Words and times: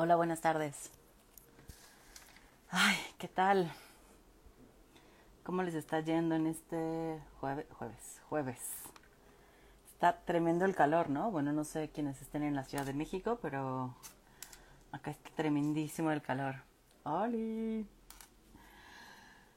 Hola, 0.00 0.14
buenas 0.14 0.40
tardes. 0.40 0.92
Ay, 2.70 2.96
¿qué 3.18 3.26
tal? 3.26 3.68
¿Cómo 5.42 5.64
les 5.64 5.74
está 5.74 5.98
yendo 5.98 6.36
en 6.36 6.46
este 6.46 7.20
jueves? 7.40 7.66
Jueves, 7.72 8.22
jueves. 8.28 8.60
Está 9.92 10.20
tremendo 10.20 10.66
el 10.66 10.76
calor, 10.76 11.10
¿no? 11.10 11.32
Bueno, 11.32 11.52
no 11.52 11.64
sé 11.64 11.90
quiénes 11.90 12.22
estén 12.22 12.44
en 12.44 12.54
la 12.54 12.62
Ciudad 12.62 12.86
de 12.86 12.94
México, 12.94 13.40
pero 13.42 13.96
acá 14.92 15.10
está 15.10 15.30
tremendísimo 15.30 16.12
el 16.12 16.22
calor. 16.22 16.62
¡Holi! 17.02 17.84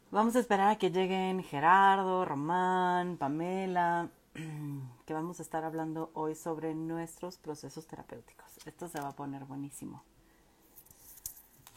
Vamos 0.09 0.35
a 0.35 0.39
esperar 0.39 0.71
a 0.71 0.77
que 0.79 0.89
lleguen 0.89 1.43
Gerardo, 1.43 2.25
Román, 2.25 3.17
Pamela, 3.17 4.09
que 5.05 5.13
vamos 5.13 5.39
a 5.39 5.43
estar 5.43 5.63
hablando 5.63 6.09
hoy 6.15 6.33
sobre 6.33 6.73
nuestros 6.73 7.37
procesos 7.37 7.85
terapéuticos. 7.85 8.57
Esto 8.65 8.87
se 8.87 8.99
va 8.99 9.09
a 9.09 9.15
poner 9.15 9.45
buenísimo. 9.45 10.03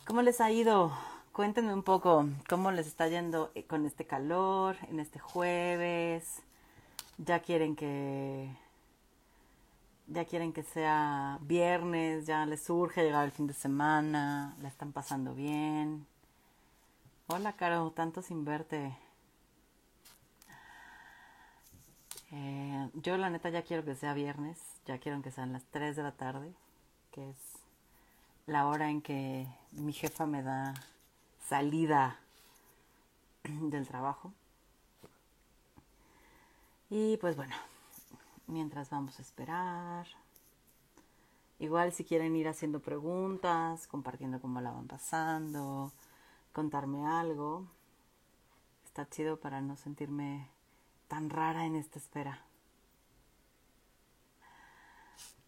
¿Cómo 0.07 0.21
les 0.21 0.43
ha 0.43 0.51
ido? 0.51 0.93
Cuéntenme 1.33 1.73
un 1.73 1.83
poco 1.83 2.27
cómo 2.47 2.71
les 2.71 2.87
está 2.87 3.09
yendo 3.09 3.51
con 3.67 3.87
este 3.87 4.07
calor 4.07 4.77
en 4.91 5.01
este 5.01 5.19
jueves. 5.19 6.43
Ya 7.17 7.41
quieren 7.41 7.75
que 7.75 8.55
ya 10.07 10.27
quieren 10.27 10.53
que 10.53 10.62
sea 10.62 11.39
viernes, 11.41 12.27
ya 12.27 12.45
les 12.45 12.62
surge 12.62 13.03
llegar 13.03 13.25
el 13.25 13.31
fin 13.33 13.47
de 13.47 13.55
semana, 13.55 14.55
la 14.61 14.69
están 14.69 14.93
pasando 14.93 15.35
bien. 15.35 16.07
Hola, 17.29 17.55
Caro, 17.57 17.91
tanto 17.93 18.21
sin 18.21 18.45
verte. 18.45 18.95
Eh, 22.31 22.91
yo 22.93 23.17
la 23.17 23.31
neta 23.31 23.48
ya 23.48 23.62
quiero 23.62 23.87
que 23.87 23.95
sea 23.95 24.12
viernes, 24.12 24.59
ya 24.84 24.98
quiero 24.98 25.23
que 25.23 25.31
sean 25.31 25.55
las 25.55 25.65
3 25.71 25.97
de 25.97 26.03
la 26.03 26.12
tarde, 26.12 26.53
que 27.11 27.31
es 27.31 27.54
la 28.47 28.66
hora 28.66 28.91
en 28.91 29.01
que 29.01 29.47
mi 29.73 29.92
jefa 29.92 30.27
me 30.27 30.42
da 30.42 30.75
salida 31.48 32.19
del 33.45 33.87
trabajo. 33.87 34.33
Y 36.91 37.17
pues 37.19 37.37
bueno, 37.37 37.55
mientras 38.47 38.91
vamos 38.91 39.19
a 39.19 39.22
esperar. 39.22 40.06
Igual 41.59 41.92
si 41.92 42.05
quieren 42.05 42.37
ir 42.37 42.48
haciendo 42.48 42.81
preguntas, 42.81 43.87
compartiendo 43.87 44.41
cómo 44.41 44.61
la 44.61 44.72
van 44.72 44.87
pasando, 44.87 45.92
contarme 46.53 47.06
algo. 47.06 47.67
Está 48.84 49.09
chido 49.09 49.39
para 49.41 49.61
no 49.61 49.77
sentirme 49.77 50.48
tan 51.09 51.31
rara 51.31 51.65
en 51.65 51.77
esta 51.77 51.98
espera. 51.98 52.45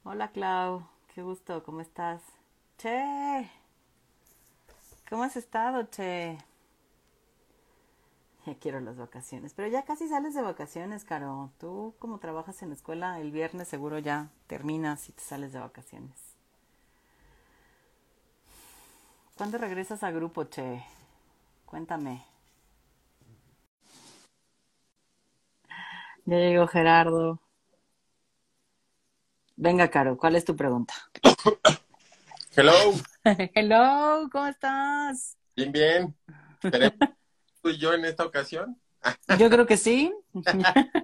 Hola 0.04 0.30
Clau, 0.30 0.86
qué 1.14 1.22
gusto, 1.22 1.62
¿cómo 1.64 1.80
estás? 1.80 2.35
Che, 2.78 3.50
¿cómo 5.08 5.22
has 5.24 5.36
estado, 5.36 5.84
Che? 5.90 6.38
Ya 8.46 8.54
quiero 8.58 8.80
las 8.80 8.96
vacaciones, 8.96 9.52
pero 9.54 9.68
ya 9.68 9.84
casi 9.84 10.08
sales 10.08 10.32
de 10.34 10.40
vacaciones, 10.40 11.04
Caro. 11.04 11.50
Tú 11.58 11.94
como 11.98 12.18
trabajas 12.18 12.62
en 12.62 12.70
la 12.70 12.74
escuela, 12.76 13.20
el 13.20 13.30
viernes 13.32 13.68
seguro 13.68 13.98
ya 13.98 14.30
terminas 14.46 15.08
y 15.08 15.12
te 15.12 15.22
sales 15.22 15.52
de 15.52 15.58
vacaciones. 15.58 16.16
¿Cuándo 19.36 19.58
regresas 19.58 20.02
a 20.02 20.10
grupo, 20.10 20.44
Che? 20.44 20.82
Cuéntame. 21.66 22.24
Ya 26.26 26.36
llegó 26.38 26.66
Gerardo. 26.66 27.40
Venga, 29.56 29.90
Caro, 29.90 30.16
¿cuál 30.16 30.36
es 30.36 30.44
tu 30.46 30.56
pregunta? 30.56 30.94
Hello. 32.58 32.72
Hello, 33.54 34.30
¿cómo 34.32 34.46
estás? 34.46 35.36
Bien, 35.54 35.72
bien. 35.72 36.16
¿Tú 37.62 37.68
y 37.68 37.76
yo 37.76 37.92
en 37.92 38.06
esta 38.06 38.24
ocasión? 38.24 38.80
Yo 39.38 39.50
creo 39.50 39.66
que 39.66 39.76
sí. 39.76 40.10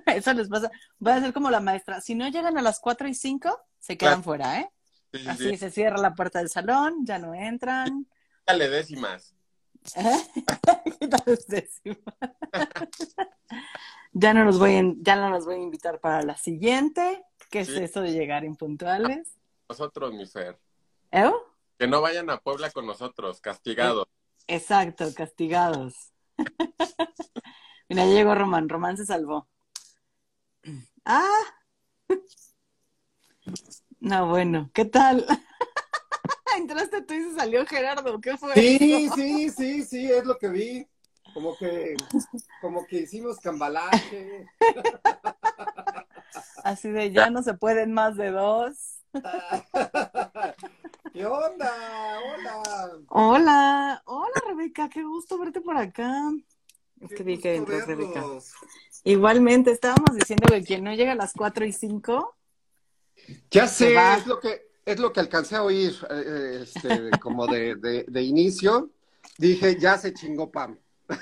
Eso 0.06 0.32
les 0.32 0.48
pasa. 0.48 0.70
Voy 0.98 1.12
a 1.12 1.20
ser 1.20 1.34
como 1.34 1.50
la 1.50 1.60
maestra. 1.60 2.00
Si 2.00 2.14
no 2.14 2.26
llegan 2.28 2.56
a 2.56 2.62
las 2.62 2.80
4 2.80 3.06
y 3.06 3.14
5, 3.14 3.60
se 3.78 3.98
quedan 3.98 4.24
fuera, 4.24 4.60
¿eh? 4.60 4.70
Sí, 5.12 5.18
sí, 5.20 5.28
Así 5.28 5.50
sí. 5.50 5.56
se 5.58 5.70
cierra 5.70 5.98
la 5.98 6.14
puerta 6.14 6.38
del 6.38 6.48
salón, 6.48 7.04
ya 7.04 7.18
no 7.18 7.34
entran. 7.34 8.08
Dale 8.46 8.70
décimas. 8.70 9.36
Quítales 10.98 11.46
décimas. 11.46 11.98
ya 14.12 14.32
no 14.32 14.44
los 14.44 14.58
voy 14.58 14.76
a, 14.76 14.82
ya 15.00 15.16
no 15.16 15.28
los 15.28 15.44
voy 15.44 15.56
a 15.56 15.62
invitar 15.62 16.00
para 16.00 16.22
la 16.22 16.36
siguiente. 16.38 17.22
¿Qué 17.50 17.60
es 17.60 17.68
eso 17.68 18.00
de 18.00 18.12
llegar 18.12 18.42
impuntuales? 18.42 19.36
Nosotros, 19.68 20.14
mi 20.14 20.26
Fer. 20.26 20.58
¿Eh? 21.12 21.30
Que 21.78 21.86
no 21.86 22.00
vayan 22.00 22.30
a 22.30 22.40
Puebla 22.40 22.70
con 22.70 22.86
nosotros, 22.86 23.40
castigados. 23.40 24.06
Exacto, 24.46 25.12
castigados. 25.14 26.12
Mira, 27.88 28.06
ya 28.06 28.12
llegó 28.12 28.34
Román. 28.34 28.68
Román 28.68 28.96
se 28.96 29.04
salvó. 29.04 29.46
Ah. 31.04 31.42
No, 34.00 34.28
bueno, 34.28 34.70
¿qué 34.72 34.86
tal? 34.86 35.26
Entraste 36.56 37.02
tú 37.02 37.14
y 37.14 37.22
se 37.22 37.34
salió 37.34 37.66
Gerardo. 37.66 38.20
¿Qué 38.20 38.36
fue? 38.38 38.54
Sí, 38.54 39.04
eso? 39.04 39.14
sí, 39.14 39.50
sí, 39.50 39.84
sí, 39.84 40.10
es 40.10 40.24
lo 40.24 40.38
que 40.38 40.48
vi. 40.48 40.88
Como 41.34 41.56
que, 41.56 41.94
como 42.60 42.86
que 42.86 43.00
hicimos 43.00 43.38
cambalache. 43.38 44.46
Así 46.64 46.90
de 46.90 47.10
ya 47.10 47.30
no 47.30 47.42
se 47.42 47.54
pueden 47.54 47.92
más 47.92 48.16
de 48.16 48.30
dos. 48.30 48.98
¿Qué 51.12 51.26
onda? 51.26 51.70
Hola. 52.24 52.92
Hola, 53.08 54.02
hola 54.06 54.42
Rebeca, 54.48 54.88
qué 54.88 55.02
gusto 55.02 55.38
verte 55.38 55.60
por 55.60 55.76
acá. 55.76 56.30
Es 57.00 57.10
que 57.10 57.16
Qué 57.16 57.22
vi 57.22 57.38
que 57.38 57.58
gusto 57.58 57.72
entró 57.74 57.86
Rebeca. 57.86 58.24
Igualmente, 59.04 59.72
estábamos 59.72 60.16
diciendo 60.16 60.46
que 60.48 60.62
quien 60.62 60.84
no 60.84 60.94
llega 60.94 61.12
a 61.12 61.16
las 61.16 61.34
4 61.34 61.66
y 61.66 61.72
5, 61.72 62.34
Ya 63.50 63.66
sé, 63.66 63.94
es 64.16 64.26
lo 64.26 64.40
que, 64.40 64.62
es 64.86 64.98
lo 64.98 65.12
que 65.12 65.20
alcancé 65.20 65.56
a 65.56 65.62
oír, 65.62 65.94
eh, 66.08 66.24
eh, 66.26 66.60
este, 66.62 67.10
como 67.20 67.46
de, 67.46 67.74
de, 67.74 68.04
de 68.08 68.22
inicio. 68.22 68.88
Dije, 69.36 69.78
ya 69.78 69.98
se 69.98 70.14
chingó 70.14 70.50
Pam. 70.50 70.78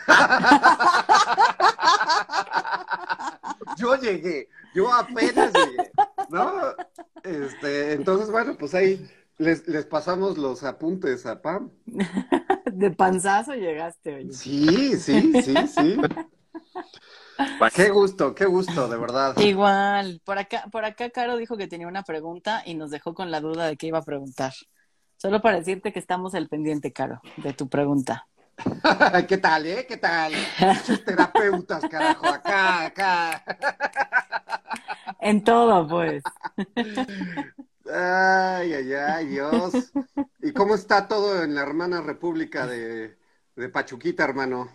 Yo 3.76 3.94
llegué, 3.96 4.48
yo 4.74 4.92
apenas 4.92 5.52
llegué, 5.52 5.90
¿no? 6.28 6.74
Este, 7.22 7.92
entonces, 7.92 8.30
bueno, 8.30 8.56
pues 8.58 8.74
ahí 8.74 9.08
les, 9.40 9.66
les 9.66 9.86
pasamos 9.86 10.36
los 10.36 10.62
apuntes 10.64 11.24
a 11.24 11.40
Pam. 11.40 11.70
de 12.72 12.90
panzazo 12.90 13.54
llegaste, 13.54 14.16
oye. 14.16 14.32
Sí, 14.32 14.96
sí, 14.98 15.32
sí, 15.42 15.54
sí. 15.66 15.96
Qué 17.74 17.88
gusto, 17.88 18.34
qué 18.34 18.44
gusto, 18.44 18.86
de 18.86 18.98
verdad. 18.98 19.34
Igual, 19.38 20.20
por 20.24 20.38
acá, 20.38 20.66
por 20.70 20.84
acá 20.84 21.08
Caro 21.08 21.38
dijo 21.38 21.56
que 21.56 21.68
tenía 21.68 21.88
una 21.88 22.02
pregunta 22.02 22.62
y 22.66 22.74
nos 22.74 22.90
dejó 22.90 23.14
con 23.14 23.30
la 23.30 23.40
duda 23.40 23.66
de 23.66 23.78
qué 23.78 23.86
iba 23.86 23.98
a 23.98 24.04
preguntar. 24.04 24.52
Solo 25.16 25.40
para 25.40 25.56
decirte 25.56 25.90
que 25.92 25.98
estamos 25.98 26.34
al 26.34 26.48
pendiente, 26.48 26.92
Caro, 26.92 27.22
de 27.38 27.54
tu 27.54 27.66
pregunta. 27.68 28.28
¿Qué 29.26 29.38
tal, 29.38 29.64
eh? 29.64 29.86
¿Qué 29.88 29.96
tal? 29.96 30.34
Muchos 30.60 31.02
terapeutas, 31.02 31.82
carajo, 31.88 32.26
acá, 32.26 32.84
acá. 32.84 33.42
En 35.18 35.42
todo, 35.42 35.88
pues. 35.88 36.22
Ay, 37.92 38.72
ay, 38.74 38.92
ay, 38.92 39.26
Dios. 39.26 39.72
¿Y 40.40 40.52
cómo 40.52 40.74
está 40.74 41.08
todo 41.08 41.42
en 41.42 41.54
la 41.54 41.62
hermana 41.62 42.00
república 42.00 42.66
de, 42.66 43.16
de 43.56 43.68
Pachuquita, 43.68 44.24
hermano? 44.24 44.70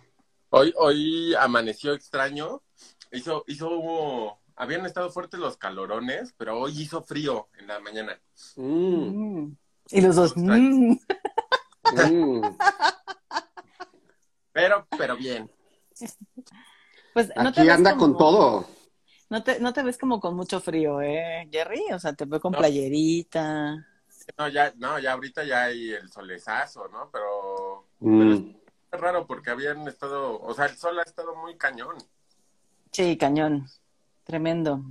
Hoy, 0.50 0.72
hoy 0.76 1.34
amaneció 1.34 1.92
extraño. 1.94 2.62
Hizo, 3.12 3.44
hizo, 3.46 4.38
habían 4.56 4.84
estado 4.86 5.10
fuertes 5.10 5.40
los 5.40 5.56
calorones, 5.56 6.34
pero 6.36 6.58
hoy 6.60 6.80
hizo 6.82 7.02
frío 7.02 7.48
en 7.58 7.66
la 7.68 7.80
mañana. 7.80 8.20
Mm. 8.56 9.52
Y 9.90 10.00
los 10.00 10.16
dos. 10.16 10.36
mm. 10.36 10.92
mm. 10.92 12.56
Pero, 14.52 14.86
pero 14.96 15.16
bien. 15.16 15.50
Pues 17.12 17.28
no 17.36 17.52
te 17.52 17.60
Aquí 17.60 17.70
anda 17.70 17.92
como- 17.96 18.02
con 18.14 18.18
todo. 18.18 18.68
No 19.28 19.42
te, 19.42 19.58
no 19.60 19.72
te 19.72 19.82
ves 19.82 19.98
como 19.98 20.20
con 20.20 20.36
mucho 20.36 20.60
frío, 20.60 21.00
¿eh, 21.02 21.48
Jerry? 21.50 21.82
O 21.92 21.98
sea, 21.98 22.12
te 22.12 22.24
veo 22.24 22.40
con 22.40 22.52
No. 22.52 22.58
playerita. 22.58 23.86
No, 24.38 24.48
ya, 24.48 24.72
no, 24.76 24.98
ya 24.98 25.12
ahorita 25.12 25.44
ya 25.44 25.64
hay 25.64 25.92
el 25.92 26.10
solezazo, 26.10 26.88
¿no? 26.88 27.10
Pero, 27.10 27.86
Mm. 28.00 28.32
es 28.92 29.00
raro 29.00 29.26
porque 29.26 29.50
habían 29.50 29.86
estado, 29.88 30.40
o 30.40 30.54
sea, 30.54 30.66
el 30.66 30.76
sol 30.76 30.98
ha 30.98 31.02
estado 31.02 31.34
muy 31.36 31.56
cañón. 31.56 31.96
Sí, 32.92 33.16
cañón. 33.16 33.68
Tremendo. 34.24 34.82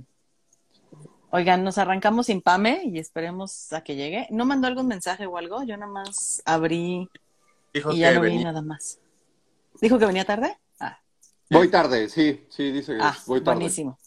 Oigan, 1.30 1.64
nos 1.64 1.76
arrancamos 1.78 2.26
sin 2.26 2.40
Pame 2.40 2.82
y 2.84 2.98
esperemos 2.98 3.72
a 3.72 3.82
que 3.82 3.96
llegue. 3.96 4.26
¿No 4.30 4.44
mandó 4.46 4.68
algún 4.68 4.86
mensaje 4.86 5.26
o 5.26 5.36
algo? 5.36 5.62
Yo 5.64 5.76
nada 5.76 5.90
más 5.90 6.40
abrí 6.46 7.08
Dijo 7.74 7.92
y 7.92 7.98
ya 7.98 8.12
no 8.14 8.22
vi 8.22 8.42
nada 8.42 8.62
más. 8.62 8.98
¿Dijo 9.80 9.98
que 9.98 10.06
venía 10.06 10.24
tarde? 10.24 10.56
Ah, 10.80 10.98
Voy 11.50 11.68
tarde, 11.70 12.08
sí, 12.08 12.46
sí, 12.48 12.72
dice 12.72 12.92
que 12.94 13.02
ah 13.02 13.16
voy 13.26 13.40
tarde. 13.42 13.56
buenísimo. 13.58 13.98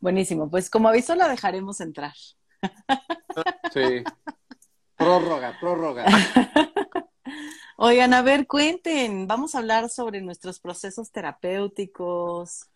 Buenísimo. 0.00 0.50
Pues 0.50 0.70
como 0.70 0.88
aviso 0.88 1.14
la 1.14 1.28
dejaremos 1.28 1.80
entrar. 1.80 2.14
Sí. 3.72 4.04
prórroga, 4.96 5.56
prórroga. 5.60 6.06
Oigan, 7.78 8.14
a 8.14 8.22
ver, 8.22 8.46
cuenten, 8.46 9.26
vamos 9.26 9.54
a 9.54 9.58
hablar 9.58 9.90
sobre 9.90 10.22
nuestros 10.22 10.60
procesos 10.60 11.10
terapéuticos, 11.12 12.70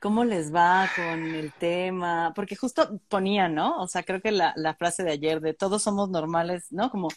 cómo 0.00 0.24
les 0.24 0.52
va 0.52 0.90
con 0.96 1.34
el 1.34 1.52
tema, 1.52 2.32
porque 2.34 2.56
justo 2.56 3.00
ponía, 3.08 3.48
¿no? 3.48 3.80
O 3.80 3.86
sea, 3.86 4.02
creo 4.02 4.20
que 4.20 4.32
la, 4.32 4.52
la 4.56 4.74
frase 4.74 5.04
de 5.04 5.12
ayer 5.12 5.40
de 5.40 5.54
todos 5.54 5.84
somos 5.84 6.10
normales, 6.10 6.66
¿no? 6.72 6.90
Como 6.90 7.08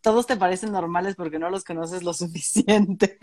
todos 0.00 0.26
te 0.26 0.36
parecen 0.36 0.72
normales 0.72 1.14
porque 1.14 1.38
no 1.38 1.48
los 1.48 1.62
conoces 1.62 2.02
lo 2.02 2.12
suficiente. 2.14 3.18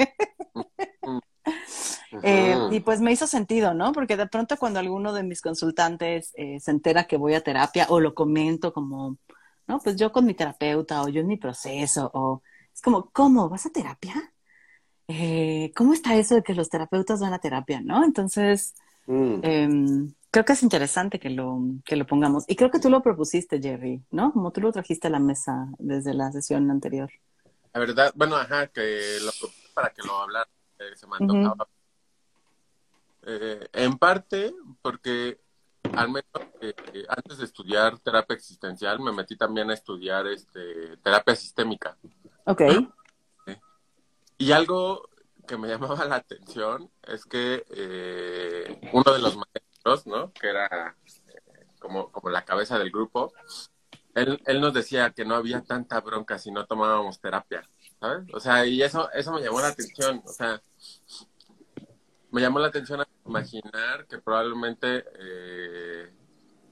Eh, 2.23 2.57
y 2.71 2.79
pues 2.81 3.01
me 3.01 3.11
hizo 3.11 3.27
sentido, 3.27 3.73
¿no? 3.73 3.91
Porque 3.91 4.17
de 4.17 4.27
pronto 4.27 4.57
cuando 4.57 4.79
alguno 4.79 5.13
de 5.13 5.23
mis 5.23 5.41
consultantes 5.41 6.33
eh, 6.35 6.59
se 6.59 6.71
entera 6.71 7.05
que 7.05 7.17
voy 7.17 7.33
a 7.33 7.41
terapia 7.41 7.87
o 7.89 7.99
lo 7.99 8.13
comento 8.13 8.73
como, 8.73 9.17
¿no? 9.67 9.79
Pues 9.79 9.95
yo 9.95 10.11
con 10.11 10.25
mi 10.25 10.33
terapeuta 10.33 11.01
o 11.03 11.09
yo 11.09 11.21
en 11.21 11.27
mi 11.27 11.37
proceso 11.37 12.09
o 12.13 12.41
es 12.73 12.81
como, 12.81 13.09
¿cómo? 13.11 13.49
¿Vas 13.49 13.65
a 13.65 13.69
terapia? 13.69 14.13
Eh, 15.07 15.71
¿Cómo 15.75 15.93
está 15.93 16.15
eso 16.15 16.35
de 16.35 16.43
que 16.43 16.53
los 16.53 16.69
terapeutas 16.69 17.19
van 17.21 17.33
a 17.33 17.39
terapia, 17.39 17.81
no? 17.81 18.03
Entonces, 18.03 18.73
Mm. 19.07 19.39
em, 19.41 20.13
creo 20.31 20.45
que 20.45 20.53
es 20.53 20.63
interesante 20.63 21.19
que 21.19 21.29
lo, 21.29 21.59
que 21.85 21.95
lo 21.95 22.05
pongamos. 22.05 22.43
Y 22.47 22.55
creo 22.55 22.69
que 22.69 22.79
tú 22.79 22.89
lo 22.89 23.01
propusiste, 23.01 23.61
Jerry, 23.61 24.03
¿no? 24.11 24.33
Como 24.33 24.51
tú 24.51 24.61
lo 24.61 24.71
trajiste 24.71 25.07
a 25.07 25.11
la 25.11 25.19
mesa 25.19 25.67
desde 25.79 26.13
la 26.13 26.31
sesión 26.31 26.69
anterior. 26.69 27.09
La 27.73 27.79
verdad, 27.79 28.11
bueno, 28.15 28.35
ajá, 28.35 28.67
que 28.67 29.17
lo 29.21 29.31
propuse 29.31 29.69
para 29.73 29.89
que 29.91 30.01
lo 30.03 30.17
hablara, 30.17 30.49
eh, 30.79 30.95
se 30.95 31.07
me 31.07 31.17
antojaba. 31.17 31.67
Eh, 33.29 33.68
en 33.74 33.97
parte 33.97 34.53
porque 34.81 35.39
al 35.94 36.07
menos 36.07 36.25
eh, 36.62 36.74
antes 37.09 37.38
de 37.38 37.45
estudiar 37.45 38.00
terapia 38.00 38.35
existencial 38.35 39.00
me 39.00 39.12
metí 39.12 39.35
también 39.35 39.69
a 39.69 39.74
estudiar 39.74 40.27
este 40.27 40.97
terapia 40.97 41.35
sistémica. 41.35 41.97
Ok. 42.45 42.62
Y 44.38 44.51
algo 44.51 45.09
que 45.47 45.57
me 45.57 45.68
llamaba 45.69 46.06
la 46.06 46.15
atención 46.15 46.91
es 47.03 47.25
que 47.25 47.65
eh, 47.69 48.79
uno 48.94 49.13
de 49.13 49.19
los 49.19 49.38
maestros, 49.38 50.06
¿no? 50.06 50.31
Que 50.33 50.50
era 50.50 50.95
eh, 51.27 51.68
como, 51.79 52.12
como 52.12 52.29
la 52.29 52.45
cabeza 52.45 52.77
del 52.77 52.91
grupo, 52.91 53.33
él, 54.13 54.41
él 54.45 54.62
nos 54.62 54.74
decía 54.74 55.12
que 55.12 55.25
no 55.25 55.35
había 55.35 55.62
tanta 55.62 56.01
bronca 56.01 56.38
si 56.38 56.51
no 56.51 56.65
tomábamos 56.65 57.19
terapia, 57.19 57.68
¿sabes? 58.00 58.27
O 58.33 58.39
sea, 58.39 58.65
y 58.65 58.81
eso, 58.81 59.12
eso 59.12 59.31
me 59.31 59.41
llamó 59.41 59.62
la 59.62 59.68
atención, 59.68 60.21
o 60.25 60.31
sea, 60.31 60.62
me 62.31 62.41
llamó 62.41 62.59
la 62.59 62.68
atención 62.68 63.01
a 63.01 63.07
imaginar 63.27 64.07
que 64.07 64.18
probablemente, 64.19 65.06
eh, 65.19 66.12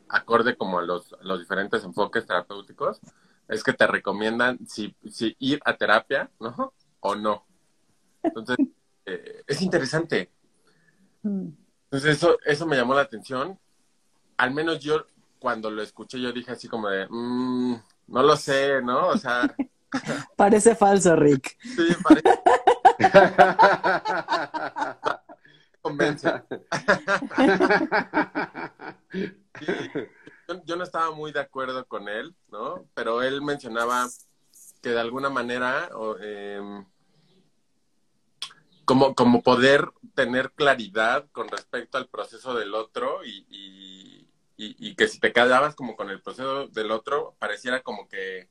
acorde 0.10 0.56
como 0.56 0.80
a 0.80 0.84
los, 0.84 1.13
a 1.13 1.18
los 1.24 1.40
diferentes 1.40 1.84
enfoques 1.84 2.25
terapéuticos, 2.25 3.00
es 3.48 3.63
que 3.63 3.74
te 3.74 3.86
recomiendan 3.88 4.60
si, 4.68 4.96
si 5.12 5.36
ir 5.40 5.60
a 5.66 5.75
terapia, 5.78 6.30
¿no? 6.40 6.74
O 7.02 7.16
no. 7.16 7.46
Entonces, 8.24 8.57
eh, 9.06 9.44
es 9.46 9.62
interesante. 9.62 10.31
Mm. 11.24 11.50
Entonces, 11.86 12.18
eso, 12.18 12.38
eso 12.46 12.66
me 12.66 12.75
llamó 12.75 12.94
la 12.94 13.02
atención. 13.02 13.60
Al 14.38 14.52
menos 14.54 14.80
yo, 14.80 15.06
cuando 15.40 15.69
lo 15.69 15.81
escuché, 15.81 16.19
yo 16.19 16.31
dije 16.31 16.52
así 16.52 16.68
como 16.68 16.90
de, 16.90 17.07
"Mm, 17.10 17.75
no 18.07 18.24
lo 18.24 18.36
sé, 18.36 18.81
¿no? 18.81 19.07
O 19.10 19.18
sea, 19.18 19.56
Parece 20.36 20.75
falso, 20.75 21.16
Rick. 21.16 21.57
sí, 21.62 21.88
parece 22.04 22.30
convence. 25.86 26.28
Yo, 30.48 30.62
yo 30.66 30.76
no 30.76 30.84
estaba 30.84 31.12
muy 31.12 31.32
de 31.32 31.40
acuerdo 31.40 31.86
con 31.86 32.08
él, 32.10 32.36
¿no? 32.50 32.86
Pero 32.94 33.22
él 33.24 33.42
mencionaba 33.42 34.08
que 34.82 34.90
de 34.90 35.00
alguna 35.00 35.30
manera, 35.30 35.90
em, 36.22 36.86
como, 38.84 39.16
como 39.16 39.42
poder 39.42 39.90
tener 40.14 40.52
claridad 40.52 41.26
con 41.32 41.48
respecto 41.50 41.98
al 41.98 42.08
proceso 42.08 42.54
del 42.54 42.76
otro 42.76 43.24
y, 43.24 43.46
y, 43.50 44.28
y- 44.58 44.76
y 44.90 44.96
que 44.96 45.08
si 45.08 45.20
te 45.20 45.34
quedabas 45.34 45.76
como 45.76 45.96
con 45.96 46.10
el 46.10 46.22
proceso 46.22 46.68
del 46.68 46.92
otro, 46.92 47.36
pareciera 47.40 47.81
como 47.81 48.08
que 48.08 48.48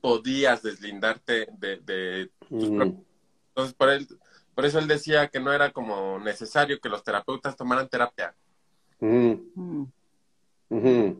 podías 0.00 0.62
deslindarte 0.62 1.46
de, 1.58 1.76
de 1.78 2.30
tus 2.50 2.70
Mm. 2.70 2.76
propios 2.76 3.04
entonces, 3.50 3.74
por, 3.74 3.90
él, 3.90 4.06
por 4.60 4.66
eso 4.66 4.78
él 4.78 4.86
decía 4.88 5.28
que 5.28 5.40
no 5.40 5.54
era 5.54 5.72
como 5.72 6.18
necesario 6.18 6.78
que 6.82 6.90
los 6.90 7.02
terapeutas 7.02 7.56
tomaran 7.56 7.88
terapia. 7.88 8.34
Mm. 8.98 9.32
Mm. 10.68 11.12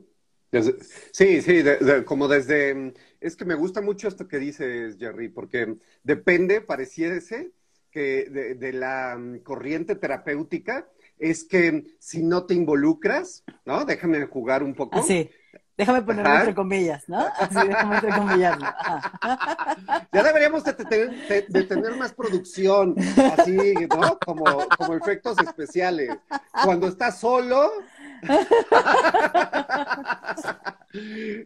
Desde- 0.53 0.77
sí, 1.11 1.41
sí, 1.41 1.63
de- 1.63 1.79
de- 1.79 2.05
como 2.05 2.29
desde... 2.29 2.93
Es 3.19 3.37
que 3.37 3.47
me 3.47 3.55
gusta 3.55 3.81
mucho 3.81 4.09
esto 4.09 4.29
que 4.29 4.39
dices, 4.39 4.99
Jerry, 4.99 5.31
porque 5.31 5.75
depende, 6.03 6.61
pareciese, 6.61 7.53
que 7.91 8.29
de, 8.29 8.57
de 8.57 8.73
la 8.75 9.19
corriente 9.43 9.97
terapéutica, 9.97 10.91
es 11.19 11.43
que 11.45 11.97
si 11.99 12.23
no 12.23 12.45
te 12.45 12.53
involucras, 12.53 13.43
¿no? 13.65 13.87
Déjame 13.87 14.27
jugar 14.27 14.63
un 14.63 14.75
poco. 14.75 14.99
Así. 14.99 15.31
Déjame 15.81 16.03
ponerlo 16.03 16.29
Ajá. 16.31 16.41
entre 16.41 16.55
comillas, 16.55 17.09
¿no? 17.09 17.21
Así, 17.39 17.69
déjame 17.69 17.95
entre 17.97 18.11
comillas. 18.15 18.59
Ya 20.13 20.23
deberíamos 20.23 20.63
de 20.63 20.75
tener, 20.75 21.11
de- 21.27 21.47
de 21.49 21.63
tener 21.63 21.97
más 21.97 22.13
producción, 22.13 22.95
así, 23.39 23.57
¿no? 23.89 24.19
Como, 24.19 24.45
como 24.77 24.93
efectos 24.95 25.39
especiales. 25.41 26.11
Cuando 26.65 26.87
estás 26.87 27.19
solo, 27.19 27.71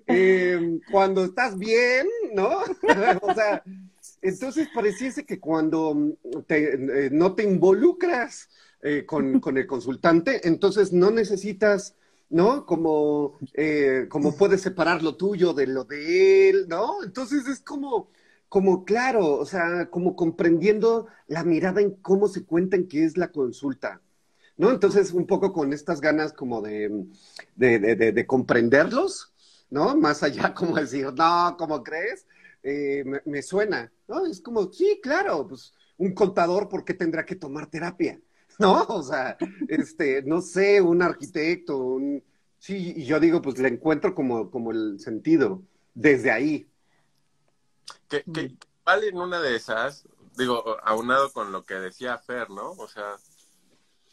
eh, 0.09 0.81
cuando 0.91 1.25
estás 1.27 1.57
bien, 1.57 2.09
¿no? 2.35 2.59
o 3.23 3.35
sea, 3.35 3.63
entonces 4.21 4.69
pareciese 4.75 5.25
que 5.25 5.39
cuando 5.39 5.97
te- 6.49 6.75
eh, 7.07 7.09
no 7.13 7.37
te 7.37 7.45
involucras 7.45 8.49
eh, 8.83 9.05
con, 9.07 9.39
con 9.39 9.57
el 9.59 9.67
consultante, 9.69 10.41
entonces 10.49 10.93
no 10.93 11.13
necesitas, 11.13 11.95
¿no? 12.35 12.67
Como, 12.67 13.39
eh, 13.55 14.07
como 14.11 14.37
puedes 14.37 14.61
separar 14.63 15.03
lo 15.03 15.17
tuyo 15.17 15.55
de 15.55 15.67
lo 15.69 15.85
de 15.85 16.51
él, 16.51 16.67
¿no? 16.69 17.03
Entonces 17.05 17.47
es 17.49 17.61
como, 17.61 18.11
como 18.49 18.85
claro, 18.85 19.35
o 19.39 19.47
sea, 19.47 19.89
como 19.91 20.17
comprendiendo 20.17 21.07
la 21.29 21.45
mirada 21.45 21.81
en 21.81 21.93
cómo 22.03 22.27
se 22.29 22.45
cuentan 22.45 22.89
que 22.89 23.05
es 23.05 23.17
la 23.17 23.31
consulta. 23.33 24.03
¿No? 24.57 24.71
Entonces, 24.71 25.13
un 25.13 25.27
poco 25.27 25.53
con 25.53 25.73
estas 25.73 26.01
ganas 26.01 26.33
como 26.33 26.63
de, 26.63 27.07
de, 27.57 27.79
de- 27.81 27.97
de- 27.97 28.13
de 28.13 28.27
comprenderlos, 28.27 29.33
¿no? 29.71 29.97
Más 29.97 30.23
allá 30.23 30.55
como 30.55 30.77
decir, 30.77 31.13
no, 31.15 31.57
¿cómo 31.59 31.83
crees? 31.83 32.27
Eh, 32.63 33.03
me, 33.05 33.21
me 33.27 33.43
suena, 33.43 33.93
¿no? 34.09 34.27
Es 34.27 34.41
como, 34.41 34.73
sí, 34.73 35.01
claro, 35.03 35.47
pues 35.49 35.75
un 35.99 36.15
contador, 36.15 36.69
¿por 36.69 36.85
qué 36.85 36.95
tendrá 36.95 37.25
que 37.27 37.37
tomar 37.37 37.69
terapia? 37.71 38.21
¿No? 38.59 38.85
O 38.89 39.03
sea, 39.03 39.37
este, 39.69 40.23
no 40.23 40.41
sé, 40.41 40.81
un 40.81 41.03
arquitecto, 41.03 41.77
un... 41.77 42.23
Sí, 42.59 42.95
y 42.97 43.05
yo 43.05 43.21
digo, 43.21 43.43
pues 43.43 43.59
le 43.59 43.69
encuentro 43.69 44.15
como, 44.15 44.51
como 44.51 44.71
el 44.71 44.99
sentido 44.99 45.63
desde 45.93 46.31
ahí. 46.31 46.67
Que, 48.09 48.23
que, 48.23 48.57
que 48.57 48.57
igual 48.81 49.05
en 49.05 49.19
una 49.19 49.41
de 49.41 49.57
esas, 49.57 50.09
digo, 50.37 50.77
aunado 50.83 51.33
con 51.33 51.53
lo 51.53 51.65
que 51.65 51.75
decía 51.75 52.17
Fer, 52.19 52.51
¿no? 52.51 52.73
O 52.73 52.89
sea, 52.89 53.17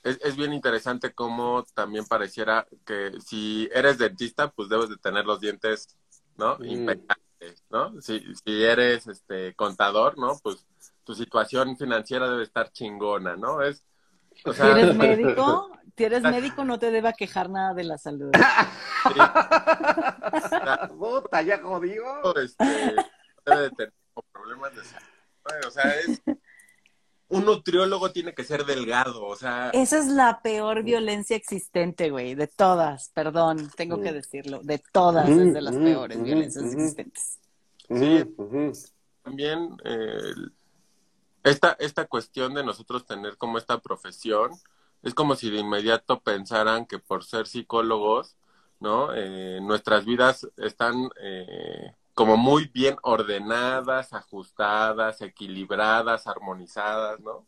es, 0.04 0.20
es 0.22 0.36
bien 0.36 0.54
interesante 0.54 1.14
cómo 1.14 1.64
también 1.74 2.06
pareciera 2.06 2.68
que 2.86 3.12
si 3.24 3.70
eres 3.74 3.98
dentista, 3.98 4.52
pues 4.52 4.70
debes 4.70 4.90
de 4.90 4.98
tener 4.98 5.26
los 5.26 5.40
dientes, 5.40 5.98
¿no? 6.38 6.58
Mm. 6.58 6.66
Impecables, 6.66 7.64
¿no? 7.70 8.02
Si, 8.02 8.22
si 8.44 8.64
eres 8.64 9.08
este 9.08 9.56
contador, 9.56 10.18
¿no? 10.18 10.40
Pues 10.42 10.66
tu 11.04 11.14
situación 11.14 11.78
financiera 11.78 12.30
debe 12.30 12.44
estar 12.44 12.72
chingona, 12.72 13.36
¿no? 13.36 13.62
Es, 13.62 13.84
o 14.46 14.54
Si 14.54 14.58
sea, 14.60 14.72
eres 14.72 14.96
médico, 14.96 15.70
si 15.98 16.04
eres 16.04 16.24
médico 16.24 16.64
no 16.66 16.80
te 16.80 16.92
deba 16.92 17.14
quejar 17.14 17.50
nada 17.50 17.74
de 17.74 17.84
la 17.84 17.98
salud. 17.98 18.32
sí, 19.14 19.20
Puta, 20.98 21.42
ya 21.42 21.60
jodido. 21.60 22.36
este, 22.36 22.66
debe 23.46 23.62
de 23.64 23.70
tener 23.72 23.94
problemas 24.32 24.76
de 24.76 24.84
salud. 24.84 25.08
O 25.68 25.72
sea, 25.72 25.96
es 26.00 26.22
un 27.30 27.46
nutriólogo 27.46 28.12
tiene 28.12 28.34
que 28.34 28.44
ser 28.44 28.66
delgado, 28.66 29.26
o 29.26 29.36
sea, 29.36 29.70
Esa 29.74 29.98
es 30.00 30.08
la 30.08 30.42
peor 30.42 30.84
violencia 30.84 31.36
existente, 31.36 32.10
güey, 32.10 32.36
de 32.36 32.48
todas, 32.48 33.10
perdón, 33.14 33.72
tengo 33.78 34.02
que 34.02 34.12
decirlo, 34.12 34.60
de 34.64 34.84
todas 34.92 35.30
es 35.30 35.54
de 35.54 35.62
las 35.62 35.74
Mm, 35.76 35.84
peores 35.84 36.18
mm, 36.18 36.24
violencias 36.24 36.64
mm. 36.66 36.68
existentes. 36.68 37.40
Sí. 37.90 38.36
También 39.24 39.78
eh, 39.86 40.34
esta, 41.44 41.76
esta 41.80 42.06
cuestión 42.06 42.54
de 42.54 42.64
nosotros 42.64 43.06
tener 43.06 43.38
como 43.38 43.58
esta 43.58 43.80
profesión, 43.80 44.52
es 45.02 45.14
como 45.14 45.36
si 45.36 45.50
de 45.50 45.60
inmediato 45.60 46.22
pensaran 46.22 46.86
que 46.86 47.00
por 47.00 47.24
ser 47.24 47.48
psicólogos, 47.48 48.38
¿no? 48.80 49.14
Eh, 49.16 49.60
nuestras 49.62 50.06
vidas 50.06 50.48
están 50.58 51.10
eh, 51.22 51.94
como 52.14 52.38
muy 52.38 52.70
bien 52.74 52.98
ordenadas, 53.02 54.14
ajustadas, 54.14 55.22
equilibradas, 55.22 56.28
armonizadas, 56.28 57.20
¿no? 57.20 57.32
O 57.32 57.48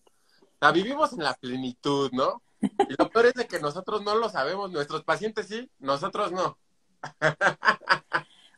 sea, 0.60 0.72
vivimos 0.72 1.14
en 1.14 1.24
la 1.24 1.34
plenitud, 1.34 2.12
¿no? 2.12 2.42
Y 2.62 2.96
lo 2.98 3.10
peor 3.10 3.28
es 3.28 3.34
de 3.34 3.48
que 3.48 3.60
nosotros 3.60 4.04
no 4.04 4.16
lo 4.16 4.30
sabemos, 4.30 4.72
nuestros 4.72 5.04
pacientes 5.04 5.48
sí, 5.48 5.70
nosotros 5.80 6.32
no. 6.32 6.58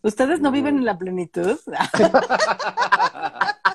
¿Ustedes 0.03 0.39
no 0.39 0.51
viven 0.51 0.77
en 0.77 0.85
la 0.85 0.97
plenitud? 0.97 1.59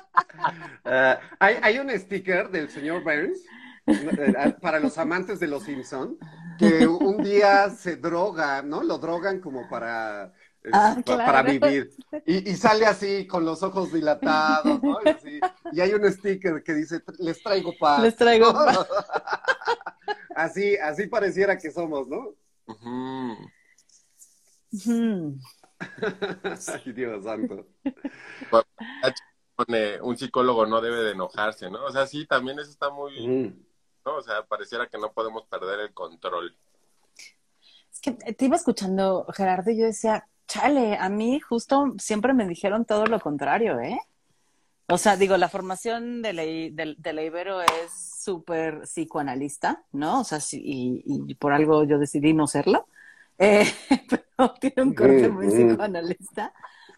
Ah, 0.85 1.19
hay, 1.39 1.57
hay 1.61 1.79
un 1.79 1.89
sticker 1.91 2.49
del 2.49 2.69
señor 2.69 3.03
Burns 3.03 3.39
eh, 3.87 4.55
para 4.61 4.79
los 4.79 4.97
amantes 4.97 5.39
de 5.39 5.47
los 5.47 5.63
Simpson 5.63 6.17
que 6.57 6.85
un 6.87 7.23
día 7.23 7.69
se 7.69 7.95
droga, 7.97 8.61
¿no? 8.61 8.83
Lo 8.83 8.97
drogan 8.97 9.39
como 9.39 9.67
para 9.69 10.33
Ah, 10.73 10.93
pa- 10.97 11.01
claro. 11.03 11.25
para 11.25 11.41
vivir. 11.41 11.89
Y, 12.25 12.51
y 12.51 12.55
sale 12.55 12.85
así 12.85 13.25
con 13.25 13.43
los 13.43 13.63
ojos 13.63 13.91
dilatados, 13.91 14.81
¿no? 14.83 14.99
Y, 15.03 15.09
así. 15.09 15.39
Y 15.71 15.81
hay 15.81 15.91
un 15.93 16.11
sticker 16.11 16.61
que 16.61 16.73
dice, 16.75 17.01
les 17.17 17.41
traigo 17.41 17.73
paz. 17.79 18.03
Les 18.03 18.15
traigo 18.15 18.53
¿no? 18.53 18.65
paz. 18.65 18.87
Así, 20.35 20.77
así 20.77 21.07
pareciera 21.07 21.57
que 21.57 21.71
somos, 21.71 22.07
¿no? 22.07 22.33
Ujú. 22.67 23.37
Ujú. 24.71 25.37
Ay, 26.85 26.93
Dios 26.93 27.23
santo. 27.25 27.67
Pone, 29.65 30.01
un 30.01 30.17
psicólogo 30.17 30.65
no 30.65 30.81
debe 30.81 31.03
de 31.03 31.11
enojarse, 31.11 31.69
¿no? 31.69 31.85
O 31.85 31.91
sea, 31.91 32.07
sí, 32.07 32.25
también 32.25 32.59
eso 32.59 32.71
está 32.71 32.89
muy, 32.89 33.27
Mm. 33.27 33.53
¿no? 34.05 34.15
O 34.15 34.21
sea, 34.21 34.43
pareciera 34.45 34.87
que 34.87 34.97
no 34.97 35.11
podemos 35.11 35.43
perder 35.45 35.79
el 35.81 35.93
control. 35.93 36.55
Es 37.91 37.99
que 38.01 38.11
te 38.11 38.45
iba 38.45 38.55
escuchando, 38.55 39.25
Gerardo, 39.33 39.69
y 39.71 39.77
yo 39.77 39.85
decía, 39.85 40.27
chale, 40.47 40.97
a 40.97 41.09
mí 41.09 41.39
justo 41.39 41.93
siempre 41.99 42.33
me 42.33 42.47
dijeron 42.47 42.85
todo 42.85 43.05
lo 43.05 43.19
contrario, 43.19 43.79
¿eh? 43.79 43.99
O 44.87 44.97
sea, 44.97 45.15
digo, 45.15 45.37
la 45.37 45.47
formación 45.49 46.21
de 46.21 46.33
la, 46.33 46.41
de, 46.43 46.95
de 46.97 47.13
la 47.13 47.23
Ibero 47.23 47.61
es 47.61 47.91
súper 48.23 48.81
psicoanalista, 48.81 49.83
¿no? 49.93 50.21
O 50.21 50.23
sea, 50.23 50.39
sí, 50.39 50.61
y, 50.63 51.31
y 51.31 51.35
por 51.35 51.53
algo 51.53 51.83
yo 51.83 51.97
decidí 51.97 52.33
no 52.33 52.47
serlo, 52.47 52.87
eh, 53.37 53.65
pero 54.09 54.53
tiene 54.59 54.83
un 54.83 54.93
corte 54.93 55.29
muy 55.29 55.47
Ujú, 55.47 55.77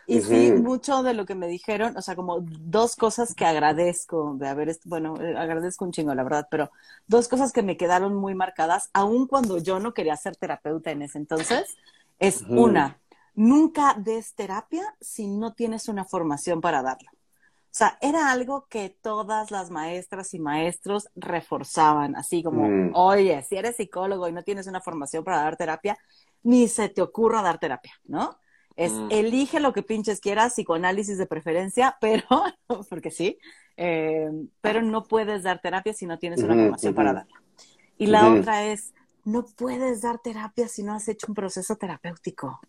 Y 0.05 0.22
sí, 0.22 0.51
mucho 0.51 1.01
de 1.03 1.13
lo 1.13 1.25
que 1.25 1.36
me 1.36 1.48
dijeron, 1.48 1.95
o 1.98 2.01
sea, 2.01 2.15
como 2.15 2.39
dos 2.41 2.95
cosas 2.95 3.33
que 3.33 3.45
agradezco 3.45 4.36
de 4.38 4.48
haber, 4.48 4.77
bueno, 4.86 5.15
eh, 5.22 5.36
agradezco 5.38 5.86
un 5.86 5.91
chingo, 5.91 6.13
la 6.13 6.24
verdad, 6.24 6.48
pero 6.51 6.72
dos 7.07 7.27
cosas 7.27 7.53
que 7.53 7.63
me 7.63 7.77
quedaron 7.77 8.15
muy 8.15 8.36
marcadas, 8.36 8.89
aun 8.93 9.27
cuando 9.27 9.57
yo 9.60 9.79
no 9.79 9.93
quería 9.93 10.17
ser 10.17 10.36
terapeuta 10.36 10.91
en 10.91 11.03
ese 11.03 11.17
entonces, 11.19 11.75
es 12.19 12.43
una, 12.50 13.00
nunca 13.33 13.95
des 13.98 14.36
terapia 14.36 14.83
si 15.00 15.27
no 15.27 15.53
tienes 15.53 15.88
una 15.88 16.05
formación 16.05 16.62
para 16.62 16.81
darla. 16.81 17.10
O 17.13 17.75
sea, 17.75 17.98
era 18.01 18.31
algo 18.31 18.67
que 18.69 18.89
todas 19.01 19.50
las 19.50 19.72
maestras 19.72 20.33
y 20.36 20.39
maestros 20.39 21.10
reforzaban, 21.15 22.15
así 22.15 22.43
como, 22.43 22.67
Mm. 22.67 22.91
oye, 22.93 23.41
si 23.43 23.55
eres 23.55 23.77
psicólogo 23.77 24.27
y 24.27 24.31
no 24.31 24.43
tienes 24.43 24.67
una 24.67 24.79
formación 24.79 25.24
para 25.24 25.38
dar 25.38 25.57
terapia, 25.57 25.98
ni 26.43 26.67
se 26.67 26.89
te 26.89 27.01
ocurra 27.01 27.41
dar 27.41 27.57
terapia, 27.60 27.93
¿no? 28.03 28.38
Es 28.75 28.93
Mm. 28.93 29.07
elige 29.11 29.59
lo 29.59 29.73
que 29.73 29.83
pinches 29.83 30.19
quieras, 30.19 30.53
psicoanálisis 30.53 31.17
de 31.17 31.27
preferencia, 31.27 31.97
pero, 32.01 32.25
porque 32.89 33.11
sí, 33.11 33.37
eh, 33.77 34.29
pero 34.61 34.81
no 34.81 35.03
puedes 35.03 35.43
dar 35.43 35.59
terapia 35.61 35.93
si 35.93 36.05
no 36.05 36.17
tienes 36.17 36.41
una 36.41 36.55
formación 36.55 36.93
para 36.93 37.13
darla. 37.13 37.41
Y 37.97 38.07
la 38.07 38.33
otra 38.33 38.65
es, 38.65 38.93
no 39.25 39.45
puedes 39.45 40.01
dar 40.01 40.19
terapia 40.19 40.67
si 40.67 40.83
no 40.83 40.93
has 40.93 41.07
hecho 41.07 41.27
un 41.29 41.35
proceso 41.35 41.75
terapéutico. 41.75 42.59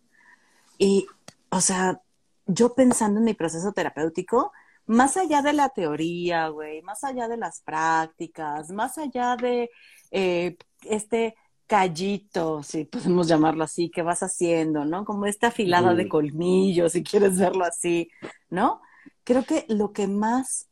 Y, 0.78 1.06
o 1.50 1.60
sea, 1.60 2.00
yo 2.46 2.74
pensando 2.74 3.18
en 3.18 3.24
mi 3.24 3.34
proceso 3.34 3.72
terapéutico, 3.72 4.52
más 4.86 5.16
allá 5.16 5.40
de 5.40 5.54
la 5.54 5.70
teoría, 5.70 6.48
güey, 6.48 6.82
más 6.82 7.04
allá 7.04 7.26
de 7.28 7.38
las 7.38 7.62
prácticas, 7.62 8.70
más 8.70 8.98
allá 8.98 9.36
de 9.36 9.70
eh, 10.10 10.56
este 10.82 11.34
callito, 11.66 12.62
si 12.62 12.84
podemos 12.84 13.28
llamarlo 13.28 13.64
así, 13.64 13.90
que 13.90 14.02
vas 14.02 14.22
haciendo, 14.22 14.84
¿no? 14.84 15.04
Como 15.04 15.26
esta 15.26 15.48
afilada 15.48 15.94
de 15.94 16.08
colmillos, 16.08 16.92
si 16.92 17.02
quieres 17.02 17.38
verlo 17.38 17.64
así, 17.64 18.10
¿no? 18.50 18.80
Creo 19.24 19.44
que 19.44 19.64
lo 19.68 19.92
que 19.92 20.06
más 20.06 20.68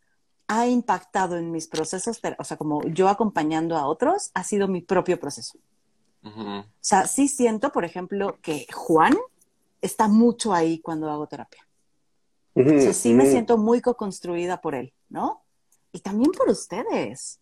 ha 0.49 0.67
impactado 0.67 1.39
en 1.39 1.51
mis 1.51 1.67
procesos, 1.67 2.21
o 2.39 2.45
sea, 2.45 2.57
como 2.57 2.83
yo 2.89 3.09
acompañando 3.09 3.77
a 3.77 3.87
otros, 3.87 4.31
ha 4.35 4.45
sido 4.45 4.69
mi 4.69 4.83
propio 4.83 5.19
proceso. 5.19 5.59
O 6.25 6.65
sea, 6.81 7.07
sí 7.07 7.27
siento, 7.27 7.73
por 7.73 7.85
ejemplo, 7.85 8.39
que 8.43 8.67
Juan 8.73 9.17
está 9.81 10.09
mucho 10.09 10.53
ahí 10.53 10.81
cuando 10.81 11.11
hago 11.11 11.27
terapia. 11.27 11.67
O 12.55 12.63
sea, 12.63 12.93
sí 12.93 13.15
me 13.15 13.27
siento 13.27 13.57
muy 13.57 13.81
co-construida 13.81 14.61
por 14.61 14.75
él, 14.75 14.93
¿no? 15.09 15.43
Y 15.91 16.01
también 16.01 16.31
por 16.33 16.49
ustedes. 16.49 17.41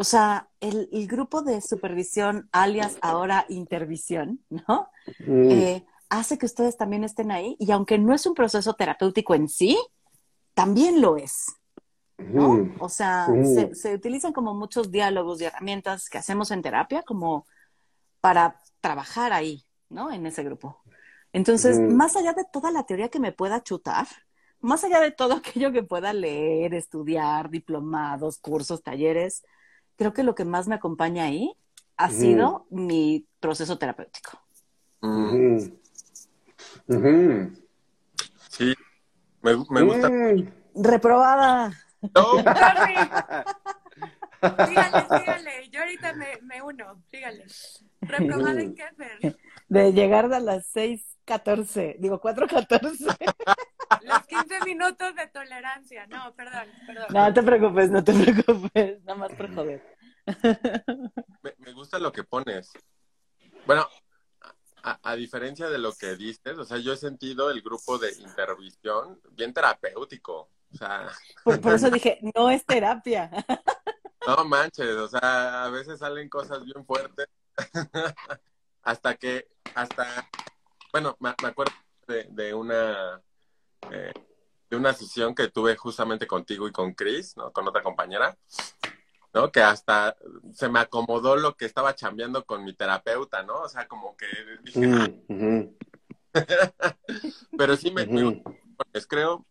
O 0.00 0.04
sea, 0.04 0.48
el, 0.60 0.88
el 0.92 1.08
grupo 1.08 1.42
de 1.42 1.60
supervisión, 1.60 2.48
alias 2.52 2.96
ahora 3.00 3.44
intervisión, 3.48 4.38
¿no? 4.48 4.88
Mm. 5.26 5.50
Eh, 5.50 5.86
hace 6.08 6.38
que 6.38 6.46
ustedes 6.46 6.76
también 6.76 7.02
estén 7.02 7.32
ahí 7.32 7.56
y 7.58 7.72
aunque 7.72 7.98
no 7.98 8.14
es 8.14 8.24
un 8.24 8.34
proceso 8.34 8.74
terapéutico 8.74 9.34
en 9.34 9.48
sí, 9.48 9.76
también 10.54 11.00
lo 11.00 11.16
es, 11.16 11.46
¿no? 12.16 12.50
Ujú. 12.50 12.74
O 12.78 12.88
sea, 12.88 13.26
Ujú. 13.28 13.44
se, 13.44 13.74
se 13.74 13.92
utilizan 13.92 14.32
como 14.32 14.54
muchos 14.54 14.92
diálogos 14.92 15.40
y 15.40 15.46
herramientas 15.46 16.08
que 16.08 16.18
hacemos 16.18 16.52
en 16.52 16.62
terapia 16.62 17.02
como 17.02 17.44
para 18.20 18.60
trabajar 18.80 19.32
ahí, 19.32 19.64
¿no? 19.88 20.12
En 20.12 20.26
ese 20.26 20.44
grupo. 20.44 20.80
Entonces, 21.32 21.80
más 21.90 22.14
allá 22.14 22.34
de 22.34 22.44
toda 22.52 22.70
la 22.70 22.84
teoría 22.84 23.08
que 23.08 23.18
me 23.18 23.32
pueda 23.32 23.64
chutar, 23.64 24.06
más 24.60 24.84
allá 24.84 25.00
de 25.00 25.10
todo 25.10 25.34
aquello 25.34 25.72
que 25.72 25.82
pueda 25.82 26.12
leer, 26.12 26.72
estudiar, 26.74 27.50
diplomados, 27.50 28.38
cursos, 28.38 28.84
talleres, 28.84 29.42
creo 29.98 30.14
que 30.14 30.22
lo 30.22 30.34
que 30.34 30.44
más 30.44 30.68
me 30.68 30.76
acompaña 30.76 31.24
ahí 31.24 31.52
ha 31.96 32.08
sido 32.08 32.66
mi 32.70 33.26
proceso 33.40 33.76
terapéutico. 33.76 34.40
Mm. 35.00 35.58
Sí, 38.48 38.74
me, 39.42 39.56
me 39.68 39.82
gusta. 39.82 40.08
Mm. 40.08 40.48
Reprobada. 40.76 41.72
No, 42.14 42.36
dígale, 44.68 45.06
dígale. 45.18 45.68
Yo 45.70 45.80
ahorita 45.80 46.12
me, 46.14 46.26
me 46.42 46.62
uno. 46.62 47.02
Dígale. 47.10 47.46
¿Reprobada 48.02 48.60
en 48.60 48.74
qué, 48.76 48.84
Fer? 48.96 49.36
De 49.68 49.92
llegar 49.92 50.32
a 50.32 50.38
las 50.38 50.72
6:14, 50.74 51.96
digo 51.98 52.20
4:14. 52.20 53.16
Los 54.02 54.26
15 54.26 54.64
minutos 54.64 55.14
de 55.14 55.26
tolerancia. 55.28 56.06
No, 56.06 56.34
perdón, 56.34 56.68
perdón. 56.86 57.06
No, 57.10 57.26
no 57.26 57.34
te 57.34 57.42
preocupes, 57.42 57.90
no 57.90 58.04
te 58.04 58.12
preocupes, 58.12 59.02
nada 59.04 59.18
más 59.18 59.32
por 59.32 59.54
joder. 59.54 59.96
me, 61.42 61.54
me 61.58 61.72
gusta 61.72 61.98
lo 61.98 62.12
que 62.12 62.24
pones. 62.24 62.70
Bueno, 63.66 63.86
a, 64.82 64.98
a 65.02 65.16
diferencia 65.16 65.68
de 65.68 65.78
lo 65.78 65.92
que 65.94 66.16
dices, 66.16 66.58
o 66.58 66.64
sea, 66.64 66.78
yo 66.78 66.92
he 66.92 66.96
sentido 66.96 67.50
el 67.50 67.62
grupo 67.62 67.98
de 67.98 68.12
intervisión 68.12 69.20
bien 69.32 69.52
terapéutico. 69.52 70.50
O 70.72 70.76
sea, 70.76 71.08
Por, 71.44 71.60
por 71.60 71.72
eso 71.74 71.90
dije, 71.90 72.18
no 72.34 72.50
es 72.50 72.64
terapia. 72.64 73.30
no 74.26 74.44
manches, 74.44 74.96
o 74.96 75.08
sea, 75.08 75.64
a 75.64 75.70
veces 75.70 75.98
salen 75.98 76.28
cosas 76.28 76.64
bien 76.64 76.84
fuertes. 76.84 77.26
hasta 78.82 79.14
que, 79.16 79.48
hasta, 79.74 80.28
bueno, 80.92 81.16
me, 81.20 81.34
me 81.42 81.48
acuerdo 81.48 81.72
de, 82.06 82.26
de 82.30 82.54
una 82.54 83.20
eh, 83.90 84.12
de 84.70 84.76
una 84.76 84.92
sesión 84.92 85.34
que 85.34 85.48
tuve 85.48 85.76
justamente 85.76 86.26
contigo 86.26 86.68
y 86.68 86.72
con 86.72 86.92
Chris, 86.94 87.36
¿no? 87.36 87.52
Con 87.52 87.66
otra 87.66 87.82
compañera, 87.82 88.36
¿no? 89.32 89.50
Que 89.50 89.62
hasta 89.62 90.16
se 90.52 90.68
me 90.68 90.80
acomodó 90.80 91.36
lo 91.36 91.54
que 91.56 91.64
estaba 91.64 91.94
chambeando 91.94 92.44
con 92.44 92.64
mi 92.64 92.74
terapeuta, 92.74 93.42
¿no? 93.42 93.60
O 93.62 93.68
sea, 93.68 93.88
como 93.88 94.16
que 94.16 94.26
dije, 94.62 94.80
"Ah", 94.92 95.08
Mm, 95.28 95.32
ujú. 95.32 95.78
pero 97.56 97.76
sí 97.76 97.90
me, 97.90 98.06
me 98.06 98.42
pues 98.92 99.06
creo, 99.06 99.46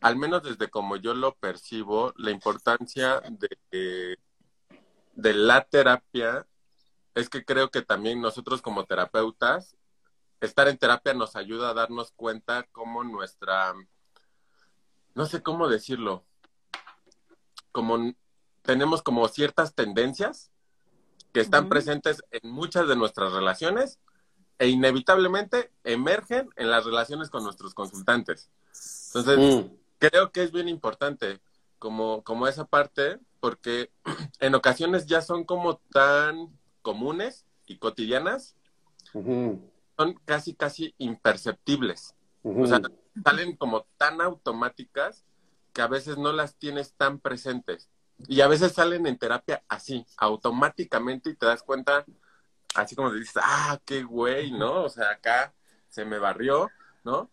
al 0.00 0.16
menos 0.16 0.42
desde 0.42 0.68
como 0.70 0.96
yo 0.96 1.14
lo 1.14 1.34
percibo, 1.34 2.12
la 2.16 2.30
importancia 2.30 3.20
de, 3.70 4.18
de 5.14 5.34
la 5.34 5.64
terapia 5.64 6.46
es 7.14 7.28
que 7.28 7.44
creo 7.44 7.70
que 7.70 7.82
también 7.82 8.20
nosotros 8.20 8.60
como 8.62 8.84
terapeutas, 8.84 9.76
estar 10.44 10.68
en 10.68 10.78
terapia 10.78 11.14
nos 11.14 11.36
ayuda 11.36 11.70
a 11.70 11.74
darnos 11.74 12.12
cuenta 12.12 12.66
cómo 12.72 13.04
nuestra, 13.04 13.74
no 15.14 15.26
sé 15.26 15.42
cómo 15.42 15.68
decirlo, 15.68 16.24
como 17.72 18.14
tenemos 18.62 19.02
como 19.02 19.26
ciertas 19.28 19.74
tendencias 19.74 20.50
que 21.32 21.40
están 21.40 21.68
presentes 21.68 22.22
en 22.30 22.50
muchas 22.50 22.86
de 22.88 22.96
nuestras 22.96 23.32
relaciones 23.32 23.98
e 24.58 24.68
inevitablemente 24.68 25.72
emergen 25.82 26.48
en 26.56 26.70
las 26.70 26.84
relaciones 26.84 27.28
con 27.28 27.42
nuestros 27.42 27.74
consultantes. 27.74 28.50
Entonces, 29.14 29.38
Mm. 29.64 29.76
creo 29.98 30.30
que 30.30 30.42
es 30.44 30.52
bien 30.52 30.68
importante 30.68 31.40
como, 31.80 32.22
como 32.22 32.46
esa 32.46 32.64
parte, 32.64 33.18
porque 33.40 33.90
en 34.40 34.54
ocasiones 34.54 35.06
ya 35.06 35.20
son 35.22 35.44
como 35.44 35.78
tan 35.92 36.56
comunes 36.82 37.44
y 37.66 37.78
cotidianas. 37.78 38.54
Son 39.96 40.14
casi, 40.24 40.54
casi 40.54 40.94
imperceptibles. 40.98 42.14
O 42.42 42.66
sea, 42.66 42.80
salen 43.24 43.56
como 43.56 43.86
tan 43.96 44.20
automáticas 44.20 45.24
que 45.72 45.82
a 45.82 45.86
veces 45.86 46.18
no 46.18 46.32
las 46.32 46.56
tienes 46.56 46.94
tan 46.94 47.18
presentes. 47.18 47.88
Y 48.28 48.40
a 48.40 48.48
veces 48.48 48.72
salen 48.72 49.06
en 49.06 49.18
terapia 49.18 49.64
así, 49.68 50.06
automáticamente, 50.18 51.30
y 51.30 51.34
te 51.34 51.46
das 51.46 51.62
cuenta, 51.62 52.04
así 52.74 52.94
como 52.94 53.10
te 53.10 53.18
dices, 53.18 53.42
ah, 53.42 53.78
qué 53.84 54.02
güey, 54.02 54.52
¿no? 54.52 54.84
O 54.84 54.88
sea, 54.88 55.10
acá 55.10 55.52
se 55.88 56.04
me 56.04 56.18
barrió, 56.18 56.70
¿no? 57.02 57.30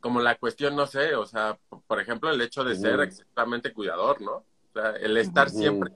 Como 0.00 0.20
la 0.20 0.36
cuestión, 0.36 0.76
no 0.76 0.86
sé, 0.86 1.14
o 1.16 1.26
sea, 1.26 1.58
por 1.86 2.00
ejemplo, 2.00 2.30
el 2.30 2.40
hecho 2.40 2.62
de 2.62 2.76
ser 2.76 2.94
Ujú. 2.94 3.02
excesivamente 3.02 3.72
cuidador, 3.72 4.20
¿no? 4.20 4.32
O 4.36 4.72
sea, 4.72 4.90
el 4.92 5.16
estar 5.16 5.50
siempre. 5.50 5.92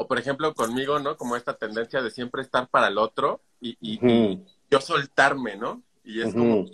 O 0.00 0.06
por 0.08 0.18
ejemplo 0.18 0.54
conmigo, 0.54 0.98
¿no? 0.98 1.16
Como 1.18 1.36
esta 1.36 1.58
tendencia 1.58 2.00
de 2.00 2.10
siempre 2.10 2.40
estar 2.40 2.68
para 2.68 2.88
el 2.88 2.96
otro 2.96 3.42
y, 3.60 3.76
y- 3.82 3.98
y 4.34 4.46
yo 4.70 4.80
soltarme, 4.80 5.56
¿no? 5.56 5.82
Y 6.04 6.22
es 6.22 6.32
como, 6.32 6.64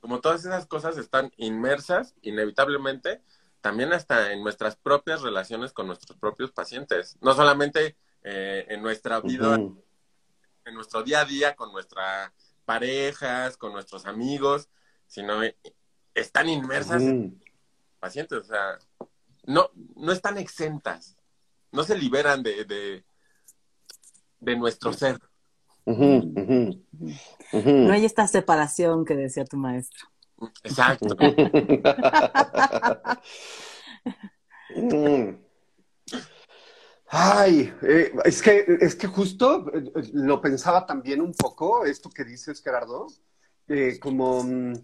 como 0.00 0.20
todas 0.20 0.42
esas 0.44 0.66
cosas 0.66 0.96
están 0.96 1.32
inmersas, 1.36 2.14
inevitablemente, 2.22 3.22
también 3.60 3.92
hasta 3.92 4.32
en 4.32 4.44
nuestras 4.44 4.76
propias 4.76 5.20
relaciones 5.22 5.72
con 5.72 5.88
nuestros 5.88 6.16
propios 6.18 6.52
pacientes. 6.52 7.16
No 7.20 7.34
solamente 7.34 7.96
eh, 8.22 8.66
en 8.68 8.82
nuestra 8.82 9.20
vida, 9.20 9.56
en 10.64 10.74
nuestro 10.74 11.02
día 11.02 11.22
a 11.22 11.24
día, 11.24 11.56
con 11.56 11.72
nuestras 11.72 12.30
parejas, 12.64 13.56
con 13.56 13.72
nuestros 13.72 14.06
amigos, 14.06 14.68
sino 15.08 15.42
eh, 15.42 15.56
están 16.14 16.48
inmersas 16.48 17.02
en 17.02 17.42
pacientes. 17.98 18.38
O 18.38 18.44
sea, 18.44 18.78
no, 19.44 19.70
no 19.96 20.12
están 20.12 20.38
exentas, 20.38 21.16
no 21.72 21.84
se 21.84 21.96
liberan 21.96 22.42
de, 22.42 22.64
de, 22.64 23.04
de 24.40 24.56
nuestro 24.56 24.92
ser. 24.92 25.20
No 25.86 26.82
hay 27.92 28.04
esta 28.04 28.26
separación 28.26 29.04
que 29.04 29.14
decía 29.16 29.44
tu 29.44 29.56
maestro. 29.56 30.08
Exacto. 30.64 31.16
Ay, 37.12 37.74
eh, 37.82 38.12
es 38.24 38.40
que 38.40 38.64
es 38.80 38.94
que 38.94 39.08
justo 39.08 39.66
eh, 39.74 39.90
eh, 39.96 40.02
lo 40.12 40.40
pensaba 40.40 40.86
también 40.86 41.20
un 41.20 41.34
poco, 41.34 41.84
esto 41.84 42.08
que 42.08 42.22
dices, 42.22 42.62
Gerardo, 42.62 43.08
eh, 43.66 43.98
como 43.98 44.44
mm, 44.44 44.74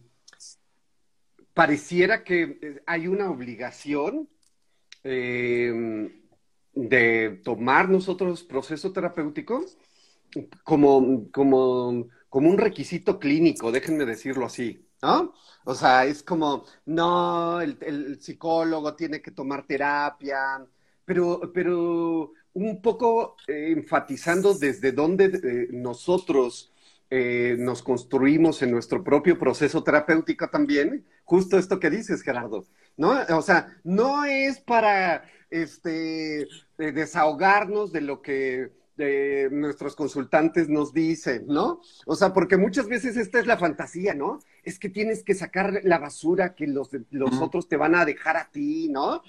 pareciera 1.55 2.25
que 2.25 2.83
hay 2.85 3.07
una 3.07 3.31
obligación 3.31 4.29
eh, 5.05 6.21
de 6.77 7.41
tomar 7.43 7.89
nosotros 7.89 8.45
proceso 8.45 8.93
terapéutico 8.93 9.65
como, 10.63 11.31
como, 11.33 12.07
como 12.29 12.51
un 12.51 12.59
requisito 12.59 13.19
clínico, 13.19 13.73
déjenme 13.73 14.05
decirlo 14.05 14.47
así, 14.47 14.87
¿no? 15.03 15.33
O 15.65 15.75
sea, 15.75 16.05
es 16.05 16.23
como, 16.23 16.65
no, 16.85 17.61
el, 17.61 18.21
psicólogo 18.21 18.95
tiene 18.95 19.23
que 19.23 19.31
tomar 19.31 19.67
terapia, 19.67 20.65
pero, 21.05 21.51
pero 21.53 22.33
un 22.53 22.83
poco 22.83 23.37
eh, 23.49 23.73
enfatizando 23.77 24.55
desde 24.55 24.93
dónde 24.93 25.25
eh, 25.27 25.69
nosotros 25.73 26.73
eh, 27.09 27.57
nos 27.59 27.83
construimos 27.83 28.63
en 28.63 28.73
nuestro 28.73 29.03
propio 29.03 29.39
proceso 29.39 29.83
terapéutico 29.83 30.49
también, 30.51 31.07
justo 31.25 31.57
esto 31.59 31.81
que 31.81 31.91
dices, 31.91 32.23
Gerardo, 32.23 32.67
¿no? 32.97 33.15
O 33.31 33.43
sea, 33.43 33.79
no 33.83 34.25
es 34.25 34.61
para 34.61 35.25
este, 35.51 36.47
eh, 36.79 36.93
desahogarnos 36.93 37.93
de 37.93 38.01
lo 38.01 38.23
que 38.23 38.73
nuestros 39.51 39.95
consultantes 39.95 40.71
nos 40.71 40.95
dicen, 40.95 41.45
¿no? 41.49 41.81
O 42.07 42.17
sea, 42.17 42.33
porque 42.33 42.57
muchas 42.57 42.89
veces 42.89 43.19
esta 43.19 43.39
es 43.39 43.47
la 43.47 43.59
fantasía, 43.59 44.15
¿no? 44.15 44.39
Es 44.63 44.79
que 44.79 44.89
tienes 44.89 45.23
que 45.23 45.35
sacar 45.35 45.81
la 45.85 45.99
basura 45.99 46.55
que 46.55 46.67
los, 46.67 46.89
los 47.11 47.41
otros 47.43 47.69
te 47.69 47.77
van 47.77 47.95
a 47.95 48.07
dejar 48.07 48.39
a 48.39 48.51
ti, 48.51 48.89
¿no? 48.89 49.23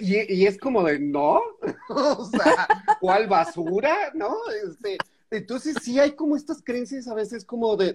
Y, 0.00 0.32
y 0.34 0.46
es 0.46 0.56
como 0.56 0.82
de, 0.84 0.98
¿no? 1.00 1.38
o 1.90 2.24
sea, 2.24 2.66
¿cuál 2.98 3.26
basura? 3.28 3.94
¿No? 4.14 4.36
Este, 4.66 4.96
entonces 5.30 5.76
sí 5.82 5.98
hay 6.00 6.12
como 6.12 6.34
estas 6.34 6.62
creencias 6.62 7.06
a 7.06 7.14
veces 7.14 7.44
como 7.44 7.76
de, 7.76 7.92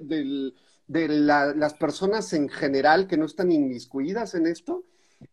de 0.88 1.08
la- 1.08 1.53
las 1.55 1.74
personas 1.74 2.34
en 2.34 2.50
general 2.50 3.08
que 3.08 3.17
no 3.17 3.25
están 3.25 3.51
inmiscuidas 3.51 4.36
en 4.36 4.48
esto, 4.48 4.84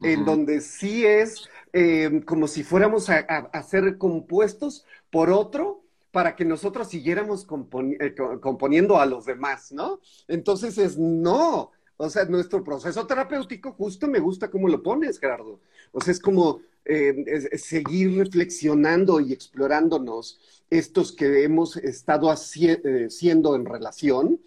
en 0.03 0.25
donde 0.25 0.61
sí 0.61 1.05
es 1.07 1.49
eh, 1.79 2.23
como 2.27 2.49
si 2.49 2.63
fuéramos 2.65 3.11
a, 3.11 3.19
a- 3.29 3.51
a 3.53 3.63
ser 3.63 3.99
compuestos 3.99 4.85
por 5.11 5.31
otro 5.31 5.83
para 6.11 6.35
que 6.37 6.45
nosotros 6.45 6.89
siguiéramos 6.89 7.47
componi- 7.47 7.97
eh, 8.01 8.15
co- 8.15 8.41
componiendo 8.41 8.99
a 8.99 9.07
los 9.07 9.27
demás, 9.27 9.73
¿no? 9.73 10.01
Entonces 10.29 10.79
es 10.79 10.97
no. 10.99 11.73
O 11.99 12.11
sea, 12.11 12.25
nuestro 12.27 12.63
proceso 12.65 13.07
terapéutico, 13.07 13.73
justo 13.73 14.07
me 14.09 14.19
gusta 14.21 14.51
cómo 14.51 14.69
lo 14.69 14.83
pones, 14.83 15.19
Gerardo. 15.19 15.61
O 15.93 16.01
sea, 16.01 16.13
es 16.13 16.21
como 16.21 16.61
eh, 16.85 17.25
es- 17.27 17.63
seguir 17.65 18.17
reflexionando 18.17 19.21
y 19.21 19.33
explorándonos 19.33 20.39
estos 20.71 21.13
que 21.13 21.43
hemos 21.45 21.77
estado 21.77 22.29
haci- 22.31 22.81
eh, 22.85 23.09
en 23.57 23.65
relación, 23.67 24.41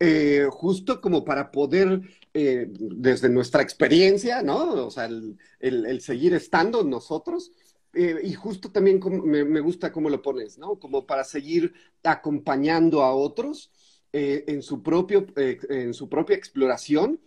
eh, 0.00 0.46
justo 0.50 1.00
como 1.00 1.24
para 1.24 1.50
poder, 1.50 2.02
eh, 2.38 2.66
desde 2.68 3.30
nuestra 3.30 3.62
experiencia, 3.62 4.42
¿no? 4.42 4.86
O 4.86 4.90
sea, 4.90 5.06
el, 5.06 6.00
seguir 6.02 6.34
estando 6.34 6.84
nosotros. 6.84 7.50
eh, 7.94 8.20
y 8.22 8.34
justo 8.34 8.70
también 8.70 9.00
me, 9.24 9.60
gusta 9.60 9.90
cómo 9.90 10.10
lo 10.10 10.20
pones, 10.20 10.58
¿no? 10.58 10.78
Como 10.78 11.06
para 11.06 11.24
seguir 11.24 11.72
acompañando 12.04 13.02
a 13.02 13.14
otros 13.14 13.70
eh, 14.12 14.44
en, 14.48 14.60
su 14.60 14.82
propio, 14.82 15.26
en 15.34 15.94
su 15.94 16.10
propia 16.10 16.36
exploración 16.36 17.18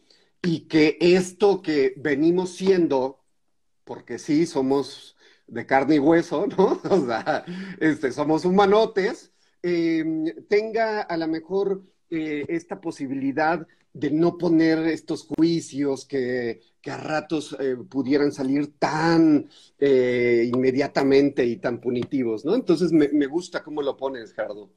y 0.43 0.67
que 0.67 0.99
esto 1.01 1.63
que 1.63 1.95
venimos 1.97 2.51
siendo, 2.55 3.19
porque 3.85 4.19
sí, 4.19 4.45
somos 4.45 5.17
de 5.47 5.65
carne 5.65 5.95
y 5.95 5.99
hueso, 5.99 6.45
¿no? 6.55 6.79
O 6.87 7.05
sea, 7.07 7.45
este, 7.79 8.11
somos 8.11 8.45
humanotes, 8.45 9.31
tenga 10.47 11.01
a 11.01 11.17
lo 11.17 11.27
mejor 11.27 11.81
esta 12.11 12.79
posibilidad 12.79 13.65
de 13.99 14.11
no 14.11 14.37
poner 14.37 14.79
estos 14.87 15.25
juicios 15.25 16.05
que, 16.05 16.61
que 16.81 16.91
a 16.91 16.97
ratos 16.97 17.55
eh, 17.59 17.75
pudieran 17.89 18.31
salir 18.31 18.77
tan 18.79 19.49
eh, 19.77 20.49
inmediatamente 20.53 21.45
y 21.45 21.57
tan 21.57 21.79
punitivos, 21.81 22.45
¿no? 22.45 22.55
Entonces 22.55 22.91
me, 22.91 23.09
me 23.09 23.27
gusta 23.27 23.63
cómo 23.63 23.81
lo 23.81 23.97
pones, 23.97 24.33
Gerardo. 24.33 24.69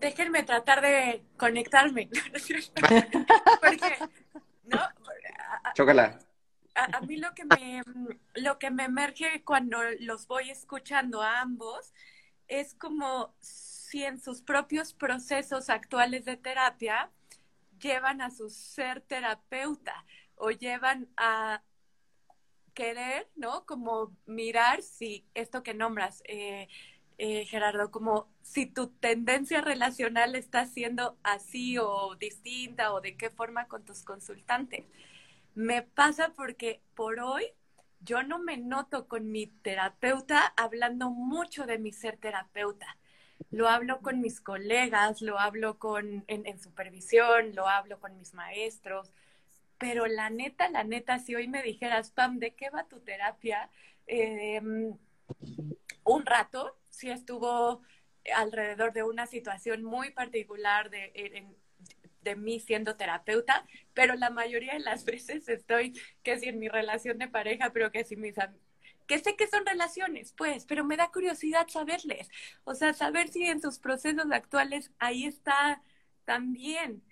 Déjenme 0.00 0.42
tratar 0.44 0.80
de 0.80 1.22
conectarme. 1.36 2.08
Porque, 3.60 3.94
¿no? 4.64 4.78
A, 4.78 5.72
Chócala. 5.74 6.18
a- 6.74 6.98
a 6.98 7.00
mí 7.00 7.16
lo 7.16 7.34
que 7.34 7.44
me 7.44 7.82
lo 8.36 8.58
que 8.58 8.70
me 8.70 8.84
emerge 8.84 9.42
cuando 9.44 9.78
los 10.00 10.26
voy 10.28 10.50
escuchando 10.50 11.20
a 11.22 11.40
ambos 11.40 11.92
es 12.46 12.74
como 12.74 13.34
si 13.88 14.04
en 14.04 14.20
sus 14.20 14.42
propios 14.42 14.92
procesos 14.92 15.70
actuales 15.70 16.24
de 16.26 16.36
terapia 16.36 17.10
llevan 17.80 18.20
a 18.20 18.30
su 18.30 18.50
ser 18.50 19.00
terapeuta 19.00 20.04
o 20.34 20.50
llevan 20.50 21.08
a 21.16 21.62
querer, 22.74 23.28
¿no? 23.34 23.64
Como 23.64 24.14
mirar 24.26 24.82
si 24.82 25.26
esto 25.34 25.62
que 25.62 25.74
nombras, 25.74 26.22
eh, 26.26 26.68
eh, 27.16 27.46
Gerardo, 27.46 27.90
como 27.90 28.28
si 28.42 28.66
tu 28.66 28.88
tendencia 28.88 29.62
relacional 29.62 30.36
está 30.36 30.66
siendo 30.66 31.18
así 31.22 31.78
o 31.78 32.14
distinta 32.16 32.92
o 32.92 33.00
de 33.00 33.16
qué 33.16 33.30
forma 33.30 33.68
con 33.68 33.84
tus 33.84 34.02
consultantes. 34.02 34.84
Me 35.54 35.82
pasa 35.82 36.34
porque 36.36 36.82
por 36.94 37.20
hoy 37.20 37.46
yo 38.00 38.22
no 38.22 38.38
me 38.38 38.58
noto 38.58 39.08
con 39.08 39.30
mi 39.32 39.46
terapeuta 39.46 40.52
hablando 40.56 41.10
mucho 41.10 41.66
de 41.66 41.78
mi 41.78 41.92
ser 41.92 42.18
terapeuta. 42.18 42.98
Lo 43.50 43.68
hablo 43.68 44.00
con 44.00 44.20
mis 44.20 44.40
colegas, 44.40 45.22
lo 45.22 45.38
hablo 45.38 45.78
con, 45.78 46.24
en, 46.26 46.60
supervisión, 46.60 47.54
lo 47.54 47.68
hablo 47.68 48.00
con 48.00 48.16
mis 48.16 48.34
maestros, 48.34 49.12
pero 49.78 50.06
la 50.06 50.30
neta, 50.30 50.68
la 50.70 50.84
neta, 50.84 51.18
si 51.18 51.34
hoy 51.34 51.48
me 51.48 51.62
dijeras, 51.62 52.10
Pam, 52.10 52.38
¿de 52.38 52.54
qué 52.54 52.70
va 52.70 52.88
tu 52.88 53.00
terapia? 53.00 53.70
Eh, 54.06 54.60
un 56.04 56.26
rato, 56.26 56.76
sí 56.88 57.10
estuvo 57.10 57.82
alrededor 58.34 58.92
de 58.92 59.02
una 59.02 59.26
situación 59.26 59.82
muy 59.82 60.10
particular 60.10 60.90
de, 60.90 61.12
de 62.22 62.36
mí 62.36 62.60
siendo 62.60 62.96
terapeuta, 62.96 63.66
pero 63.94 64.14
la 64.14 64.30
mayoría 64.30 64.74
de 64.74 64.80
las 64.80 65.04
veces 65.06 65.48
estoy 65.48 65.98
que 66.22 66.38
si 66.38 66.48
en 66.48 66.58
mi 66.58 66.68
relación 66.68 67.18
de 67.18 67.28
pareja, 67.28 67.70
pero 67.72 67.90
que 67.90 68.04
si 68.04 68.16
mis 68.16 68.36
que 69.08 69.18
sé 69.18 69.34
que 69.36 69.48
son 69.48 69.66
relaciones, 69.66 70.32
pues, 70.36 70.64
pero 70.66 70.84
me 70.84 70.96
da 70.96 71.10
curiosidad 71.10 71.66
saberles, 71.68 72.28
o 72.64 72.74
sea, 72.74 72.94
saber 72.94 73.28
si 73.28 73.44
en 73.44 73.60
sus 73.60 73.80
procesos 73.80 74.30
actuales 74.30 74.92
ahí 75.00 75.24
está 75.24 75.82
también. 76.24 77.02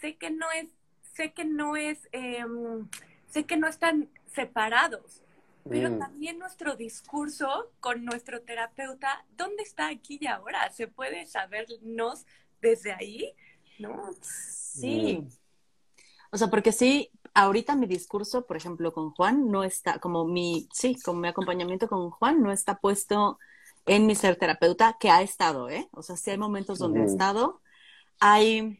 Sé 0.00 0.16
que 0.16 0.30
no 0.30 0.50
es, 0.50 0.68
sé 1.14 1.32
que 1.32 1.44
no 1.46 1.76
es, 1.76 2.08
em, 2.12 2.88
sé 3.28 3.44
que 3.44 3.56
no 3.56 3.68
están 3.68 4.10
separados, 4.34 5.22
pero 5.70 5.90
Mm. 5.90 5.98
también 5.98 6.38
nuestro 6.38 6.76
discurso 6.76 7.72
con 7.80 8.04
nuestro 8.04 8.42
terapeuta, 8.42 9.24
¿dónde 9.36 9.62
está 9.62 9.88
aquí 9.88 10.18
y 10.20 10.26
ahora? 10.26 10.70
¿Se 10.72 10.88
puede 10.88 11.24
sabernos 11.26 12.26
desde 12.60 12.92
ahí? 12.92 13.34
¿No? 13.78 14.10
Sí. 14.20 15.24
O 16.32 16.36
sea, 16.36 16.48
porque 16.48 16.72
sí, 16.72 17.10
ahorita 17.34 17.76
mi 17.76 17.86
discurso, 17.86 18.46
por 18.46 18.56
ejemplo, 18.56 18.92
con 18.92 19.10
Juan, 19.10 19.50
no 19.50 19.64
está, 19.64 19.98
como 19.98 20.24
mi, 20.24 20.68
sí, 20.72 20.96
como 21.04 21.20
mi 21.20 21.28
acompañamiento 21.28 21.88
con 21.88 22.10
Juan, 22.10 22.42
no 22.42 22.52
está 22.52 22.78
puesto 22.78 23.38
en 23.86 24.06
mi 24.06 24.14
ser 24.14 24.36
terapeuta, 24.36 24.96
que 24.98 25.10
ha 25.10 25.20
estado, 25.22 25.68
¿eh? 25.68 25.88
O 25.92 26.02
sea, 26.02 26.16
sí 26.16 26.30
hay 26.30 26.38
momentos 26.38 26.78
donde 26.78 27.02
ha 27.02 27.04
estado. 27.04 27.60
hay 28.20 28.78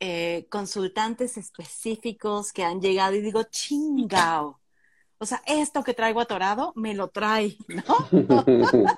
eh, 0.00 0.46
consultantes 0.50 1.36
específicos 1.36 2.52
que 2.52 2.64
han 2.64 2.80
llegado 2.80 3.14
y 3.16 3.20
digo, 3.20 3.42
chingao. 3.44 4.60
O 5.18 5.26
sea, 5.26 5.42
esto 5.46 5.82
que 5.82 5.94
traigo 5.94 6.20
atorado, 6.20 6.72
me 6.76 6.94
lo 6.94 7.08
trae, 7.08 7.56
¿no? 7.68 7.82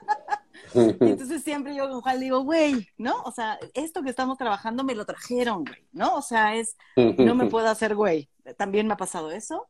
entonces 0.74 1.42
siempre 1.42 1.74
yo 1.74 1.88
con 1.88 2.02
Juan 2.02 2.20
digo, 2.20 2.40
güey, 2.40 2.88
¿no? 2.98 3.22
O 3.22 3.32
sea, 3.32 3.58
esto 3.72 4.02
que 4.02 4.10
estamos 4.10 4.36
trabajando 4.36 4.84
me 4.84 4.94
lo 4.94 5.06
trajeron, 5.06 5.64
güey, 5.64 5.86
¿no? 5.92 6.16
O 6.16 6.22
sea, 6.22 6.56
es, 6.56 6.76
no 6.96 7.34
me 7.34 7.46
puedo 7.46 7.68
hacer 7.68 7.94
güey. 7.94 8.29
También 8.56 8.86
me 8.86 8.94
ha 8.94 8.96
pasado 8.96 9.30
eso. 9.30 9.68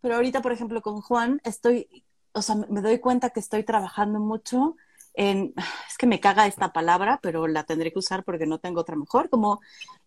Pero 0.00 0.16
ahorita, 0.16 0.42
por 0.42 0.52
ejemplo, 0.52 0.80
con 0.82 1.00
Juan, 1.00 1.40
estoy, 1.44 2.04
o 2.32 2.42
sea, 2.42 2.56
me 2.56 2.80
doy 2.80 2.98
cuenta 2.98 3.30
que 3.30 3.40
estoy 3.40 3.64
trabajando 3.64 4.20
mucho 4.20 4.76
en, 5.14 5.54
es 5.88 5.98
que 5.98 6.06
me 6.06 6.20
caga 6.20 6.46
esta 6.46 6.72
palabra, 6.72 7.18
pero 7.22 7.46
la 7.46 7.64
tendré 7.64 7.92
que 7.92 7.98
usar 7.98 8.24
porque 8.24 8.46
no 8.46 8.58
tengo 8.58 8.80
otra 8.80 8.96
mejor, 8.96 9.28
como 9.28 9.60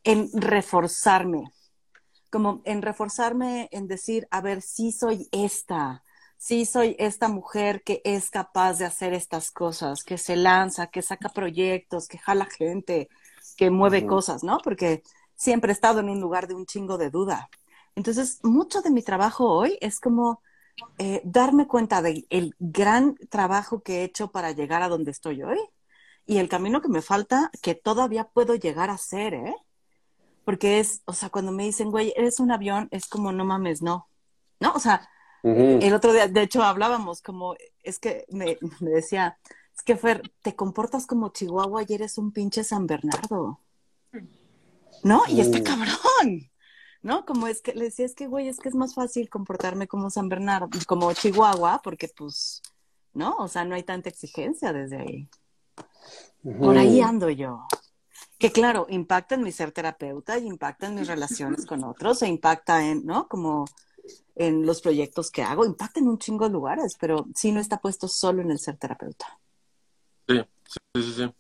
en 0.04 0.30
reforzarme, 0.34 1.52
como 2.32 2.62
en 2.66 2.82
reforzarme 2.82 3.70
en 3.72 3.88
decir, 3.88 4.28
a 4.32 4.42
ver, 4.42 4.62
sí 4.62 4.92
soy 4.92 5.28
esta, 5.32 6.04
sí 6.38 6.66
soy 6.66 6.96
esta 6.98 7.28
mujer 7.28 7.84
que 7.84 8.02
es 8.06 8.30
capaz 8.32 8.80
de 8.80 8.86
hacer 8.86 9.14
estas 9.14 9.52
cosas, 9.52 10.04
que 10.04 10.18
se 10.18 10.36
lanza, 10.36 10.88
que 10.88 11.02
saca 11.02 11.30
proyectos, 11.30 12.08
que 12.08 12.18
jala 12.18 12.46
gente, 12.46 13.10
que 13.58 13.70
mueve 13.70 14.08
cosas, 14.08 14.44
¿no? 14.44 14.58
Porque 14.64 15.04
siempre 15.36 15.72
he 15.72 15.74
estado 15.74 16.00
en 16.00 16.10
un 16.10 16.20
lugar 16.20 16.48
de 16.48 16.56
un 16.56 16.66
chingo 16.66 16.98
de 16.98 17.10
duda. 17.10 17.50
Entonces, 17.96 18.40
mucho 18.44 18.82
de 18.82 18.92
mi 18.92 19.02
trabajo 19.02 19.50
hoy 19.50 19.78
es 19.82 20.00
como 20.00 20.42
eh, 20.98 21.22
darme 21.24 21.68
cuenta 21.68 22.02
del 22.02 22.26
gran 22.60 23.16
trabajo 23.30 23.82
que 23.82 24.00
he 24.00 24.04
hecho 24.04 24.32
para 24.32 24.52
llegar 24.52 24.82
a 24.82 24.90
donde 24.90 25.12
estoy 25.12 25.44
hoy 25.44 25.60
y 26.26 26.38
el 26.38 26.50
camino 26.50 26.82
que 26.82 26.88
me 26.88 27.02
falta 27.02 27.52
que 27.62 27.76
todavía 27.76 28.26
puedo 28.26 28.56
llegar 28.56 28.90
a 28.90 28.98
ser, 28.98 29.34
¿eh? 29.34 29.56
Porque 30.46 30.80
es, 30.80 31.02
o 31.06 31.14
sea, 31.14 31.30
cuando 31.30 31.52
me 31.52 31.64
dicen, 31.64 31.92
güey, 31.92 32.14
eres 32.16 32.40
un 32.40 32.52
avión, 32.52 32.88
es 32.92 33.08
como, 33.08 33.32
no 33.32 33.46
mames, 33.46 33.82
no. 33.82 34.08
¿No? 34.60 34.74
O 34.74 34.80
sea, 34.80 35.08
el 35.44 35.94
otro 35.94 36.14
día, 36.14 36.28
de 36.28 36.42
hecho, 36.44 36.64
hablábamos 36.64 37.22
como, 37.22 37.56
es 37.84 38.00
que 38.00 38.26
me, 38.30 38.58
decía, 38.80 39.38
es 39.76 39.84
que 39.84 39.98
Fer, 39.98 40.32
te 40.42 40.56
comportas 40.56 41.06
como 41.06 41.30
Chihuahua 41.30 41.84
y 41.88 41.94
eres 41.94 42.18
un 42.18 42.32
pinche 42.32 42.64
San 42.64 42.88
Bernardo. 42.88 43.60
¿No? 45.04 45.24
Y 45.28 45.42
está 45.42 45.64
cabrón. 45.64 46.51
¿No? 47.02 47.26
Como 47.26 47.48
es 47.48 47.62
que 47.62 47.74
le 47.74 47.86
decía, 47.86 48.06
es 48.06 48.16
que, 48.16 48.28
güey, 48.28 48.48
es 48.48 48.60
que 48.60 48.70
es 48.70 48.76
más 48.76 48.94
fácil 48.94 49.30
comportarme 49.30 49.88
como 49.88 50.10
San 50.10 50.30
Bernardo, 50.30 50.70
como 50.88 51.14
Chihuahua, 51.14 51.82
porque 51.84 52.10
pues, 52.16 52.62
¿no? 53.14 53.36
O 53.38 53.48
sea, 53.48 53.66
no 53.66 53.76
hay 53.76 53.84
tanta 53.84 54.10
exigencia 54.10 54.74
desde 54.74 54.98
ahí. 54.98 55.30
Por 56.60 56.78
ahí 56.78 57.02
ando 57.02 57.30
yo. 57.30 57.66
Que 58.38 58.52
claro, 58.52 58.88
impacta 58.90 59.36
en 59.36 59.44
mi 59.44 59.52
ser 59.52 59.72
terapeuta 59.72 60.38
y 60.40 60.48
impacta 60.48 60.88
en 60.88 60.96
mis 60.96 61.08
relaciones 61.08 61.66
con 61.66 61.84
otros 61.84 62.22
e 62.24 62.28
impacta 62.28 62.84
en, 62.86 63.06
¿no? 63.06 63.28
Como 63.28 63.66
en 64.36 64.66
los 64.66 64.82
proyectos 64.82 65.30
que 65.30 65.44
hago, 65.44 65.66
impacta 65.66 66.00
en 66.00 66.08
un 66.08 66.18
chingo 66.18 66.46
de 66.46 66.54
lugares, 66.54 66.98
pero 67.00 67.28
sí 67.36 67.52
no 67.52 67.60
está 67.60 67.78
puesto 67.78 68.08
solo 68.08 68.42
en 68.42 68.50
el 68.50 68.60
ser 68.60 68.78
terapeuta. 68.78 69.40
Sí, 70.28 70.42
sí, 70.66 71.04
sí, 71.04 71.14
sí. 71.14 71.34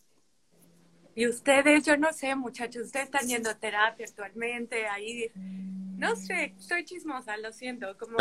Y 1.21 1.27
ustedes, 1.27 1.85
yo 1.85 1.97
no 1.97 2.11
sé, 2.13 2.35
muchachos, 2.35 2.85
ustedes 2.87 3.05
están 3.05 3.27
yendo 3.27 3.51
a 3.51 3.53
terapia 3.53 4.07
actualmente, 4.07 4.87
ahí, 4.87 5.31
no 5.35 6.15
sé, 6.15 6.55
soy 6.57 6.83
chismosa, 6.83 7.37
lo 7.37 7.53
siento, 7.53 7.95
como... 7.99 8.17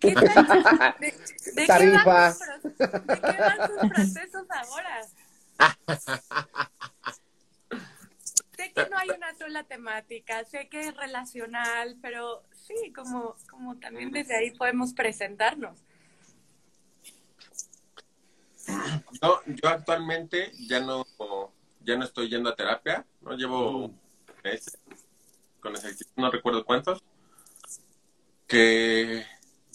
¿qué 0.00 0.14
de, 0.14 0.14
de, 0.14 1.66
Qué 1.66 1.90
van 2.06 2.32
sus, 2.32 2.72
¿De 2.78 3.20
qué 3.20 3.36
van 3.38 3.68
sus 3.68 3.90
procesos 3.90 4.46
ahora? 4.48 5.02
sé 8.56 8.72
que 8.72 8.88
no 8.88 8.96
hay 8.96 9.10
una 9.10 9.34
sola 9.34 9.64
temática, 9.64 10.42
sé 10.46 10.70
que 10.70 10.88
es 10.88 10.96
relacional, 10.96 11.98
pero 12.00 12.44
sí, 12.66 12.94
como, 12.94 13.36
como 13.50 13.76
también 13.76 14.10
desde 14.10 14.38
ahí 14.38 14.52
podemos 14.52 14.94
presentarnos. 14.94 15.78
Yo, 19.20 19.42
yo 19.46 19.68
actualmente 19.68 20.50
ya 20.66 20.80
no 20.80 21.04
ya 21.86 21.96
no 21.96 22.04
estoy 22.04 22.28
yendo 22.28 22.50
a 22.50 22.56
terapia, 22.56 23.06
¿no? 23.22 23.36
Llevo 23.36 23.94
meses, 24.42 24.78
con 25.60 25.72
exactitud 25.74 26.10
no 26.16 26.30
recuerdo 26.30 26.64
cuántos, 26.64 27.02
que, 28.46 29.24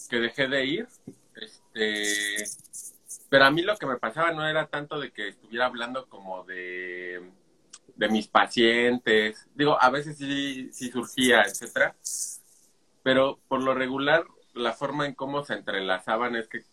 que 0.10 0.20
dejé 0.20 0.48
de 0.48 0.66
ir. 0.66 0.88
Este, 1.36 2.44
pero 3.30 3.46
a 3.46 3.52
mí 3.52 3.62
lo 3.62 3.78
que 3.78 3.86
me 3.86 3.98
pasaba 3.98 4.32
no 4.34 4.46
era 4.46 4.68
tanto 4.68 5.00
de 5.00 5.12
que 5.12 5.30
estuviera 5.30 5.66
hablando 5.66 6.08
como 6.08 6.44
de, 6.44 7.32
de 7.96 8.10
mis 8.10 8.28
pacientes. 8.28 9.48
Digo, 9.56 9.82
a 9.82 9.90
veces 9.90 10.18
sí, 10.18 10.70
sí 10.74 10.92
surgía, 10.92 11.44
etcétera. 11.44 11.96
Pero 13.04 13.40
por 13.48 13.64
lo 13.64 13.74
regular, 13.74 14.26
la 14.54 14.74
forma 14.74 15.06
en 15.06 15.16
cómo 15.16 15.46
se 15.46 15.54
entrelazaban 15.54 16.36
es 16.36 16.48
que 16.48 16.64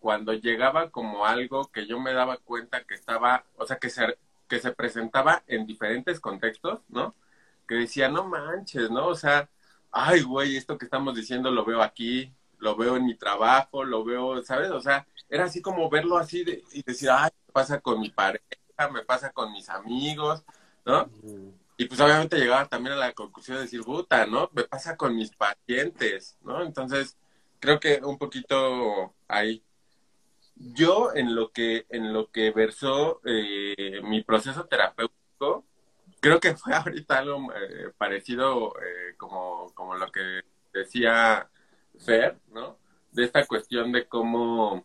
cuando 0.00 0.32
llegaba 0.32 0.90
como 0.90 1.26
algo 1.26 1.70
que 1.70 1.86
yo 1.86 2.00
me 2.00 2.12
daba 2.12 2.38
cuenta 2.38 2.84
que 2.84 2.94
estaba, 2.94 3.44
o 3.56 3.66
sea, 3.66 3.78
que 3.78 3.90
se, 3.90 4.16
que 4.48 4.60
se 4.60 4.72
presentaba 4.72 5.42
en 5.46 5.66
diferentes 5.66 6.20
contextos, 6.20 6.80
¿no? 6.88 7.14
Que 7.68 7.76
decía, 7.76 8.08
no 8.08 8.24
manches, 8.24 8.90
¿no? 8.90 9.08
O 9.08 9.14
sea, 9.14 9.48
ay, 9.90 10.22
güey, 10.22 10.56
esto 10.56 10.78
que 10.78 10.84
estamos 10.84 11.14
diciendo 11.14 11.50
lo 11.50 11.64
veo 11.64 11.82
aquí, 11.82 12.32
lo 12.58 12.76
veo 12.76 12.96
en 12.96 13.06
mi 13.06 13.14
trabajo, 13.16 13.84
lo 13.84 14.04
veo, 14.04 14.42
¿sabes? 14.42 14.70
O 14.70 14.80
sea, 14.80 15.06
era 15.28 15.44
así 15.44 15.60
como 15.62 15.88
verlo 15.90 16.18
así 16.18 16.44
de, 16.44 16.62
y 16.72 16.82
decir, 16.82 17.10
ay, 17.10 17.30
me 17.46 17.52
pasa 17.52 17.80
con 17.80 18.00
mi 18.00 18.10
pareja, 18.10 18.44
me 18.92 19.02
pasa 19.02 19.32
con 19.32 19.52
mis 19.52 19.68
amigos, 19.68 20.44
¿no? 20.84 21.10
Y 21.76 21.86
pues 21.86 22.00
obviamente 22.00 22.38
llegaba 22.38 22.66
también 22.66 22.94
a 22.94 22.98
la 22.98 23.12
conclusión 23.12 23.58
de 23.58 23.64
decir, 23.64 23.82
puta, 23.82 24.26
¿no? 24.26 24.50
Me 24.54 24.64
pasa 24.64 24.96
con 24.96 25.14
mis 25.14 25.30
pacientes, 25.30 26.38
¿no? 26.42 26.62
Entonces, 26.62 27.16
creo 27.60 27.80
que 27.80 28.00
un 28.02 28.18
poquito 28.18 29.14
ahí 29.28 29.62
yo 30.56 31.14
en 31.14 31.34
lo 31.34 31.52
que, 31.52 31.86
en 31.90 32.12
lo 32.12 32.30
que 32.30 32.50
versó 32.50 33.20
eh, 33.24 34.00
mi 34.02 34.22
proceso 34.22 34.64
terapéutico, 34.66 35.64
creo 36.20 36.40
que 36.40 36.54
fue 36.56 36.74
ahorita 36.74 37.18
algo 37.18 37.52
eh, 37.52 37.92
parecido 37.96 38.72
eh, 38.80 39.14
como, 39.16 39.72
como 39.74 39.94
lo 39.96 40.10
que 40.10 40.42
decía 40.72 41.48
Fer, 41.98 42.38
¿no? 42.48 42.78
De 43.12 43.24
esta 43.24 43.46
cuestión 43.46 43.92
de 43.92 44.06
cómo, 44.06 44.84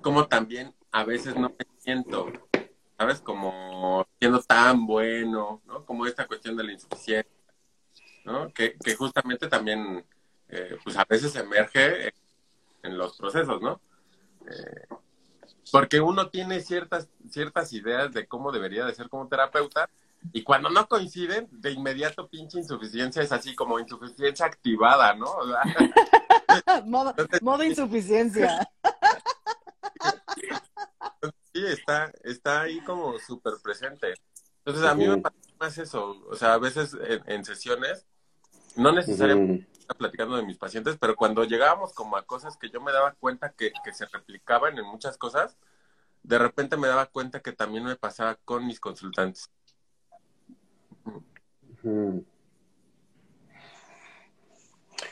cómo 0.00 0.26
también 0.26 0.74
a 0.90 1.04
veces 1.04 1.36
no 1.36 1.50
me 1.50 1.66
siento, 1.78 2.32
¿sabes? 2.98 3.20
Como 3.20 4.06
siendo 4.18 4.40
tan 4.42 4.86
bueno, 4.86 5.62
¿no? 5.66 5.84
Como 5.84 6.06
esta 6.06 6.26
cuestión 6.26 6.56
de 6.56 6.64
la 6.64 6.72
insuficiencia, 6.72 7.30
¿no? 8.24 8.52
Que, 8.52 8.76
que 8.78 8.94
justamente 8.96 9.48
también, 9.48 10.04
pues 10.84 10.96
a 10.96 11.04
veces 11.04 11.34
emerge 11.36 12.12
en 12.84 12.96
los 12.96 13.16
procesos, 13.16 13.60
¿no? 13.60 13.80
Eh, 14.46 14.86
porque 15.72 16.00
uno 16.00 16.28
tiene 16.28 16.60
ciertas, 16.60 17.08
ciertas 17.30 17.72
ideas 17.72 18.12
de 18.12 18.26
cómo 18.26 18.52
debería 18.52 18.84
de 18.84 18.94
ser 18.94 19.08
como 19.08 19.26
terapeuta 19.26 19.88
y 20.32 20.42
cuando 20.42 20.70
no 20.70 20.88
coinciden, 20.88 21.48
de 21.50 21.72
inmediato 21.72 22.28
pinche 22.28 22.58
insuficiencia 22.58 23.22
es 23.22 23.32
así 23.32 23.54
como 23.54 23.78
insuficiencia 23.78 24.46
activada, 24.46 25.14
¿no? 25.14 25.26
modo, 27.42 27.64
insuficiencia. 27.64 28.66
sí, 31.52 31.66
está, 31.66 32.10
está 32.22 32.62
ahí 32.62 32.80
como 32.80 33.18
súper 33.18 33.54
presente. 33.62 34.14
Entonces 34.64 34.84
a 34.84 34.94
mí 34.94 35.06
me 35.06 35.18
pasa 35.18 35.36
más 35.60 35.76
eso, 35.78 36.22
o 36.26 36.36
sea, 36.36 36.54
a 36.54 36.58
veces 36.58 36.96
en, 37.26 37.44
sesiones, 37.44 38.06
no 38.76 38.92
necesariamente 38.92 39.66
platicando 39.92 40.36
de 40.36 40.44
mis 40.44 40.56
pacientes, 40.56 40.96
pero 40.98 41.16
cuando 41.16 41.44
llegábamos 41.44 41.92
como 41.92 42.16
a 42.16 42.24
cosas 42.24 42.56
que 42.56 42.70
yo 42.70 42.80
me 42.80 42.92
daba 42.92 43.12
cuenta 43.12 43.52
que, 43.52 43.72
se 43.92 44.06
replicaban 44.06 44.78
en 44.78 44.86
muchas 44.86 45.18
cosas, 45.18 45.56
de 46.22 46.38
repente 46.38 46.76
me 46.76 46.88
daba 46.88 47.06
cuenta 47.06 47.40
que 47.40 47.52
también 47.52 47.84
me 47.84 47.96
pasaba 47.96 48.36
con 48.44 48.66
mis 48.66 48.80
consultantes. 48.80 49.50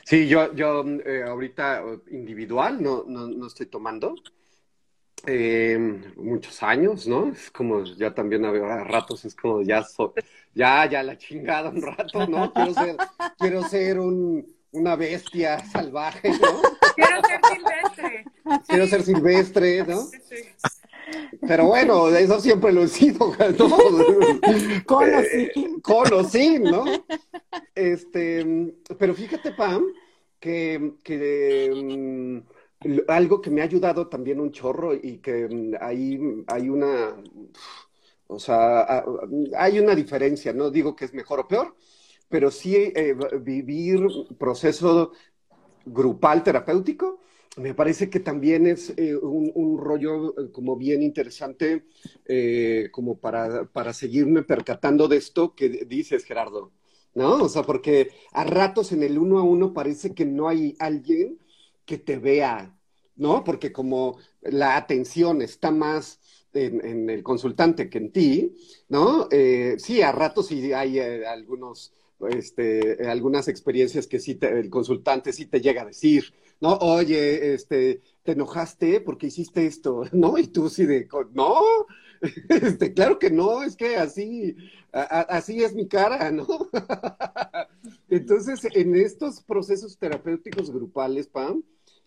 Sí, 0.05 0.27
yo, 0.29 0.55
yo 0.55 0.85
eh, 1.05 1.25
ahorita 1.27 1.83
individual 2.11 2.83
no, 2.83 3.05
no, 3.07 3.27
no 3.29 3.47
estoy 3.47 3.67
tomando. 3.67 4.15
Eh, 5.25 5.79
muchos 6.17 6.63
años, 6.65 7.07
¿no? 7.07 7.29
Es 7.29 7.51
como 7.53 7.85
ya 7.85 8.13
también 8.13 8.45
a 8.45 8.83
ratos 8.83 9.25
es 9.25 9.37
como 9.37 9.63
ya 9.63 9.87
ya 10.53 10.87
ya 10.87 11.03
la 11.05 11.17
chingada 11.17 11.71
un 11.71 11.81
rato, 11.81 12.27
¿no? 12.27 12.53
Quiero 12.53 12.75
ser 12.75 12.97
quiero 13.39 13.63
ser 13.63 14.01
un 14.01 14.62
una 14.73 14.97
bestia 14.97 15.65
salvaje, 15.73 16.31
¿no? 16.31 16.63
Quiero 16.95 17.23
ser 17.23 17.41
silvestre. 17.49 18.25
Quiero 18.67 18.87
ser 18.87 19.03
silvestre, 19.03 19.85
¿no? 19.87 20.07
Pero 21.47 21.67
bueno, 21.67 22.09
eso 22.09 22.41
siempre 22.41 22.73
lo 22.73 22.85
he 22.85 22.89
sido, 22.89 23.35
¿no? 23.59 23.69
Con 24.87 25.15
o 25.15 25.23
sin. 25.23 25.81
Con 25.81 26.13
o 26.13 26.25
sin, 26.25 26.63
¿no? 26.65 26.85
Este, 27.75 28.75
pero 28.99 29.15
fíjate, 29.15 29.53
Pam, 29.53 29.85
que, 30.39 30.95
que 31.03 31.71
mm, 31.75 33.03
algo 33.09 33.41
que 33.41 33.51
me 33.51 33.61
ha 33.61 33.65
ayudado 33.65 34.09
también 34.09 34.41
un 34.41 34.53
chorro 34.53 34.95
y 34.95 35.19
que 35.19 35.49
mm, 35.49 35.75
hay, 35.81 36.45
hay 36.47 36.69
una 36.69 37.17
O 38.27 38.39
sea, 38.39 39.05
hay 39.57 39.79
una 39.79 39.95
diferencia, 39.95 40.53
no 40.53 40.71
digo 40.71 40.97
que 40.97 41.05
es 41.05 41.15
mejor 41.15 41.41
o 41.41 41.49
peor, 41.49 41.77
pero 42.33 42.51
sí 42.51 42.75
eh, 42.75 43.15
vivir 43.43 44.01
proceso 44.39 45.13
grupal 45.85 46.43
terapéutico 46.43 47.21
me 47.59 47.75
parece 47.75 48.09
que 48.09 48.21
también 48.21 48.67
es 48.67 48.95
eh, 48.97 49.15
un, 49.15 49.77
rollo 49.79 50.31
eh, 50.31 50.51
como 50.51 50.75
bien 50.75 51.03
interesante 51.03 51.85
como 52.91 53.19
para, 53.19 53.67
para 53.67 53.93
seguirme 53.93 54.43
percatando 54.43 55.07
de 55.09 55.19
esto 55.19 55.55
que 55.55 55.69
dices, 55.69 56.25
Gerardo, 56.25 56.73
¿no? 57.15 57.43
O 57.43 57.49
sea, 57.51 57.63
porque 57.65 58.13
a 58.33 58.45
ratos 58.45 58.93
en 58.93 59.03
el 59.03 59.19
uno 59.19 59.39
a 59.39 59.43
uno 59.43 59.75
parece 59.75 60.15
que 60.15 60.25
no 60.25 60.49
hay 60.49 60.75
alguien 60.79 61.39
que 61.85 61.99
te 61.99 62.17
vea, 62.17 62.75
¿no? 63.17 63.45
Porque 63.45 63.71
como 63.71 64.17
la 64.41 64.77
atención 64.77 65.43
está 65.43 65.71
más 65.71 66.21
en, 66.55 67.11
el 67.11 67.23
consultante 67.23 67.91
que 67.91 67.99
en 67.99 68.13
ti, 68.13 68.55
¿no? 68.89 69.29
sí, 69.77 70.01
a 70.01 70.13
ratos 70.13 70.47
sí 70.47 70.73
hay 70.73 70.99
algunos 70.99 71.93
este, 72.31 73.07
algunas 73.09 73.49
experiencias 73.49 74.07
que 74.07 74.21
sí 74.21 74.39
el 74.41 74.71
consultante 74.71 75.33
sí 75.33 75.47
te 75.47 75.61
llega 75.61 75.83
a 75.83 75.87
decir, 75.87 76.33
¿no? 76.61 76.77
Oye, 76.77 77.55
este, 77.55 78.01
te 78.23 78.33
enojaste 78.33 79.01
porque 79.01 79.27
hiciste 79.27 79.67
esto, 79.67 80.05
¿no? 80.13 80.39
Y 80.39 80.49
tú 80.49 80.69
sí 80.69 80.87
de, 80.87 81.09
no, 81.33 81.61
este, 82.49 82.93
claro 82.93 83.19
que 83.19 83.31
no, 83.31 83.63
es 83.63 83.77
que 83.77 83.97
así, 83.97 84.57
así 84.93 85.63
es 85.63 85.75
mi 85.75 85.89
cara, 85.89 86.31
¿no? 86.33 86.47
Entonces, 88.09 88.61
en 88.75 88.95
estos 88.95 89.43
procesos 89.43 89.99
terapéuticos 89.99 90.71
grupales, 90.71 91.27
Pam, 91.27 91.63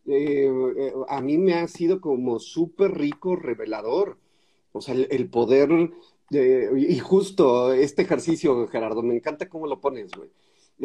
eh, 0.07 0.49
eh, 0.77 0.93
a 1.09 1.21
mí 1.21 1.37
me 1.37 1.55
ha 1.55 1.67
sido 1.67 1.99
como 1.99 2.39
súper 2.39 2.91
rico, 2.97 3.35
revelador. 3.35 4.17
O 4.71 4.81
sea, 4.81 4.93
el 4.93 5.29
poder 5.29 5.69
y 6.31 6.99
justo 6.99 7.73
este 7.73 8.01
ejercicio, 8.03 8.67
Gerardo, 8.67 9.01
me 9.03 9.15
encanta 9.15 9.47
cómo 9.49 9.67
lo 9.67 9.79
pones, 9.79 10.11
güey. 10.11 10.29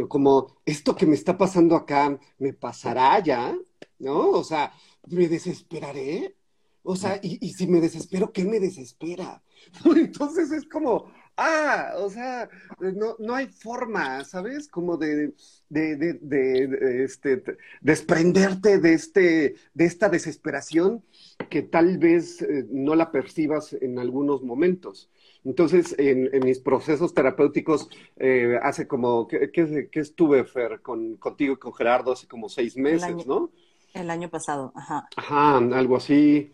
Como 0.08 0.60
esto 0.64 0.94
que 0.94 1.06
me 1.06 1.14
está 1.14 1.36
pasando 1.36 1.74
acá, 1.76 2.18
¿me 2.38 2.52
pasará 2.52 3.18
ya? 3.20 3.56
¿No? 3.98 4.30
O 4.30 4.44
sea, 4.44 4.72
¿me 5.08 5.28
desesperaré? 5.28 6.36
O 6.82 6.96
sea, 6.96 7.20
y, 7.22 7.52
si 7.52 7.66
me 7.66 7.80
desespero, 7.80 8.32
¿qué 8.32 8.44
me 8.44 8.60
desespera? 8.60 9.42
Entonces 9.84 10.50
es 10.52 10.64
como, 10.66 11.12
ah, 11.36 11.94
o 11.98 12.08
sea, 12.08 12.48
no, 12.80 13.16
no 13.18 13.34
hay 13.34 13.48
forma, 13.48 14.24
¿sabes? 14.24 14.68
Como 14.68 14.96
de, 14.96 15.34
de, 15.68 17.04
este, 17.04 17.42
desprenderte 17.82 18.78
de, 18.78 18.94
este, 18.94 19.56
de 19.74 19.84
esta 19.84 20.08
desesperación 20.08 21.04
que 21.50 21.62
tal 21.62 21.98
vez 21.98 22.40
eh, 22.42 22.66
no 22.70 22.94
la 22.94 23.10
percibas 23.10 23.74
en 23.74 23.98
algunos 23.98 24.42
momentos. 24.42 25.10
Entonces, 25.44 25.94
en, 25.98 26.30
mis 26.44 26.58
procesos 26.58 27.14
terapéuticos, 27.14 27.88
eh, 28.16 28.58
hace 28.62 28.86
como, 28.86 29.26
¿qué, 29.26 29.50
estuve, 29.92 30.44
Fer, 30.44 30.82
con, 30.82 31.16
contigo 31.16 31.54
y 31.54 31.56
con 31.56 31.72
Gerardo 31.72 32.12
hace 32.12 32.28
como 32.28 32.48
seis 32.48 32.76
meses, 32.76 33.26
¿no? 33.26 33.50
El 33.94 34.10
año 34.10 34.28
pasado, 34.28 34.72
ajá. 34.76 35.08
Ajá, 35.16 35.56
algo 35.56 35.96
así. 35.96 36.52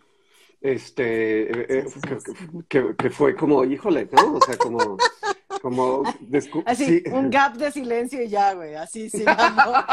Este, 0.61 1.51
eh, 1.51 1.67
eh, 1.69 1.87
que, 2.69 3.11
fue 3.11 3.35
como, 3.37 3.65
híjole, 3.65 4.09
¿no? 4.11 4.37
O 4.37 4.41
sea, 4.41 4.57
como, 4.57 4.97
como... 5.61 6.03
Así, 6.65 7.03
un 7.11 7.31
gap 7.31 7.57
de 7.57 7.73
silencio 7.73 8.23
y 8.23 8.29
ya, 8.29 8.55
güey, 8.55 8.75
así 8.75 9.11
sigamos. 9.11 9.67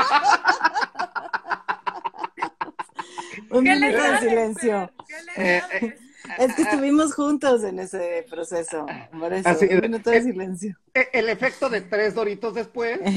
un 3.50 3.64
minuto 3.64 4.04
de 4.04 4.20
silencio. 4.20 4.90
Es 6.40 6.56
que 6.56 6.64
estuvimos 6.64 7.14
juntos 7.14 7.64
en 7.64 7.80
ese 7.80 8.26
proceso. 8.30 8.86
Por 9.18 9.34
eso, 9.34 9.50
un 9.50 9.82
minuto 9.82 10.10
de 10.10 10.22
silencio. 10.22 10.78
El, 10.94 11.30
efecto 11.30 11.70
de 11.70 11.82
tres 11.82 12.14
doritos 12.16 12.54
después. 12.54 13.00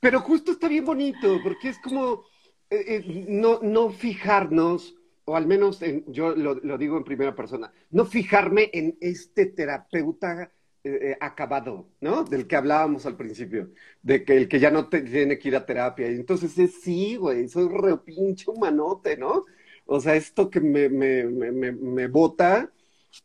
Pero 0.00 0.20
justo 0.20 0.52
está 0.52 0.68
bien 0.68 0.84
bonito, 0.84 1.40
porque 1.42 1.70
es 1.70 1.78
como 1.78 2.24
eh, 2.70 2.84
eh, 2.86 3.26
no, 3.28 3.60
no 3.62 3.90
fijarnos, 3.90 4.94
o 5.24 5.36
al 5.36 5.46
menos 5.46 5.80
yo 6.06 6.34
lo, 6.36 6.78
digo 6.78 6.96
en 6.96 7.04
primera 7.04 7.34
persona, 7.34 7.72
no 7.90 8.04
fijarme 8.04 8.70
en 8.72 8.96
este 9.00 9.46
terapeuta 9.46 10.52
eh, 10.84 11.16
acabado, 11.20 11.88
¿no? 12.00 12.22
Del 12.22 12.46
que 12.46 12.54
hablábamos 12.54 13.06
al 13.06 13.16
principio, 13.16 13.70
de 14.02 14.24
que 14.24 14.36
el 14.36 14.48
que 14.48 14.60
ya 14.60 14.70
no 14.70 14.88
tiene 14.88 15.38
que 15.38 15.48
ir 15.48 15.56
a 15.56 15.66
terapia. 15.66 16.08
Y 16.08 16.14
entonces 16.14 16.56
es 16.58 16.80
sí, 16.80 17.16
güey, 17.16 17.48
soy 17.48 17.68
re 17.68 17.96
pinche 17.98 18.48
humanote, 18.48 19.16
¿no? 19.16 19.46
O 19.86 20.00
sea, 20.00 20.16
esto 20.16 20.50
que 20.50 20.60
me, 20.60 20.88
me, 20.88 21.24
me, 21.24 21.72
me 21.72 22.08
bota, 22.08 22.70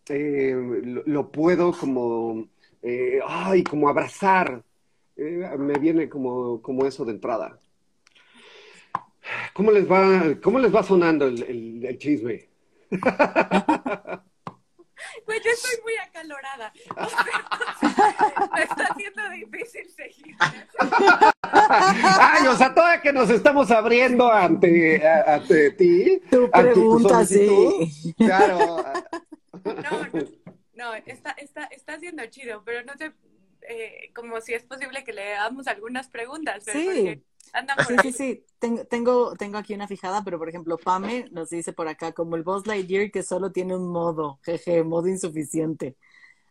eh, 0.10 0.56
lo, 1.06 1.32
puedo 1.32 1.72
como, 1.74 2.48
eh, 2.82 3.20
ay, 3.28 3.64
como 3.64 3.90
abrazar. 3.90 4.64
Eh, 5.18 5.50
me 5.58 5.74
viene 5.80 6.10
como, 6.10 6.62
como 6.62 6.86
eso 6.86 7.06
de 7.06 7.14
entrada. 7.14 7.60
¿Cómo 9.54 9.72
les 9.72 9.90
va, 9.90 10.36
cómo 10.42 10.60
les 10.60 10.74
va 10.74 10.84
sonando 10.84 11.28
el, 11.28 11.44
el, 11.44 11.86
el 11.86 11.98
chisme? 11.98 12.50
Pues 15.32 15.44
yo 15.46 15.52
estoy 15.52 15.82
muy 15.84 15.96
acalorada. 15.96 16.74
me 18.54 18.64
está 18.64 18.84
haciendo 18.84 19.30
difícil 19.30 19.90
seguir. 19.90 20.36
Ay, 21.42 22.48
o 22.48 22.56
sea, 22.58 22.76
toda 22.76 23.02
que 23.02 23.14
nos 23.14 23.30
estamos 23.30 23.72
abriendo 23.72 24.30
ante, 24.30 25.08
ante 25.08 25.72
ti. 25.72 26.22
Tu 26.30 26.52
pregunta, 26.52 27.26
sí. 27.26 28.14
Claro. 28.18 28.84
No, 29.64 29.74
no, 29.74 30.10
no 30.74 30.96
está, 30.96 31.32
está, 31.38 31.64
está 31.68 31.98
siendo 31.98 32.26
chido, 32.26 32.62
pero 32.66 32.84
no 32.84 32.98
sé, 32.98 33.14
eh, 33.70 34.12
como 34.14 34.42
si 34.42 34.54
es 34.54 34.66
posible 34.66 35.06
que 35.06 35.14
le 35.14 35.36
hagamos 35.36 35.68
algunas 35.68 36.10
preguntas. 36.10 36.66
sí. 36.66 37.24
Sí, 37.88 37.96
sí, 38.02 38.12
sí. 38.12 38.46
Tengo, 38.60 38.86
tengo, 38.86 39.36
tengo 39.36 39.58
aquí 39.58 39.74
una 39.74 39.88
fijada, 39.88 40.24
pero 40.24 40.38
por 40.38 40.48
ejemplo, 40.48 40.78
Pame 40.78 41.28
nos 41.32 41.50
dice 41.50 41.74
por 41.74 41.88
acá, 41.88 42.12
como 42.12 42.36
el 42.36 42.44
Boss 42.44 42.68
Lightyear 42.68 43.12
que 43.12 43.24
solo 43.24 43.52
tiene 43.52 43.76
un 43.76 43.90
modo, 43.92 44.40
jeje, 44.44 44.84
modo 44.84 45.08
insuficiente. 45.08 45.98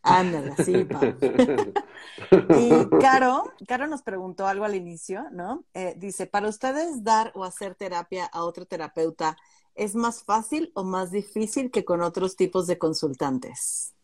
Ándale, 0.03 0.55
sí, 0.65 0.85
Pam. 0.85 1.19
y 2.59 2.99
Caro, 3.01 3.53
Caro 3.67 3.87
nos 3.87 4.03
preguntó 4.03 4.47
algo 4.47 4.65
al 4.65 4.75
inicio, 4.75 5.27
¿no? 5.31 5.65
Eh, 5.75 5.95
dice, 5.97 6.27
para 6.27 6.49
ustedes 6.49 7.05
dar 7.05 7.33
o 7.35 7.45
hacer 7.45 7.75
terapia 7.75 8.25
a 8.27 8.45
otro 8.45 8.67
terapeuta, 8.67 9.37
¿es 9.75 9.95
más 9.95 10.23
fácil 10.23 10.73
o 10.75 10.85
más 10.85 11.11
difícil 11.11 11.71
que 11.71 11.85
con 11.85 12.03
otros 12.03 12.37
tipos 12.37 12.67
de 12.67 12.79
consultantes? 12.79 13.95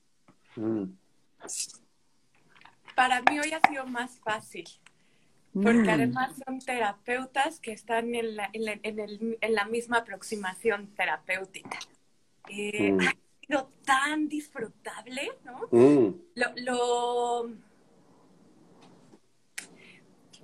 Mm. 0.55 0.85
Para 2.95 3.23
mí 3.23 3.39
hoy 3.39 3.53
ha 3.53 3.69
sido 3.69 3.87
más 3.87 4.19
fácil 4.21 4.67
porque 5.63 5.89
mm. 5.89 5.91
además 5.91 6.33
son 6.45 6.59
terapeutas 6.59 7.61
que 7.61 7.73
están 7.73 8.15
en 8.15 8.37
la, 8.37 8.51
en 8.53 9.55
la, 9.55 9.65
misma 9.65 9.99
aproximación 9.99 10.89
terapéutica. 10.95 11.79
Eh, 12.49 12.93
mm. 12.93 13.01
Ha 13.01 13.15
sido 13.41 13.71
tan 13.85 14.29
disfrutable, 14.29 15.31
¿no? 15.45 15.69
Mm. 15.71 16.15
Lo, 16.57 17.49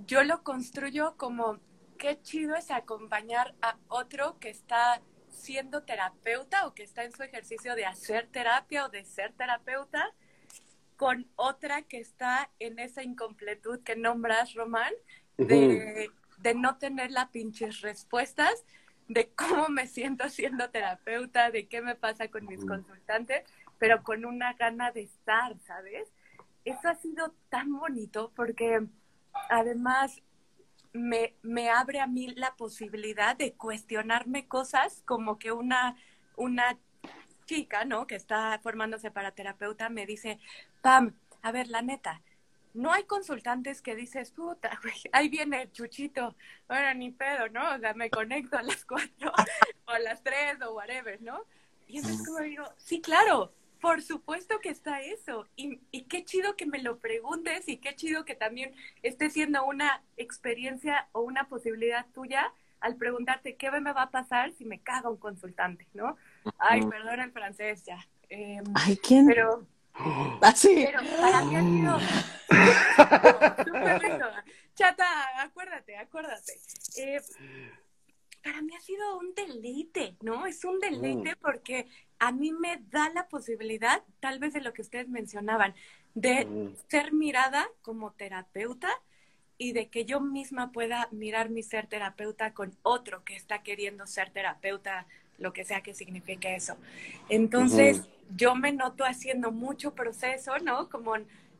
yo 0.06 0.24
lo 0.24 0.42
construyo 0.42 1.14
como 1.18 1.58
qué 1.98 2.18
chido 2.22 2.56
es 2.56 2.70
acompañar 2.70 3.54
a 3.60 3.76
otro 3.88 4.38
que 4.38 4.48
está 4.48 5.02
siendo 5.28 5.82
terapeuta 5.82 6.66
o 6.66 6.74
que 6.74 6.84
está 6.84 7.04
en 7.04 7.12
su 7.12 7.22
ejercicio 7.22 7.74
de 7.74 7.84
hacer 7.84 8.28
terapia 8.28 8.86
o 8.86 8.88
de 8.88 9.04
ser 9.04 9.32
terapeuta 9.34 10.10
con 11.02 11.26
otra 11.34 11.82
que 11.82 11.98
está 11.98 12.48
en 12.60 12.78
esa 12.78 13.02
incompletud 13.02 13.80
que 13.80 13.96
nombras, 13.96 14.54
Román, 14.54 14.92
de, 15.36 16.08
no 16.54 16.78
tener 16.78 17.10
las 17.10 17.30
pinches 17.30 17.80
respuestas 17.80 18.64
de 19.08 19.32
cómo 19.34 19.68
me 19.68 19.88
siento 19.88 20.28
siendo 20.28 20.70
terapeuta, 20.70 21.50
de 21.50 21.66
qué 21.66 21.82
me 21.82 21.96
pasa 21.96 22.28
con 22.28 22.46
mis 22.46 22.64
consultantes, 22.64 23.42
pero 23.80 24.04
con 24.04 24.24
una 24.24 24.52
gana 24.52 24.92
de 24.92 25.02
estar, 25.02 25.58
¿sabes? 25.66 26.08
Eso 26.64 26.88
ha 26.88 26.94
sido 26.94 27.34
tan 27.48 27.76
bonito 27.76 28.30
porque 28.36 28.86
además 29.50 30.22
me, 30.92 31.34
me 31.42 31.68
abre 31.68 31.98
a 31.98 32.06
mí 32.06 32.28
la 32.28 32.54
posibilidad 32.54 33.34
de 33.34 33.54
cuestionarme 33.54 34.46
cosas 34.46 35.02
como 35.04 35.36
que 35.40 35.50
una, 35.50 35.96
una 36.36 36.78
chica, 37.52 37.84
¿no? 37.84 38.06
Que 38.06 38.14
está 38.14 38.58
formándose 38.62 39.10
para 39.10 39.32
terapeuta, 39.32 39.90
me 39.90 40.06
dice, 40.06 40.38
Pam, 40.80 41.14
a 41.42 41.52
ver, 41.52 41.68
la 41.68 41.82
neta, 41.82 42.22
no 42.72 42.92
hay 42.92 43.04
consultantes 43.04 43.82
que 43.82 43.94
dices, 43.94 44.30
puta, 44.30 44.70
güey, 44.82 44.94
ahí 45.12 45.28
viene 45.28 45.62
el 45.62 45.72
chuchito, 45.72 46.34
bueno, 46.66 46.94
ni 46.94 47.10
pedo, 47.10 47.48
¿no? 47.50 47.74
O 47.74 47.78
sea, 47.78 47.92
me 47.92 48.08
conecto 48.08 48.56
a 48.56 48.62
las 48.62 48.84
cuatro 48.86 49.32
o 49.86 49.90
a 49.90 49.98
las 49.98 50.22
tres 50.22 50.62
o 50.62 50.72
whatever, 50.72 51.20
¿no? 51.20 51.44
Y 51.86 51.98
entonces 51.98 52.26
como 52.26 52.40
digo, 52.40 52.64
sí, 52.78 53.02
claro, 53.02 53.52
por 53.82 54.00
supuesto 54.00 54.60
que 54.60 54.70
está 54.70 55.02
eso. 55.02 55.46
Y, 55.54 55.80
y 55.90 56.04
qué 56.04 56.24
chido 56.24 56.56
que 56.56 56.64
me 56.64 56.82
lo 56.82 56.98
preguntes 57.00 57.68
y 57.68 57.76
qué 57.76 57.94
chido 57.94 58.24
que 58.24 58.34
también 58.34 58.74
esté 59.02 59.28
siendo 59.28 59.66
una 59.66 60.02
experiencia 60.16 61.08
o 61.12 61.20
una 61.20 61.48
posibilidad 61.48 62.06
tuya 62.14 62.54
al 62.80 62.96
preguntarte 62.96 63.56
qué 63.56 63.70
me 63.70 63.92
va 63.92 64.02
a 64.02 64.10
pasar 64.10 64.52
si 64.52 64.64
me 64.64 64.80
caga 64.80 65.10
un 65.10 65.18
consultante, 65.18 65.86
¿no? 65.92 66.16
Ay, 66.58 66.82
perdón 66.86 67.20
el 67.20 67.32
francés 67.32 67.84
ya. 67.84 67.98
Eh, 68.28 68.62
Ay, 68.74 68.96
¿quién? 68.96 69.26
pero, 69.26 69.66
Así. 70.40 70.84
pero 70.86 71.00
para 71.20 71.42
mí 71.44 71.56
ha 71.56 71.62
sido 71.62 71.98
súper 73.64 74.00
rico. 74.02 74.26
Chata, 74.74 75.42
acuérdate, 75.42 75.96
acuérdate. 75.96 76.52
Eh, 76.96 77.20
para 78.42 78.60
mí 78.62 78.74
ha 78.74 78.80
sido 78.80 79.18
un 79.18 79.34
deleite, 79.34 80.16
¿no? 80.22 80.46
Es 80.46 80.64
un 80.64 80.80
deleite 80.80 81.36
porque 81.36 81.86
a 82.18 82.32
mí 82.32 82.52
me 82.52 82.78
da 82.90 83.08
la 83.10 83.28
posibilidad, 83.28 84.02
tal 84.20 84.38
vez 84.38 84.52
de 84.52 84.60
lo 84.60 84.72
que 84.72 84.82
ustedes 84.82 85.08
mencionaban, 85.08 85.74
de 86.14 86.44
Mm. 86.46 86.74
ser 86.88 87.12
mirada 87.12 87.68
como 87.82 88.12
terapeuta 88.12 88.90
y 89.58 89.72
de 89.72 89.88
que 89.88 90.04
yo 90.04 90.20
misma 90.20 90.72
pueda 90.72 91.08
mirar 91.12 91.50
mi 91.50 91.62
ser 91.62 91.86
terapeuta 91.86 92.52
con 92.52 92.76
otro 92.82 93.22
que 93.24 93.36
está 93.36 93.62
queriendo 93.62 94.06
ser 94.06 94.30
terapeuta, 94.30 95.06
lo 95.38 95.52
que 95.52 95.64
sea 95.64 95.82
que 95.82 95.94
signifique 95.94 96.54
eso. 96.54 96.76
Entonces, 97.28 98.08
yo 98.36 98.54
me 98.54 98.72
noto 98.72 99.04
haciendo 99.04 99.50
mucho 99.52 99.94
proceso, 99.94 100.58
¿no? 100.58 100.88
Como 100.88 101.14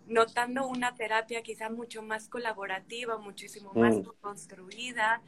notando 0.06 0.66
una 0.66 0.94
terapia 0.94 1.42
quizá 1.42 1.70
mucho 1.70 2.02
más 2.02 2.28
colaborativa, 2.28 3.18
muchísimo 3.18 3.72
más 3.74 3.96
Mm. 3.96 4.08
construida. 4.20 5.22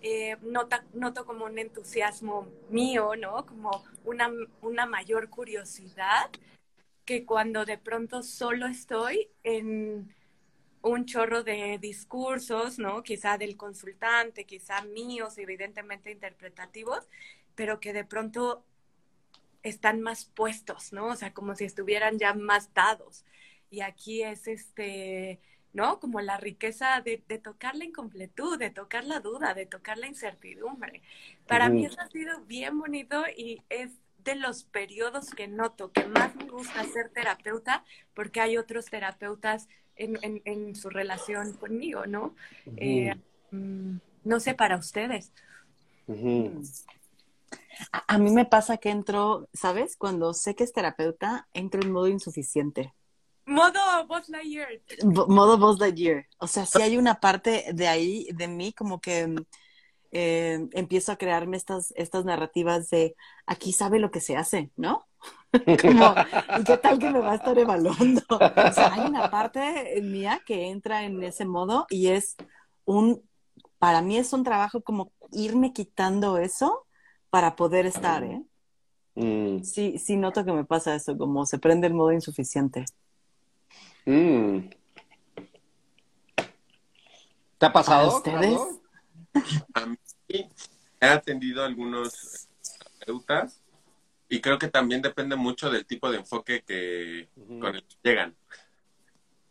Eh, 0.00 0.36
nota- 0.42 0.84
noto 0.92 1.26
como 1.26 1.44
un 1.46 1.58
entusiasmo 1.58 2.46
mío, 2.70 3.16
¿no? 3.16 3.44
Como 3.46 3.84
una, 4.04 4.30
una 4.62 4.86
mayor 4.86 5.28
curiosidad 5.28 6.30
que 7.04 7.24
cuando 7.24 7.64
de 7.64 7.78
pronto 7.78 8.22
solo 8.22 8.66
estoy 8.66 9.28
en 9.42 10.14
un 10.82 11.04
chorro 11.06 11.42
de 11.42 11.78
discursos, 11.80 12.78
¿no? 12.78 13.02
Quizá 13.02 13.38
del 13.38 13.56
consultante, 13.56 14.44
quizá 14.44 14.82
míos, 14.82 15.36
evidentemente 15.38 16.12
interpretativos, 16.12 17.08
pero 17.58 17.80
que 17.80 17.92
de 17.92 18.04
pronto 18.04 18.64
están 19.64 20.00
más 20.00 20.26
puestos, 20.26 20.92
¿no? 20.92 21.08
O 21.08 21.16
sea, 21.16 21.34
como 21.34 21.56
si 21.56 21.64
estuvieran 21.64 22.16
ya 22.16 22.32
más 22.32 22.72
dados. 22.72 23.24
Y 23.68 23.80
aquí 23.80 24.22
es 24.22 24.46
este, 24.46 25.40
¿no? 25.72 25.98
Como 25.98 26.20
la 26.20 26.36
riqueza 26.36 27.00
de, 27.00 27.20
de 27.26 27.38
tocar 27.38 27.74
la 27.74 27.84
incompletud, 27.84 28.60
de 28.60 28.70
tocar 28.70 29.02
la 29.02 29.18
duda, 29.18 29.54
de 29.54 29.66
tocar 29.66 29.98
la 29.98 30.06
incertidumbre. 30.06 31.02
Para 31.48 31.68
mí 31.68 31.84
eso 31.84 32.00
ha 32.00 32.06
sido 32.06 32.42
bien 32.42 32.78
bonito 32.78 33.24
y 33.36 33.60
es 33.70 33.90
de 34.22 34.36
los 34.36 34.62
periodos 34.62 35.30
que 35.30 35.48
noto 35.48 35.90
que 35.90 36.06
más 36.06 36.36
me 36.36 36.44
gusta 36.44 36.84
ser 36.84 37.10
terapeuta 37.10 37.84
porque 38.14 38.40
hay 38.40 38.56
otros 38.56 38.86
terapeutas 38.86 39.68
en, 39.96 40.16
en, 40.22 40.42
en 40.44 40.76
su 40.76 40.90
relación 40.90 41.54
conmigo, 41.54 42.06
¿no? 42.06 42.36
Eh, 42.76 43.16
mm, 43.50 43.96
no 44.22 44.38
sé, 44.38 44.54
para 44.54 44.76
ustedes. 44.76 45.32
Ujú. 46.06 46.62
A, 47.92 48.14
a 48.14 48.18
mí 48.18 48.30
me 48.30 48.44
pasa 48.44 48.78
que 48.78 48.90
entro, 48.90 49.48
¿sabes? 49.52 49.96
Cuando 49.96 50.34
sé 50.34 50.54
que 50.54 50.64
es 50.64 50.72
terapeuta, 50.72 51.48
entro 51.52 51.80
en 51.82 51.92
modo 51.92 52.08
insuficiente. 52.08 52.94
Modo 53.46 53.80
Buzz 54.06 54.28
Lightyear. 54.28 54.68
Bo- 55.04 55.26
modo 55.28 55.58
Buzz 55.58 55.78
Lightyear. 55.78 56.26
O 56.38 56.46
sea, 56.46 56.66
si 56.66 56.82
hay 56.82 56.96
una 56.98 57.20
parte 57.20 57.66
de 57.72 57.88
ahí, 57.88 58.28
de 58.34 58.46
mí, 58.48 58.72
como 58.72 59.00
que 59.00 59.34
eh, 60.10 60.68
empiezo 60.72 61.12
a 61.12 61.16
crearme 61.16 61.56
estas, 61.56 61.92
estas 61.96 62.24
narrativas 62.24 62.90
de 62.90 63.14
aquí 63.46 63.72
sabe 63.72 63.98
lo 63.98 64.10
que 64.10 64.20
se 64.20 64.36
hace, 64.36 64.70
¿no? 64.76 65.06
Como, 65.80 66.14
¿y 66.60 66.64
qué 66.64 66.76
tal 66.76 66.98
que 66.98 67.10
me 67.10 67.20
va 67.20 67.32
a 67.32 67.36
estar 67.36 67.58
evaluando? 67.58 68.22
O 68.30 68.72
sea, 68.72 68.92
hay 68.92 69.00
una 69.08 69.30
parte 69.30 69.98
mía 70.02 70.42
que 70.46 70.68
entra 70.68 71.04
en 71.04 71.22
ese 71.22 71.44
modo 71.46 71.86
y 71.90 72.08
es 72.08 72.36
un, 72.84 73.22
para 73.78 74.02
mí 74.02 74.18
es 74.18 74.32
un 74.32 74.44
trabajo 74.44 74.82
como 74.82 75.12
irme 75.32 75.72
quitando 75.72 76.36
eso 76.38 76.86
para 77.30 77.56
poder 77.56 77.86
estar, 77.86 78.24
¿eh? 78.24 78.42
Mm. 79.14 79.62
Sí, 79.62 79.98
sí 79.98 80.16
noto 80.16 80.44
que 80.44 80.52
me 80.52 80.64
pasa 80.64 80.94
eso, 80.94 81.16
como 81.18 81.44
se 81.44 81.58
prende 81.58 81.86
el 81.86 81.94
modo 81.94 82.12
insuficiente. 82.12 82.84
Mm. 84.06 84.70
¿Te 87.58 87.66
ha 87.66 87.72
pasado? 87.72 88.22
¿Para 88.22 88.38
ustedes? 88.38 88.60
A 89.74 89.86
mí 89.86 89.98
he 90.28 91.06
atendido 91.06 91.62
a 91.62 91.66
algunos 91.66 92.48
terapeutas 92.78 93.60
y 94.28 94.40
creo 94.40 94.58
que 94.58 94.68
también 94.68 95.02
depende 95.02 95.36
mucho 95.36 95.70
del 95.70 95.86
tipo 95.86 96.10
de 96.10 96.18
enfoque 96.18 96.62
que 96.62 97.28
con 97.34 97.74
el 97.74 97.82
que 97.82 97.96
llegan. 98.02 98.36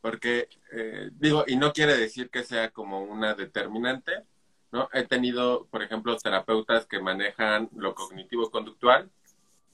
Porque, 0.01 0.47
eh, 0.71 1.09
digo, 1.13 1.43
y 1.47 1.57
no 1.57 1.73
quiere 1.73 1.97
decir 1.97 2.29
que 2.29 2.43
sea 2.43 2.69
como 2.71 3.03
una 3.03 3.33
determinante, 3.33 4.23
¿no? 4.71 4.89
He 4.93 5.03
tenido, 5.03 5.65
por 5.67 5.83
ejemplo, 5.83 6.17
terapeutas 6.17 6.85
que 6.85 6.99
manejan 6.99 7.69
lo 7.75 7.95
cognitivo-conductual. 7.95 9.09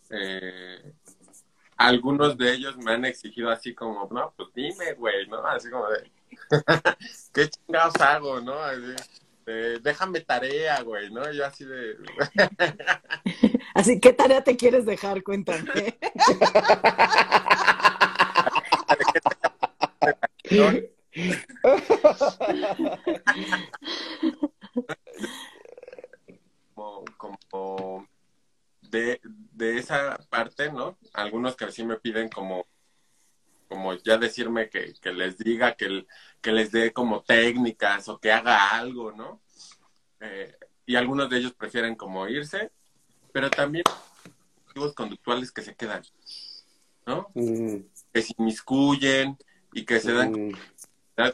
Eh, 0.09 0.93
algunos 1.77 2.37
de 2.37 2.53
ellos 2.53 2.77
me 2.77 2.93
han 2.93 3.05
exigido 3.05 3.49
así 3.49 3.73
como, 3.73 4.07
no, 4.11 4.33
pues 4.37 4.49
dime, 4.53 4.93
güey, 4.93 5.27
¿no? 5.27 5.45
Así 5.45 5.69
como 5.69 5.87
de, 5.89 6.11
¿qué 7.33 7.49
chingados 7.49 7.95
hago, 7.99 8.39
no? 8.39 8.53
Así, 8.53 8.95
de, 9.45 9.79
déjame 9.79 10.21
tarea, 10.21 10.81
güey, 10.81 11.11
¿no? 11.11 11.29
Yo 11.31 11.45
así 11.45 11.65
de, 11.65 11.95
Así, 13.75 13.99
¿qué 13.99 14.13
tarea 14.13 14.43
te 14.43 14.55
quieres 14.55 14.85
dejar? 14.85 15.23
Cuéntame. 15.23 15.97
como, 26.73 27.05
como 27.17 28.07
de, 28.81 29.19
de 29.23 29.77
esa 29.77 30.17
parte, 30.29 30.71
¿no? 30.71 30.97
Algunos 31.13 31.55
que 31.55 31.71
sí 31.71 31.83
me 31.83 31.97
piden 31.97 32.29
como, 32.29 32.65
como 33.67 33.93
ya 33.95 34.17
decirme 34.17 34.69
que, 34.69 34.93
que 35.01 35.11
les 35.11 35.37
diga, 35.37 35.75
que, 35.75 36.05
que 36.41 36.51
les 36.51 36.71
dé 36.71 36.93
como 36.93 37.21
técnicas 37.21 38.07
o 38.09 38.19
que 38.19 38.31
haga 38.31 38.69
algo, 38.77 39.11
¿no? 39.11 39.41
Eh, 40.19 40.55
y 40.85 40.95
algunos 40.95 41.29
de 41.29 41.37
ellos 41.37 41.53
prefieren 41.53 41.95
como 41.95 42.27
irse, 42.27 42.71
pero 43.31 43.49
también 43.49 43.83
activos 44.67 44.93
conductuales 44.93 45.51
que 45.51 45.61
se 45.61 45.75
quedan, 45.75 46.03
¿no? 47.05 47.29
Mm. 47.33 47.77
Que 48.13 48.21
se 48.21 48.33
inmiscuyen 48.37 49.37
y 49.73 49.85
que 49.85 49.99
se 49.99 50.13
dan 50.13 50.31
Mm. 50.31 50.51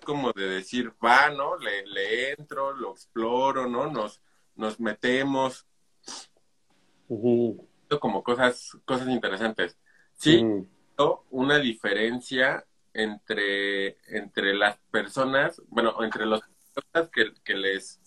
Como 0.04 0.32
de 0.34 0.48
decir, 0.48 0.94
va, 1.04 1.30
¿no? 1.30 1.58
Le, 1.58 1.86
le 1.88 2.32
entro, 2.32 2.74
lo 2.74 2.92
exploro, 2.92 3.68
¿no? 3.68 3.89
Nos, 3.89 4.22
nos 4.56 4.80
metemos, 4.80 5.65
Ujú. 7.08 7.68
como 8.00 8.24
cosas, 8.24 8.78
cosas 8.86 9.08
interesantes. 9.08 9.78
Sí. 10.15 10.44
¿no? 10.98 11.24
una 11.30 11.58
diferencia 11.60 12.65
entre, 12.94 13.98
entre 14.13 14.54
las 14.54 14.78
personas, 14.92 15.62
bueno, 15.70 16.04
entre 16.04 16.26
los 16.26 16.42
terapeutas 16.74 17.10
que, 17.10 17.42
que 17.42 17.56
les, 17.56 18.00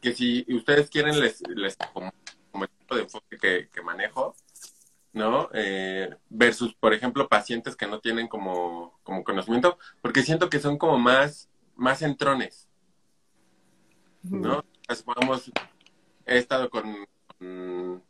que 0.00 0.14
si 0.14 0.46
ustedes 0.48 0.88
quieren 0.88 1.20
les, 1.20 1.42
les 1.48 1.76
como, 1.92 2.10
como 2.50 2.64
el 2.64 2.70
tipo 2.70 2.94
de 2.94 3.02
enfoque 3.02 3.36
que, 3.36 3.68
que 3.68 3.82
manejo, 3.82 4.34
¿no? 5.12 5.50
Eh, 5.54 6.14
versus, 6.30 6.74
por 6.74 6.94
ejemplo, 6.94 7.28
pacientes 7.28 7.76
que 7.76 7.86
no 7.86 8.00
tienen 8.00 8.28
como, 8.28 8.98
como 9.02 9.24
conocimiento, 9.24 9.78
porque 10.00 10.22
siento 10.22 10.48
que 10.50 10.60
son 10.60 10.78
como 10.78 10.98
más, 10.98 11.50
más 11.76 12.02
entrones, 12.02 12.68
¿no? 14.22 14.64
Supongamos, 14.94 15.50
he 16.26 16.38
estado 16.38 16.70
con, 16.70 17.06
con 17.38 18.02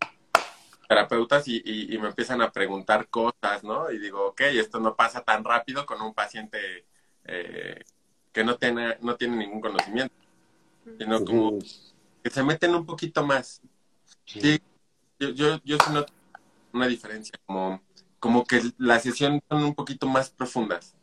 terapeutas 0.88 1.48
y, 1.48 1.62
y- 1.64 1.94
y 1.94 1.98
me 1.98 2.08
empiezan 2.08 2.42
a 2.42 2.52
preguntar 2.52 3.08
cosas, 3.08 3.64
¿no? 3.64 3.90
Y 3.90 3.98
digo, 3.98 4.26
ok, 4.28 4.42
esto 4.42 4.80
no 4.80 4.96
pasa 4.96 5.22
tan 5.22 5.44
rápido 5.44 5.86
con 5.86 6.00
un 6.02 6.14
paciente 6.14 6.86
eh, 7.24 7.82
que 8.32 8.44
no 8.44 8.56
tiene, 8.56 8.98
no 9.00 9.16
tiene 9.16 9.36
ningún 9.36 9.60
conocimiento, 9.60 10.14
sino 10.98 11.24
como 11.24 11.58
que 12.22 12.30
se 12.30 12.42
meten 12.42 12.74
un 12.74 12.86
poquito 12.86 13.24
más. 13.24 13.62
Sí, 14.26 14.60
yo, 15.18 15.30
yo, 15.30 15.60
yo 15.64 15.78
sí 15.78 15.92
noto 15.92 16.12
una 16.72 16.86
diferencia, 16.86 17.38
como, 17.46 17.82
como 18.18 18.44
que 18.44 18.62
las 18.78 19.02
sesiones 19.02 19.42
son 19.48 19.64
un 19.64 19.74
poquito 19.74 20.06
más 20.06 20.30
profundas. 20.30 20.94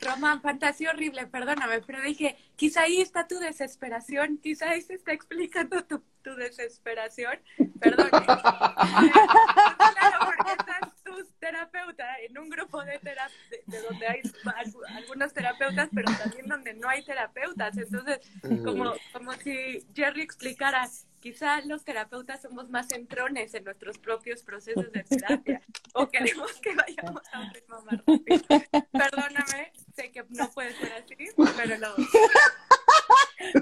Román, 0.00 0.42
fantasía 0.42 0.90
horrible, 0.90 1.26
perdóname, 1.26 1.80
pero 1.80 2.02
dije, 2.02 2.36
quizá 2.56 2.82
ahí 2.82 3.00
está 3.00 3.26
tu 3.26 3.38
desesperación, 3.38 4.38
quizá 4.38 4.70
ahí 4.70 4.82
se 4.82 4.94
está 4.94 5.12
explicando 5.12 5.84
tu, 5.84 6.02
tu 6.22 6.34
desesperación. 6.34 7.38
Perdón. 7.80 8.10
claro, 8.22 10.18
porque 10.26 10.52
estás 10.52 10.93
terapeuta 11.38 12.18
en 12.20 12.38
un 12.38 12.48
grupo 12.48 12.84
de, 12.84 12.98
tera- 12.98 13.30
de, 13.50 13.62
de 13.66 13.82
donde 13.82 14.06
hay 14.06 14.22
algu- 14.22 14.84
algunos 14.88 15.32
terapeutas, 15.32 15.88
pero 15.94 16.12
también 16.16 16.48
donde 16.48 16.74
no 16.74 16.88
hay 16.88 17.04
terapeutas. 17.04 17.76
Entonces, 17.76 18.20
como, 18.64 18.94
como 19.12 19.32
si 19.34 19.86
Jerry 19.94 20.22
explicara, 20.22 20.88
quizá 21.20 21.60
los 21.62 21.84
terapeutas 21.84 22.42
somos 22.42 22.68
más 22.68 22.90
entrones 22.92 23.54
en 23.54 23.64
nuestros 23.64 23.98
propios 23.98 24.42
procesos 24.42 24.92
de 24.92 25.04
terapia 25.04 25.62
o 25.94 26.08
queremos 26.08 26.52
que 26.60 26.74
vayamos 26.74 27.22
a 27.32 27.40
un 27.40 27.50
ritmo 27.54 27.80
más 27.82 27.96
rápido. 28.06 28.84
Perdóname, 28.92 29.72
sé 29.96 30.12
que 30.12 30.24
no 30.30 30.50
puede 30.50 30.74
ser 30.76 30.92
así, 30.92 31.16
pero 31.56 31.78
lo... 31.78 31.94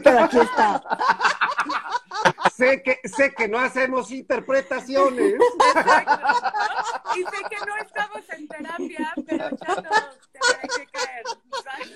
Pero 0.02 0.18
aquí 0.24 0.38
está. 0.38 0.82
Sé 2.56 2.82
que, 2.82 3.00
sé 3.08 3.32
que 3.34 3.48
no 3.48 3.58
hacemos 3.58 4.10
interpretaciones. 4.10 5.34
Exacto. 5.74 6.20
Y 7.16 7.20
sé 7.22 7.42
que 7.50 7.56
no 7.66 7.76
estamos 7.76 8.22
en 8.30 8.48
terapia, 8.48 9.12
pero 9.26 9.50
ya 9.50 9.74
no 9.74 9.90
tendré 10.32 10.68
que 10.76 10.86
caer. 10.86 11.24
¿sabes? 11.62 11.90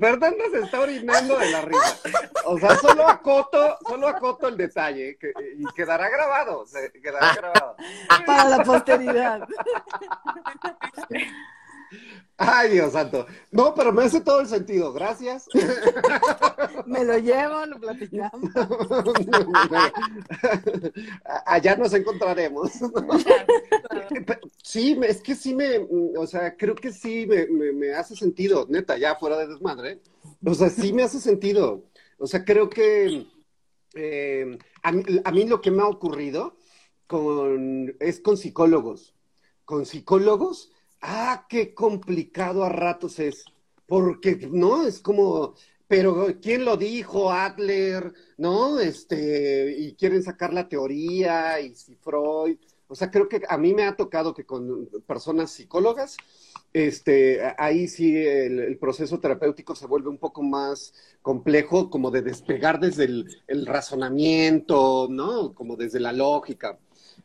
Fernanda 0.00 0.44
se 0.50 0.58
está 0.60 0.80
orinando 0.80 1.38
de 1.38 1.50
la 1.50 1.60
risa. 1.62 1.96
O 2.46 2.58
sea, 2.58 2.76
solo 2.76 3.06
acoto, 3.08 3.78
solo 3.86 4.08
acoto 4.08 4.48
el 4.48 4.56
detalle 4.56 5.16
que- 5.18 5.32
y 5.58 5.64
quedará 5.74 6.08
grabado, 6.08 6.64
quedará 7.02 7.34
grabado. 7.34 7.76
Para 8.26 8.44
la 8.44 8.64
posteridad. 8.64 9.46
Ay, 12.36 12.70
Dios 12.70 12.92
santo. 12.92 13.26
No, 13.50 13.74
pero 13.74 13.92
me 13.92 14.04
hace 14.04 14.20
todo 14.20 14.40
el 14.40 14.46
sentido. 14.46 14.92
Gracias. 14.92 15.46
Me 16.86 17.04
lo 17.04 17.18
llevo, 17.18 17.66
lo 17.66 17.78
platicamos. 17.78 18.50
Allá 21.46 21.76
nos 21.76 21.92
encontraremos. 21.94 22.70
Sí, 24.62 24.98
es 25.02 25.20
que 25.20 25.34
sí 25.34 25.54
me, 25.54 25.78
o 26.16 26.26
sea, 26.26 26.56
creo 26.56 26.74
que 26.74 26.92
sí 26.92 27.26
me, 27.26 27.46
me- 27.46 27.72
me 27.72 27.92
hace 27.92 28.14
sentido, 28.14 28.66
neta, 28.68 28.96
ya 28.96 29.16
fuera 29.16 29.36
de 29.38 29.48
desmadre. 29.48 30.00
O 30.44 30.54
sea, 30.54 30.70
sí 30.70 30.92
me 30.92 31.02
hace 31.02 31.20
sentido. 31.20 31.84
O 32.18 32.26
sea, 32.26 32.44
creo 32.44 32.68
que 32.70 33.26
eh, 33.94 34.58
a, 34.82 34.92
mí, 34.92 35.02
a 35.24 35.30
mí 35.32 35.44
lo 35.46 35.60
que 35.60 35.70
me 35.70 35.82
ha 35.82 35.88
ocurrido 35.88 36.56
con, 37.06 37.94
es 38.00 38.20
con 38.20 38.36
psicólogos. 38.36 39.14
Con 39.64 39.86
psicólogos, 39.86 40.72
ah, 41.00 41.46
qué 41.48 41.74
complicado 41.74 42.64
a 42.64 42.68
ratos 42.68 43.18
es. 43.18 43.44
Porque, 43.86 44.36
¿no? 44.50 44.86
Es 44.86 45.00
como, 45.00 45.54
pero 45.88 46.28
¿quién 46.40 46.64
lo 46.64 46.76
dijo? 46.76 47.32
Adler, 47.32 48.12
¿no? 48.38 48.78
Este, 48.78 49.74
y 49.76 49.94
quieren 49.94 50.22
sacar 50.22 50.52
la 50.52 50.68
teoría, 50.68 51.60
y 51.60 51.74
si 51.74 51.96
Freud. 51.96 52.58
O 52.86 52.94
sea, 52.94 53.10
creo 53.10 53.28
que 53.28 53.42
a 53.48 53.58
mí 53.58 53.74
me 53.74 53.84
ha 53.84 53.96
tocado 53.96 54.34
que 54.34 54.44
con 54.44 54.88
personas 55.06 55.50
psicólogas, 55.50 56.16
este, 56.72 57.40
ahí 57.58 57.88
sí 57.88 58.16
el, 58.16 58.78
proceso 58.78 59.18
terapéutico 59.20 59.74
se 59.74 59.86
vuelve 59.86 60.08
un 60.08 60.18
poco 60.18 60.42
más 60.42 60.94
complejo, 61.22 61.90
como 61.90 62.10
de 62.10 62.22
despegar 62.22 62.80
desde 62.80 63.04
el, 63.04 63.66
razonamiento, 63.66 65.08
¿no? 65.10 65.54
Como 65.54 65.76
desde 65.76 66.00
la 66.00 66.12
lógica. 66.12 66.78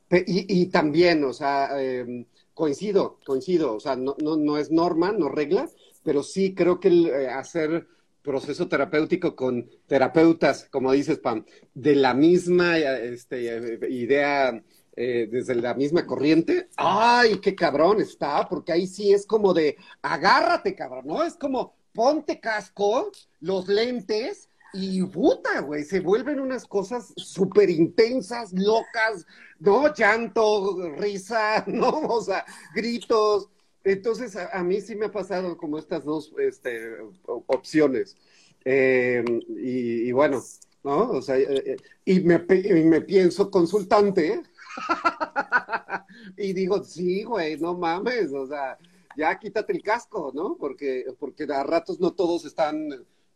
Y, 0.10 0.62
y 0.62 0.68
también, 0.68 1.24
o 1.24 1.34
sea, 1.34 1.70
eh, 1.80 2.26
coincido, 2.56 3.20
coincido, 3.24 3.76
o 3.76 3.80
sea, 3.80 3.96
no, 3.96 4.16
no, 4.24 4.36
no 4.36 4.58
es 4.58 4.72
norma, 4.72 5.12
no 5.12 5.30
regla, 5.30 5.70
pero 6.04 6.24
sí 6.24 6.56
creo 6.56 6.80
que 6.80 6.88
el, 6.88 7.06
eh, 7.08 7.30
hacer 7.30 7.88
proceso 8.26 8.68
terapéutico 8.68 9.36
con 9.36 9.70
terapeutas, 9.88 10.68
como 10.72 10.92
dices, 10.92 11.20
Pam, 11.20 11.46
de 11.74 11.96
la 11.96 12.14
misma 12.14 12.78
eh, 12.80 13.14
este, 13.14 13.76
eh, 13.76 13.80
idea, 13.90 14.62
eh, 14.96 15.30
desde 15.32 15.56
la 15.56 15.76
misma 15.76 16.06
corriente, 16.06 16.70
¡ay, 16.76 17.40
qué 17.40 17.56
cabrón 17.56 18.02
está! 18.02 18.50
Porque 18.50 18.72
ahí 18.72 18.88
sí 18.88 19.14
es 19.14 19.26
como 19.26 19.54
de, 19.54 19.78
agárrate, 20.02 20.74
cabrón, 20.76 21.06
¿no? 21.06 21.24
Es 21.24 21.36
como, 21.36 21.76
ponte 21.94 22.40
casco, 22.40 23.12
los 23.40 23.68
lentes, 23.68 24.50
y 24.78 25.02
puta, 25.04 25.62
güey, 25.62 25.86
se 25.86 26.02
vuelven 26.02 26.40
unas 26.42 26.66
cosas 26.66 27.14
súper 27.16 27.70
intensas, 27.70 28.52
locas, 28.52 29.26
¿no? 29.60 29.94
Llanto, 29.94 30.94
risa, 30.98 31.64
¿no? 31.68 31.90
O 32.10 32.22
sea, 32.22 32.46
gritos. 32.76 33.50
Entonces, 33.86 34.36
a, 34.36 34.64
mí 34.64 34.82
sí 34.82 34.96
me 34.96 35.06
ha 35.06 35.12
pasado 35.12 35.56
como 35.56 35.78
estas 35.78 36.04
dos 36.04 36.34
este, 36.40 36.98
opciones. 37.26 38.18
Eh, 38.66 39.24
y, 39.48 40.12
bueno, 40.12 40.42
¿no? 40.84 41.12
O 41.12 41.22
sea, 41.22 41.38
eh, 41.38 41.64
eh, 41.66 41.78
y, 42.04 42.20
me, 42.20 42.44
y 42.50 43.00
pienso 43.02 43.50
consultante. 43.50 44.42
y 46.38 46.52
digo, 46.52 46.84
sí, 46.84 47.24
güey, 47.24 47.58
no 47.58 47.78
mames, 47.78 48.34
o 48.34 48.46
sea, 48.46 48.78
ya 49.16 49.40
quítate 49.40 49.72
el 49.72 49.82
casco, 49.82 50.32
¿no? 50.36 50.58
Porque, 50.58 51.06
porque 51.18 51.46
a 51.46 51.64
ratos 51.64 52.00
no 52.02 52.12
todos 52.12 52.44
están 52.44 52.90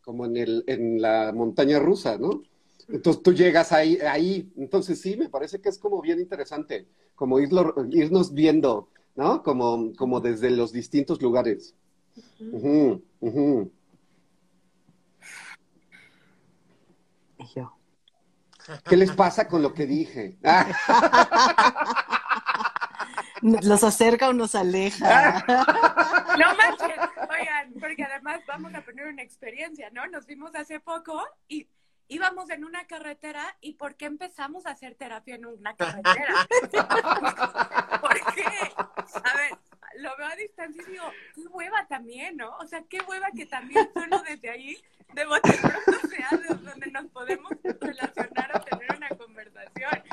como 0.10 0.26
en, 0.26 0.38
el, 0.38 0.64
en 0.66 1.00
la 1.00 1.32
montaña 1.32 1.78
rusa, 1.78 2.18
¿no? 2.18 2.42
Entonces 2.88 3.22
tú 3.22 3.32
llegas 3.32 3.72
ahí, 3.72 4.00
ahí, 4.00 4.52
entonces 4.58 5.00
sí, 5.00 5.16
me 5.16 5.30
parece 5.30 5.62
que 5.62 5.70
es 5.70 5.78
como 5.78 6.02
bien 6.02 6.20
interesante, 6.20 6.88
como 7.14 7.40
irlo, 7.40 7.76
irnos 7.92 8.34
viendo, 8.34 8.90
¿no? 9.16 9.44
Como, 9.44 9.94
como 9.96 10.20
desde 10.20 10.50
los 10.50 10.74
distintos 10.74 11.22
lugares. 11.22 11.76
Yo. 17.54 17.72
¿Qué 18.86 18.98
les 18.98 19.12
pasa 19.12 19.48
con 19.48 19.62
lo 19.62 19.76
que 19.76 19.86
dije? 19.86 20.40
¿Los 23.44 23.84
acerca 23.84 24.30
o 24.30 24.34
nos 24.34 24.56
aleja? 24.56 25.46
No 26.40 26.46
manches, 26.56 26.98
oigan, 27.40 27.74
porque 27.80 28.04
además 28.04 28.42
vamos 28.46 28.74
a 28.74 28.82
poner 28.82 29.08
una 29.08 29.22
experiencia, 29.22 29.90
¿no? 29.92 30.08
Nos 30.08 30.26
vimos 30.26 30.56
hace 30.56 30.80
poco 30.80 31.26
y 31.48 31.68
íbamos 32.08 32.50
en 32.50 32.66
una 32.66 32.86
carretera 32.86 33.56
y 33.62 33.74
¿por 33.74 33.96
qué 33.96 34.06
empezamos 34.06 34.66
a 34.66 34.72
hacer 34.72 34.96
terapia 34.96 35.36
en 35.36 35.46
una 35.46 35.76
carretera? 35.76 36.48
¿Por 38.02 38.34
qué? 38.34 38.44
A 39.24 39.38
ver, 39.38 39.58
lo 39.98 40.16
veo 40.18 40.28
a 40.28 40.36
distancia 40.36 40.84
y 40.88 40.92
digo, 40.92 41.12
qué 41.36 41.42
hueva 41.48 41.86
también, 41.88 42.38
¿no? 42.38 42.56
O 42.58 42.68
sea, 42.68 42.84
qué 42.90 43.00
hueva 43.08 43.28
que 43.36 43.46
también 43.46 43.90
solo 43.94 44.20
desde 44.28 44.50
ahí 44.50 44.78
de 45.14 45.26
bote 45.26 45.54
pronto 45.62 46.08
sea 46.08 46.30
de 46.38 46.56
donde 46.56 46.92
nos 46.92 47.06
podemos 47.08 47.52
relacionar 47.80 48.52
o 48.56 48.62
tener 48.62 48.96
una 48.96 49.10
conversación. 49.10 50.04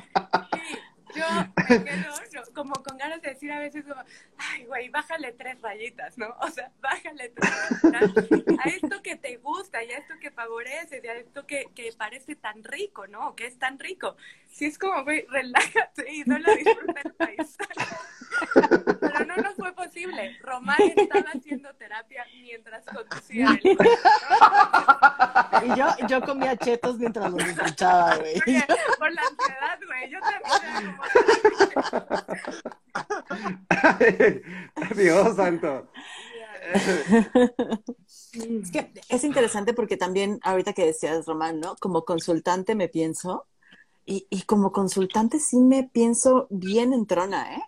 Yo 1.17 1.65
me 1.69 1.85
quedo 1.85 2.15
¿no? 2.35 2.55
como 2.55 2.75
con 2.83 2.97
ganas 2.99 3.21
de 3.23 3.31
decir 3.31 3.53
a 3.53 3.59
veces 3.59 3.85
como, 3.85 4.03
ay, 4.39 4.67
güey, 4.67 4.89
bájale 4.89 5.33
tres 5.33 5.61
rayitas, 5.61 6.17
¿no? 6.19 6.35
O 6.41 6.49
sea, 6.49 6.71
bájale 6.81 7.31
tres 7.31 7.51
rayitas 7.83 8.59
a 8.65 8.69
esto 8.69 9.03
que 9.03 9.17
te 9.17 9.37
gusta 9.37 9.83
y 9.83 9.93
a 9.93 9.99
esto 9.99 10.15
que 10.21 10.31
favorece 10.31 11.01
y 11.03 11.07
a 11.09 11.15
esto 11.15 11.47
que, 11.47 11.71
que 11.75 11.93
parece 11.97 12.37
tan 12.37 12.63
rico, 12.65 13.07
¿no? 13.07 13.35
Que 13.35 13.47
es 13.47 13.59
tan 13.59 13.79
rico. 13.79 14.17
Si 14.49 14.67
es 14.67 14.79
como, 14.79 15.05
güey, 15.05 15.27
relájate 15.29 16.11
y 16.11 16.23
solo 16.25 16.55
disfruta 16.55 17.01
el 17.05 17.13
paisaje. 17.15 17.97
Pero 19.01 19.25
no 19.27 19.37
nos 19.37 19.55
fue 19.55 19.73
posible. 19.75 20.37
Román 20.41 20.77
estaba 20.97 21.31
haciendo 21.35 21.75
terapia 21.75 22.25
mientras 22.33 22.85
conducía 22.87 23.49
el 23.63 23.77
¿no? 23.77 25.75
Y 25.75 25.79
yo, 25.79 25.87
yo 26.09 26.21
comía 26.23 26.57
chetos 26.57 26.99
mientras 26.99 27.31
los 27.31 27.43
escuchaba, 27.43 28.17
güey. 28.17 28.41
Por 28.99 29.13
la 29.13 29.23
ansiedad, 29.23 29.79
güey. 29.87 30.11
Yo 30.11 30.21
también 30.21 30.53
era 30.63 30.97
como... 30.97 31.03
Dios 34.97 35.37
santo. 35.37 35.87
Es 38.33 38.71
que 38.71 38.93
es 39.09 39.25
interesante 39.25 39.75
porque 39.75 39.97
también, 39.97 40.41
ahorita 40.43 40.73
que 40.73 40.87
decías, 40.87 41.27
Román, 41.27 41.61
¿no? 41.61 41.77
Como 41.77 42.05
consultante 42.05 42.75
me 42.75 42.89
pienso, 42.89 43.47
y, 44.05 44.27
y 44.31 44.43
como 44.43 44.73
consultante 44.73 45.39
sí 45.41 45.59
me 45.59 45.85
pienso 45.85 46.47
bien 46.51 46.93
entrona, 46.93 47.57
¿eh? 47.57 47.63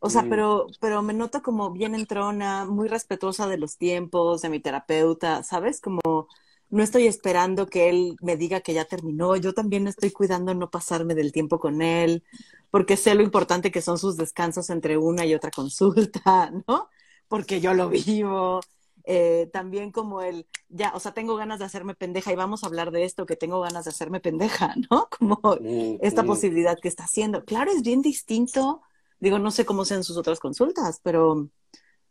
O 0.00 0.10
sea, 0.10 0.22
Mm. 0.22 0.28
pero, 0.30 0.66
pero 0.80 1.02
me 1.02 1.14
noto 1.14 1.42
como 1.42 1.70
bien 1.72 1.94
entrona, 1.94 2.64
muy 2.66 2.88
respetuosa 2.88 3.46
de 3.48 3.58
los 3.58 3.78
tiempos, 3.78 4.42
de 4.42 4.50
mi 4.50 4.60
terapeuta, 4.60 5.42
¿sabes? 5.42 5.80
Como 5.80 6.28
no 6.70 6.82
estoy 6.82 7.06
esperando 7.06 7.66
que 7.66 7.88
él 7.88 8.16
me 8.20 8.36
diga 8.36 8.60
que 8.60 8.74
ya 8.74 8.84
terminó, 8.84 9.36
yo 9.36 9.52
también 9.54 9.86
estoy 9.86 10.10
cuidando 10.10 10.54
no 10.54 10.70
pasarme 10.70 11.14
del 11.14 11.32
tiempo 11.32 11.58
con 11.58 11.82
él, 11.82 12.24
porque 12.70 12.96
sé 12.96 13.14
lo 13.14 13.22
importante 13.22 13.70
que 13.70 13.82
son 13.82 13.98
sus 13.98 14.16
descansos 14.16 14.70
entre 14.70 14.98
una 14.98 15.24
y 15.24 15.34
otra 15.34 15.50
consulta, 15.50 16.50
¿no? 16.68 16.88
Porque 17.28 17.60
yo 17.60 17.74
lo 17.74 17.88
vivo. 17.88 18.60
Eh, 19.08 19.48
también 19.52 19.92
como 19.92 20.20
el, 20.20 20.48
ya, 20.68 20.92
o 20.92 20.98
sea, 20.98 21.14
tengo 21.14 21.36
ganas 21.36 21.60
de 21.60 21.64
hacerme 21.64 21.94
pendeja 21.94 22.32
y 22.32 22.36
vamos 22.36 22.64
a 22.64 22.66
hablar 22.66 22.90
de 22.90 23.04
esto, 23.04 23.24
que 23.24 23.36
tengo 23.36 23.60
ganas 23.60 23.84
de 23.84 23.90
hacerme 23.90 24.18
pendeja, 24.18 24.74
¿no? 24.90 25.08
Como 25.16 25.38
Mm, 25.60 25.98
esta 26.00 26.22
mm. 26.22 26.26
posibilidad 26.26 26.78
que 26.80 26.88
está 26.88 27.04
haciendo. 27.04 27.44
Claro, 27.44 27.70
es 27.70 27.82
bien 27.82 28.02
distinto. 28.02 28.82
Digo, 29.20 29.38
no 29.38 29.50
sé 29.50 29.64
cómo 29.64 29.84
sean 29.84 30.04
sus 30.04 30.16
otras 30.16 30.40
consultas, 30.40 31.00
pero 31.02 31.48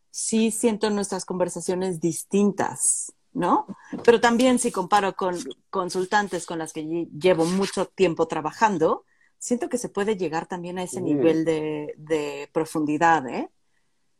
sí 0.10 0.52
siento 0.52 0.90
nuestras 0.90 1.26
conversaciones 1.26 2.00
distintas, 2.00 3.14
¿no? 3.36 3.68
Pero 4.04 4.22
también 4.22 4.60
si 4.60 4.72
comparo 4.74 5.16
con 5.18 5.38
consultantes 5.72 6.48
con 6.48 6.60
las 6.60 6.74
que 6.74 6.84
lle- 6.86 7.10
llevo 7.20 7.46
mucho 7.46 7.88
tiempo 7.88 8.28
trabajando, 8.30 9.06
siento 9.40 9.70
que 9.70 9.80
se 9.80 9.90
puede 9.90 10.18
llegar 10.18 10.48
también 10.48 10.80
a 10.80 10.84
ese 10.84 11.02
Mm. 11.02 11.06
nivel 11.06 11.46
de, 11.46 11.96
de 11.98 12.50
profundidad, 12.54 13.28
¿eh? 13.30 13.52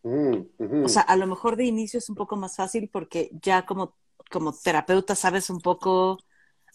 Mm. 0.04 0.46
O 0.82 0.90
sea, 0.90 1.02
a 1.04 1.16
lo 1.16 1.26
mejor 1.28 1.56
de 1.56 1.66
inicio 1.66 1.98
es 2.00 2.10
un 2.10 2.16
poco 2.16 2.36
más 2.36 2.56
fácil 2.56 2.90
porque 2.92 3.30
ya 3.42 3.66
como, 3.66 3.96
como 4.32 4.54
terapeuta 4.54 5.16
sabes 5.16 5.50
un 5.50 5.62
poco 5.62 6.20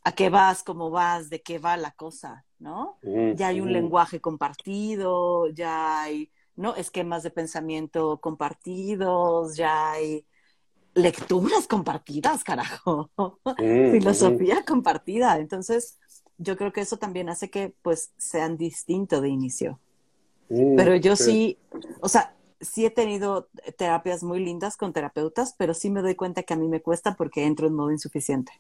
a 0.04 0.12
qué 0.14 0.30
vas, 0.30 0.62
cómo 0.64 0.90
vas, 0.90 1.30
de 1.30 1.42
qué 1.42 1.58
va 1.58 1.76
la 1.76 1.92
cosa, 1.92 2.46
¿no? 2.58 3.02
Mm, 3.02 3.32
Ya 3.32 3.48
hay 3.48 3.60
un 3.60 3.72
lenguaje 3.72 4.20
compartido, 4.20 5.48
ya 5.50 6.02
hay, 6.02 6.32
¿no? 6.56 6.74
Esquemas 6.76 7.22
de 7.24 7.30
pensamiento 7.30 8.20
compartidos, 8.20 9.56
ya 9.56 9.92
hay 9.92 10.26
lecturas 10.94 11.66
compartidas, 11.68 12.44
carajo, 12.44 13.10
filosofía 13.90 14.64
compartida. 14.64 15.38
Entonces, 15.38 15.98
yo 16.38 16.56
creo 16.56 16.72
que 16.72 16.80
eso 16.82 16.96
también 16.98 17.28
hace 17.28 17.50
que 17.50 17.74
pues 17.82 18.12
sean 18.18 18.56
distintos 18.56 19.22
de 19.22 19.28
inicio. 19.28 19.80
Pero 20.48 20.96
yo 20.96 21.16
sí, 21.16 21.58
o 22.00 22.08
sea, 22.08 22.34
sí 22.60 22.84
he 22.84 22.90
tenido 22.90 23.48
terapias 23.78 24.22
muy 24.22 24.40
lindas 24.44 24.76
con 24.76 24.92
terapeutas, 24.92 25.54
pero 25.56 25.74
sí 25.74 25.90
me 25.90 26.02
doy 26.02 26.14
cuenta 26.14 26.42
que 26.42 26.54
a 26.54 26.56
mí 26.56 26.68
me 26.68 26.82
cuesta 26.82 27.14
porque 27.14 27.44
entro 27.44 27.66
en 27.66 27.74
modo 27.74 27.90
insuficiente. 27.92 28.52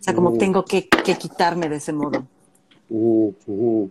O 0.00 0.02
sea, 0.02 0.14
como 0.14 0.30
Mm. 0.32 0.38
tengo 0.38 0.64
que, 0.64 0.88
que 0.88 1.16
quitarme 1.16 1.68
de 1.68 1.76
ese 1.76 1.92
modo, 1.92 2.28
mm, 2.88 3.28
mm, 3.46 3.90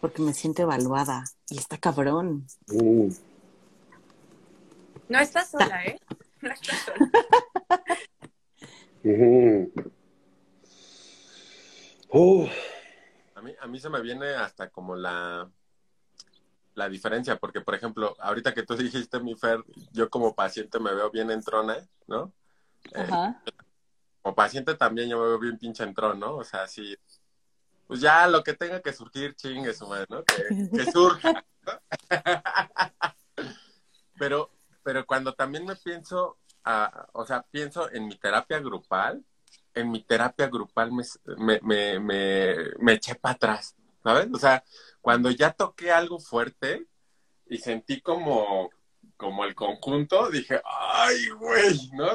porque 0.00 0.22
me 0.22 0.32
siento 0.34 0.62
evaluada 0.62 1.24
y 1.48 1.58
está 1.58 1.78
cabrón. 1.78 2.46
mm. 2.68 3.08
No 5.08 5.18
estás 5.18 5.50
sola, 5.50 5.84
¿eh? 5.84 5.96
No 6.42 6.54
sola. 6.56 7.10
Uh, 12.12 12.48
A 13.34 13.40
mí, 13.40 13.54
a 13.60 13.66
mí 13.66 13.80
se 13.80 13.88
me 13.88 14.00
viene 14.02 14.26
hasta 14.34 14.68
como 14.68 14.96
la, 14.96 15.50
la 16.74 16.88
diferencia, 16.88 17.36
porque 17.36 17.60
por 17.60 17.74
ejemplo, 17.74 18.16
ahorita 18.20 18.52
que 18.52 18.64
tú 18.64 18.76
dijiste, 18.76 19.20
mi 19.20 19.34
Fer, 19.36 19.64
yo 19.92 20.10
como 20.10 20.34
paciente 20.34 20.78
me 20.80 20.92
veo 20.94 21.10
bien 21.10 21.30
entrona, 21.30 21.76
¿no? 22.06 22.32
Eh, 22.92 23.00
Ajá. 23.00 23.42
como 24.22 24.34
paciente 24.34 24.74
también 24.74 25.08
yo 25.08 25.18
me 25.20 25.28
veo 25.28 25.38
bien 25.38 25.58
pinche 25.58 25.84
entrón, 25.84 26.18
¿no? 26.20 26.36
O 26.36 26.44
sea, 26.44 26.66
sí, 26.66 26.96
pues 27.86 28.00
ya 28.00 28.26
lo 28.26 28.42
que 28.42 28.54
tenga 28.54 28.80
que 28.82 28.92
surgir, 28.92 29.34
chingue 29.34 29.72
su 29.72 29.86
madre, 29.86 30.06
¿no? 30.10 30.22
Que, 30.24 30.68
que 30.76 30.90
surja. 30.92 31.44
¿no? 31.62 31.72
pero, 34.18 34.50
pero 34.82 35.06
cuando 35.06 35.34
también 35.34 35.64
me 35.64 35.76
pienso, 35.76 36.38
ah, 36.64 37.08
o 37.12 37.24
sea, 37.26 37.42
pienso 37.50 37.90
en 37.92 38.06
mi 38.06 38.16
terapia 38.16 38.58
grupal, 38.60 39.24
en 39.74 39.90
mi 39.90 40.02
terapia 40.02 40.48
grupal 40.48 40.92
me, 40.92 41.04
me, 41.38 41.60
me, 41.62 42.00
me, 42.00 42.56
me 42.78 42.92
eché 42.94 43.14
para 43.14 43.34
atrás, 43.34 43.76
¿sabes? 44.02 44.28
O 44.32 44.38
sea, 44.38 44.64
cuando 45.00 45.30
ya 45.30 45.52
toqué 45.52 45.92
algo 45.92 46.18
fuerte 46.18 46.86
y 47.46 47.58
sentí 47.58 48.00
como, 48.00 48.70
como 49.16 49.44
el 49.44 49.54
conjunto, 49.54 50.30
dije, 50.30 50.60
ay, 50.64 51.28
güey, 51.30 51.90
¿no? 51.92 52.08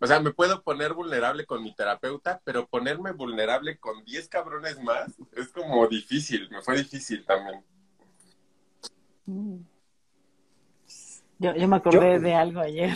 O 0.00 0.06
sea, 0.06 0.18
me 0.18 0.32
puedo 0.32 0.62
poner 0.62 0.94
vulnerable 0.94 1.46
con 1.46 1.62
mi 1.62 1.74
terapeuta, 1.74 2.40
pero 2.44 2.66
ponerme 2.66 3.12
vulnerable 3.12 3.78
con 3.78 4.04
10 4.04 4.28
cabrones 4.28 4.80
más 4.82 5.12
es 5.32 5.48
como 5.48 5.86
difícil, 5.86 6.50
me 6.50 6.60
fue 6.60 6.78
difícil 6.78 7.24
también. 7.24 7.64
Mm. 9.26 9.71
Yo, 11.42 11.54
yo 11.56 11.68
me 11.68 11.76
acordé 11.76 12.14
Yo- 12.14 12.20
de 12.20 12.34
algo 12.34 12.60
ayer. 12.60 12.90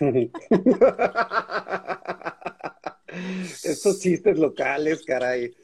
Estos 3.64 4.00
chistes 4.00 4.38
locales, 4.38 5.02
caray. 5.04 5.54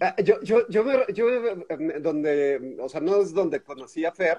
Ah, 0.00 0.14
Yo, 0.22 0.40
yo, 0.42 0.66
yo, 0.68 0.84
me- 0.84 1.04
yo, 1.14 1.28
eh, 1.30 1.64
donde, 2.00 2.76
o 2.80 2.88
sea, 2.88 3.00
no 3.00 3.20
es 3.22 3.32
donde 3.32 3.62
conocí 3.62 4.04
a 4.04 4.12
Fer, 4.12 4.38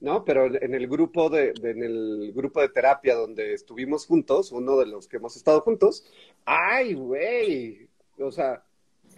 ¿no? 0.00 0.24
Pero 0.24 0.46
en 0.46 0.74
el 0.74 0.86
grupo 0.88 1.28
de, 1.28 1.52
de- 1.60 1.70
en 1.70 1.82
el 1.82 2.32
grupo 2.34 2.60
de 2.60 2.68
terapia 2.68 3.14
donde 3.14 3.52
estuvimos 3.52 4.06
juntos, 4.06 4.52
uno 4.52 4.78
de 4.78 4.86
los 4.86 5.08
que 5.08 5.16
hemos 5.18 5.36
estado 5.36 5.60
juntos, 5.60 6.04
ay, 6.44 6.94
güey, 6.94 7.88
o 8.18 8.30
sea, 8.30 8.64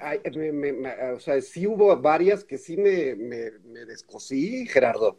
ay, 0.01 0.21
me- 0.35 0.53
me- 0.53 0.73
me- 0.73 1.13
o 1.13 1.21
sea, 1.21 1.41
sí 1.41 1.67
hubo 1.67 1.95
varias 1.97 2.45
que 2.45 2.59
sí 2.59 2.77
me, 2.77 3.15
me, 3.15 3.51
me 3.65 3.85
descosí, 3.85 4.67
Gerardo. 4.67 5.19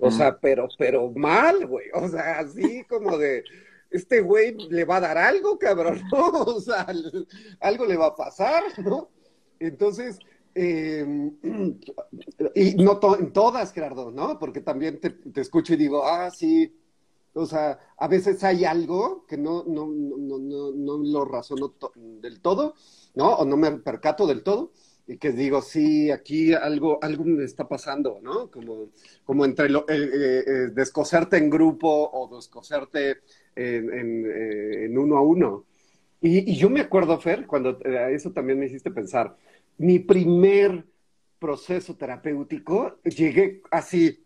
O 0.00 0.10
sea, 0.10 0.38
pero, 0.40 0.68
pero 0.78 1.10
mal, 1.12 1.66
güey. 1.66 1.86
O 1.94 2.08
sea, 2.08 2.40
así 2.40 2.84
como 2.84 3.18
de, 3.18 3.44
este 3.90 4.20
güey 4.20 4.54
le 4.70 4.84
va 4.84 4.96
a 4.96 5.00
dar 5.00 5.18
algo, 5.18 5.58
cabrón, 5.58 6.00
¿no? 6.12 6.28
O 6.42 6.60
sea, 6.60 6.86
algo 7.60 7.86
le 7.86 7.96
va 7.96 8.06
a 8.06 8.14
pasar, 8.16 8.62
¿no? 8.84 9.10
Entonces, 9.58 10.18
eh, 10.54 11.04
y 12.54 12.74
no 12.76 12.98
to- 12.98 13.18
en 13.18 13.32
todas, 13.32 13.72
Gerardo, 13.72 14.10
¿no? 14.10 14.38
Porque 14.38 14.60
también 14.60 15.00
te, 15.00 15.10
te 15.10 15.40
escucho 15.40 15.74
y 15.74 15.76
digo, 15.76 16.06
ah, 16.06 16.30
sí. 16.30 16.76
O 17.32 17.46
sea, 17.46 17.78
a 17.96 18.08
veces 18.08 18.42
hay 18.42 18.64
algo 18.64 19.24
que 19.26 19.36
no, 19.36 19.62
no, 19.64 19.86
no, 19.86 20.16
no, 20.18 20.38
no, 20.38 20.72
no 20.72 20.98
lo 20.98 21.24
razono 21.24 21.70
to- 21.70 21.92
del 21.94 22.40
todo, 22.40 22.74
¿no? 23.14 23.34
O 23.36 23.44
no 23.44 23.56
me 23.56 23.70
percato 23.78 24.26
del 24.26 24.42
todo. 24.42 24.72
Y 25.06 25.16
que 25.16 25.32
digo, 25.32 25.60
sí, 25.60 26.10
aquí 26.10 26.52
algo, 26.52 26.98
algo 27.02 27.24
me 27.24 27.44
está 27.44 27.66
pasando, 27.66 28.20
¿no? 28.22 28.50
Como, 28.50 28.90
como 29.24 29.44
entre 29.44 29.68
lo, 29.68 29.80
eh, 29.88 29.94
eh, 29.96 30.44
eh, 30.46 30.52
descoserte 30.72 31.36
en 31.36 31.50
grupo 31.50 32.10
o 32.12 32.34
descoserte 32.36 33.18
en, 33.56 33.92
en, 33.92 34.26
eh, 34.26 34.84
en 34.84 34.98
uno 34.98 35.16
a 35.16 35.22
uno. 35.22 35.64
Y, 36.20 36.52
y 36.52 36.56
yo 36.56 36.70
me 36.70 36.80
acuerdo, 36.80 37.18
Fer, 37.18 37.46
cuando 37.46 37.78
eh, 37.84 38.14
eso 38.14 38.30
también 38.30 38.58
me 38.58 38.66
hiciste 38.66 38.90
pensar, 38.90 39.36
mi 39.78 39.98
primer 39.98 40.84
proceso 41.38 41.96
terapéutico, 41.96 43.00
llegué 43.02 43.62
así, 43.70 44.22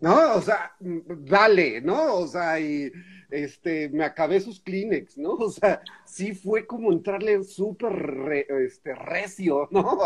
¿no? 0.00 0.34
O 0.34 0.42
sea, 0.42 0.72
dale, 0.80 1.80
¿no? 1.80 2.16
O 2.16 2.26
sea, 2.26 2.58
y 2.58 2.90
este, 3.30 3.88
me 3.90 4.04
acabé 4.04 4.40
sus 4.40 4.60
Kleenex, 4.60 5.18
¿no? 5.18 5.32
O 5.48 5.50
sea, 5.50 5.80
sí 6.04 6.34
fue 6.34 6.66
como 6.66 6.92
entrarle 6.92 7.42
súper 7.44 8.46
este, 8.48 8.94
recio, 8.94 9.68
¿no? 9.72 9.98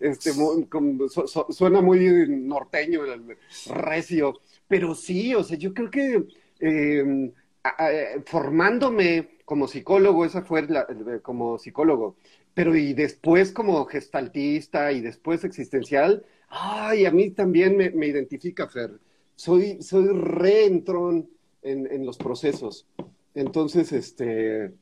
Este, 0.00 0.32
suena 1.50 1.80
muy 1.80 1.98
norteño 2.28 3.02
recio, 3.66 4.34
pero 4.68 4.94
sí, 4.94 5.34
o 5.34 5.42
sea, 5.42 5.56
yo 5.58 5.72
creo 5.74 5.90
que 5.90 6.24
eh, 6.60 7.32
a- 7.62 7.90
formándome 8.26 9.28
como 9.44 9.68
psicólogo, 9.68 10.24
esa 10.24 10.42
fue 10.42 10.62
la- 10.62 10.86
como 11.22 11.58
psicólogo, 11.58 12.16
pero 12.54 12.76
y 12.76 12.94
después 12.94 13.52
como 13.52 13.84
gestaltista 13.86 14.92
y 14.92 15.00
después 15.00 15.44
existencial, 15.44 16.24
ay, 16.48 17.06
a 17.06 17.10
mí 17.10 17.30
también 17.30 17.76
me, 17.76 17.90
me 17.90 18.06
identifica, 18.06 18.68
Fer. 18.68 18.92
Soy, 19.36 19.82
soy 19.82 20.06
reentrón 20.08 21.28
en, 21.64 21.90
en 21.90 22.06
los 22.06 22.16
procesos. 22.16 22.86
Entonces, 23.34 23.92
este, 23.92 24.72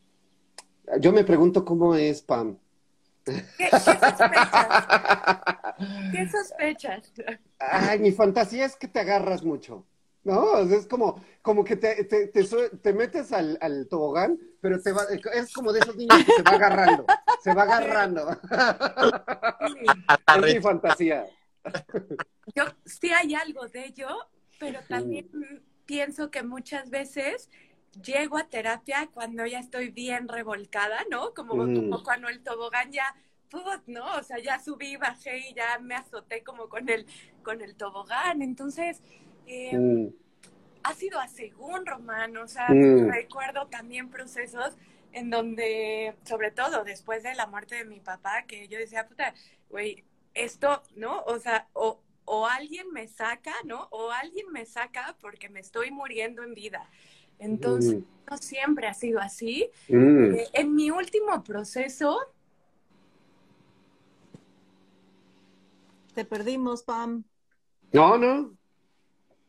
yo 1.01 1.13
me 1.13 1.25
pregunto 1.25 1.65
cómo 1.65 1.95
es 1.95 2.21
Pam. 2.21 2.59
¿Qué, 3.25 3.45
qué 3.57 3.71
sospechas? 3.71 4.87
¿Qué 6.13 6.29
sospechas? 6.29 7.13
Ay, 7.59 7.99
mi 8.01 8.13
fantasía 8.13 8.67
es 8.67 8.77
que 8.77 8.89
te 8.89 9.01
agarras 9.01 9.43
mucho. 9.43 9.87
¿No? 10.25 10.59
Es 10.59 10.87
como, 10.87 11.21
como 11.41 11.65
que 11.65 11.75
te, 11.75 12.05
te, 12.05 12.29
te, 12.29 12.45
sue- 12.45 12.71
te 12.81 12.93
metes 12.93 13.33
al, 13.33 13.59
al 13.61 13.89
tobogán, 13.89 14.39
pero 14.61 14.81
te 14.81 14.93
va, 14.93 15.03
es 15.35 15.53
como 15.53 15.73
de 15.73 15.81
esos 15.81 15.97
niños 15.97 16.17
que 16.25 16.31
se 16.33 16.43
va 16.43 16.53
agarrando, 16.53 17.05
se 17.43 17.53
va 17.53 17.63
agarrando. 17.65 18.31
Sí. 19.67 19.87
Es 20.47 20.55
mi 20.55 20.61
fantasía. 20.61 21.27
Yo 22.55 22.65
sí 22.85 23.11
hay 23.11 23.35
algo 23.35 23.67
de 23.67 23.87
ello, 23.87 24.07
pero 24.61 24.79
también 24.89 25.29
pienso 25.93 26.31
que 26.31 26.43
muchas 26.43 26.89
veces 26.91 27.51
llego 28.03 28.39
a 28.39 28.49
terapia 28.49 29.11
cuando 29.13 29.45
ya 29.47 29.59
estoy 29.59 29.91
bien 29.91 30.27
revolcada, 30.29 31.01
¿no? 31.11 31.35
Como, 31.35 31.55
Mm. 31.57 31.75
como 31.75 32.03
cuando 32.03 32.29
el 32.29 32.43
tobogán 32.43 32.91
ya, 32.93 33.15
put, 33.51 33.83
¿no? 33.87 34.07
O 34.17 34.23
sea, 34.23 34.39
ya 34.39 34.59
subí, 34.59 34.97
bajé 34.97 35.51
y 35.51 35.55
ya 35.55 35.79
me 35.81 35.95
azoté 35.95 36.43
como 36.43 36.69
con 36.71 36.89
el, 36.89 37.07
con 37.43 37.61
el 37.61 37.77
tobogán. 37.77 38.41
Entonces, 38.41 39.03
eh, 39.47 39.73
Mm, 39.77 40.07
ha 40.83 40.95
sido 40.95 41.21
a 41.21 41.29
según, 41.29 41.87
Román. 41.87 42.37
O 42.37 42.49
sea, 42.49 42.69
Mm. 42.75 43.09
recuerdo 43.09 43.69
también 43.69 44.11
procesos 44.11 44.77
en 45.13 45.31
donde, 45.31 46.17
sobre 46.25 46.51
todo 46.51 46.85
después 46.85 47.23
de 47.23 47.35
la 47.35 47.47
muerte 47.47 47.77
de 47.77 47.85
mi 47.85 48.01
papá, 48.01 48.45
que 48.47 48.69
yo 48.69 48.79
decía, 48.79 49.07
puta, 49.09 49.35
güey, 49.69 50.05
esto, 50.35 50.83
¿no? 50.97 51.23
O 51.25 51.39
sea, 51.39 51.69
o, 51.75 52.01
o 52.35 52.47
alguien 52.47 52.91
me 52.93 53.09
saca, 53.09 53.53
¿no? 53.67 53.89
O 53.91 54.11
alguien 54.11 54.47
me 54.53 54.65
saca 54.65 55.15
porque 55.21 55.51
me 55.51 55.61
estoy 55.61 55.91
muriendo 55.91 56.43
en 56.43 56.55
vida. 56.55 56.89
Entonces, 57.39 57.97
mm, 57.99 58.31
no 58.31 58.37
siempre 58.39 58.87
ha 58.87 58.95
sido 58.95 59.21
así. 59.21 59.69
mm. 59.89 60.35
Eh, 60.37 60.47
en 60.55 60.75
mi 60.75 60.91
último 60.91 61.45
proceso, 61.45 62.19
Te 66.15 66.25
perdimos, 66.27 66.83
Pam, 66.83 67.25
No, 67.93 68.17
no. 68.19 68.55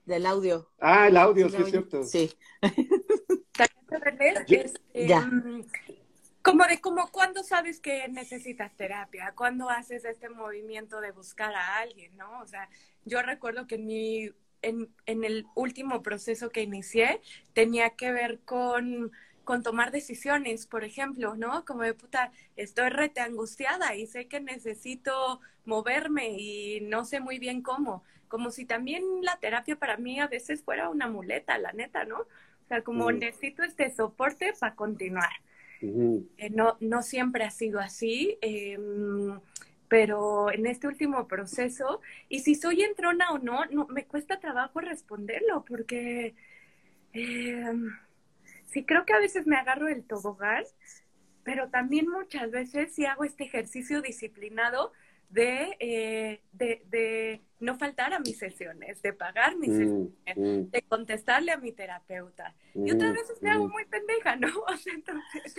del 0.05 0.25
audio. 0.25 0.69
Ah, 0.79 1.07
el 1.07 1.17
audio, 1.17 1.49
¿Sí 1.49 1.57
es 1.57 1.69
cierto. 1.69 2.03
Sí. 2.03 2.33
Este, 4.47 5.07
Ya. 5.07 5.29
Como 6.43 6.65
de 6.65 6.81
como 6.81 7.09
cuándo 7.11 7.43
sabes 7.43 7.81
que 7.81 8.07
necesitas 8.09 8.75
terapia, 8.75 9.33
cuándo 9.35 9.69
haces 9.71 10.05
este 10.05 10.29
movimiento 10.29 11.01
de 11.01 11.11
buscar 11.11 11.55
a 11.55 11.77
alguien, 11.79 12.17
¿no? 12.17 12.41
O 12.41 12.47
sea, 12.47 12.69
yo 13.05 13.23
recuerdo 13.23 13.67
que 13.67 13.75
en 13.77 13.87
mi 13.87 14.31
en, 14.63 14.89
en 15.07 15.25
el 15.25 15.45
último 15.55 16.03
proceso 16.03 16.51
que 16.51 16.63
inicié 16.63 17.21
tenía 17.53 17.91
que 17.91 18.11
ver 18.13 18.41
con 18.45 19.11
con 19.45 19.61
tomar 19.63 19.91
decisiones, 19.91 20.67
por 20.67 20.85
ejemplo, 20.85 21.35
¿no? 21.35 21.65
Como 21.65 21.83
de 21.83 21.93
puta, 21.93 22.31
estoy 22.55 22.89
rete 22.89 23.19
angustiada 23.21 23.95
y 23.95 24.07
sé 24.07 24.27
que 24.29 24.39
necesito 24.39 25.41
moverme 25.65 26.29
y 26.39 26.79
no 26.81 27.05
sé 27.05 27.19
muy 27.19 27.39
bien 27.39 27.61
cómo. 27.61 28.03
Como 28.29 28.51
si 28.51 28.65
también 28.65 29.03
la 29.21 29.37
terapia 29.39 29.75
para 29.77 29.97
mí 29.97 30.19
a 30.19 30.27
veces 30.27 30.63
fuera 30.63 30.89
una 30.89 31.07
muleta, 31.09 31.57
la 31.57 31.73
neta, 31.73 32.05
¿no? 32.05 32.19
O 32.21 32.67
sea, 32.69 32.83
como 32.83 33.11
Mm. 33.11 33.19
necesito 33.19 33.63
este 33.63 33.91
soporte 33.93 34.53
para 34.59 34.75
continuar. 34.75 35.29
Eh, 36.37 36.49
no, 36.51 36.77
no 36.79 37.01
siempre 37.01 37.43
ha 37.43 37.51
sido 37.51 37.79
así, 37.79 38.37
eh, 38.41 38.77
pero 39.89 40.51
en 40.51 40.65
este 40.65 40.87
último 40.87 41.27
proceso, 41.27 42.01
y 42.29 42.39
si 42.39 42.55
soy 42.55 42.83
entrona 42.83 43.31
o 43.31 43.37
no, 43.39 43.65
no 43.65 43.87
me 43.87 44.05
cuesta 44.05 44.39
trabajo 44.39 44.79
responderlo, 44.79 45.65
porque 45.65 46.35
eh, 47.13 47.65
sí 48.65 48.85
creo 48.85 49.05
que 49.05 49.13
a 49.13 49.19
veces 49.19 49.45
me 49.45 49.57
agarro 49.57 49.89
el 49.89 50.03
tobogán, 50.03 50.63
pero 51.43 51.69
también 51.69 52.07
muchas 52.07 52.49
veces 52.49 52.93
sí 52.95 53.05
hago 53.05 53.25
este 53.25 53.43
ejercicio 53.43 54.01
disciplinado 54.01 54.93
de, 55.29 55.75
eh, 55.79 56.41
de 56.53 57.41
no 57.63 57.77
faltar 57.77 58.13
a 58.13 58.19
mis 58.19 58.37
sesiones, 58.39 59.01
de 59.01 59.13
pagar 59.13 59.57
mis 59.57 59.75
sesiones, 59.75 59.99
Mm, 60.25 60.35
mm, 60.35 60.71
de 60.71 60.81
contestarle 60.83 61.51
a 61.51 61.57
mi 61.57 61.71
terapeuta. 61.71 62.55
Y 62.83 62.91
otras 62.91 63.11
mm, 63.11 63.15
veces 63.15 63.37
me 63.43 63.49
hago 63.51 63.67
mm. 63.67 63.71
muy 63.71 63.85
pendeja, 63.85 64.35
¿no? 64.35 64.47
O 64.67 64.77
sea, 64.77 64.93
entonces, 64.93 65.55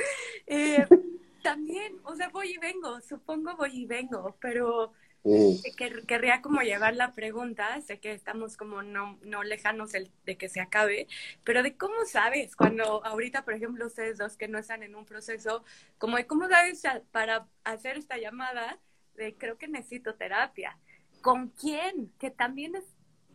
eh, 0.47 0.89
también, 1.43 2.01
o 2.05 2.15
sea, 2.17 2.29
voy 2.31 2.53
y 2.55 2.59
vengo, 2.59 3.01
supongo 3.03 3.57
voy 3.57 3.71
y 3.83 3.87
vengo, 3.87 4.37
pero 4.41 4.93
Mm, 5.25 5.65
quer- 5.77 6.07
querría 6.07 6.43
como 6.43 6.61
llevar 6.63 6.95
la 6.97 7.13
pregunta, 7.13 7.81
sé 7.81 7.99
que 8.01 8.13
estamos 8.13 8.57
como 8.57 8.83
no, 8.83 9.19
no 9.23 9.43
lejanos 9.43 9.95
el- 9.95 10.11
de 10.25 10.37
que 10.37 10.49
se 10.49 10.61
acabe, 10.61 11.07
pero 11.45 11.63
de 11.63 11.77
cómo 11.77 12.05
sabes, 12.07 12.57
cuando 12.57 13.05
ahorita, 13.05 13.45
por 13.45 13.55
ejemplo, 13.55 13.87
ustedes 13.87 14.19
dos 14.19 14.37
que 14.37 14.49
no 14.49 14.59
están 14.59 14.83
en 14.83 14.95
un 14.95 15.05
proceso, 15.07 15.65
como 15.99 16.17
de 16.17 16.27
cómo 16.27 16.49
sabes 16.49 16.83
para 17.11 17.49
hacer 17.65 17.97
esta 17.97 18.19
llamada 18.19 18.81
de 19.15 19.37
creo 19.37 19.59
que 19.59 19.69
necesito 19.69 20.15
terapia. 20.17 20.79
¿Con 21.25 21.49
quién? 21.49 22.13
Que 22.19 22.31
también 22.31 22.77
es, 22.77 22.85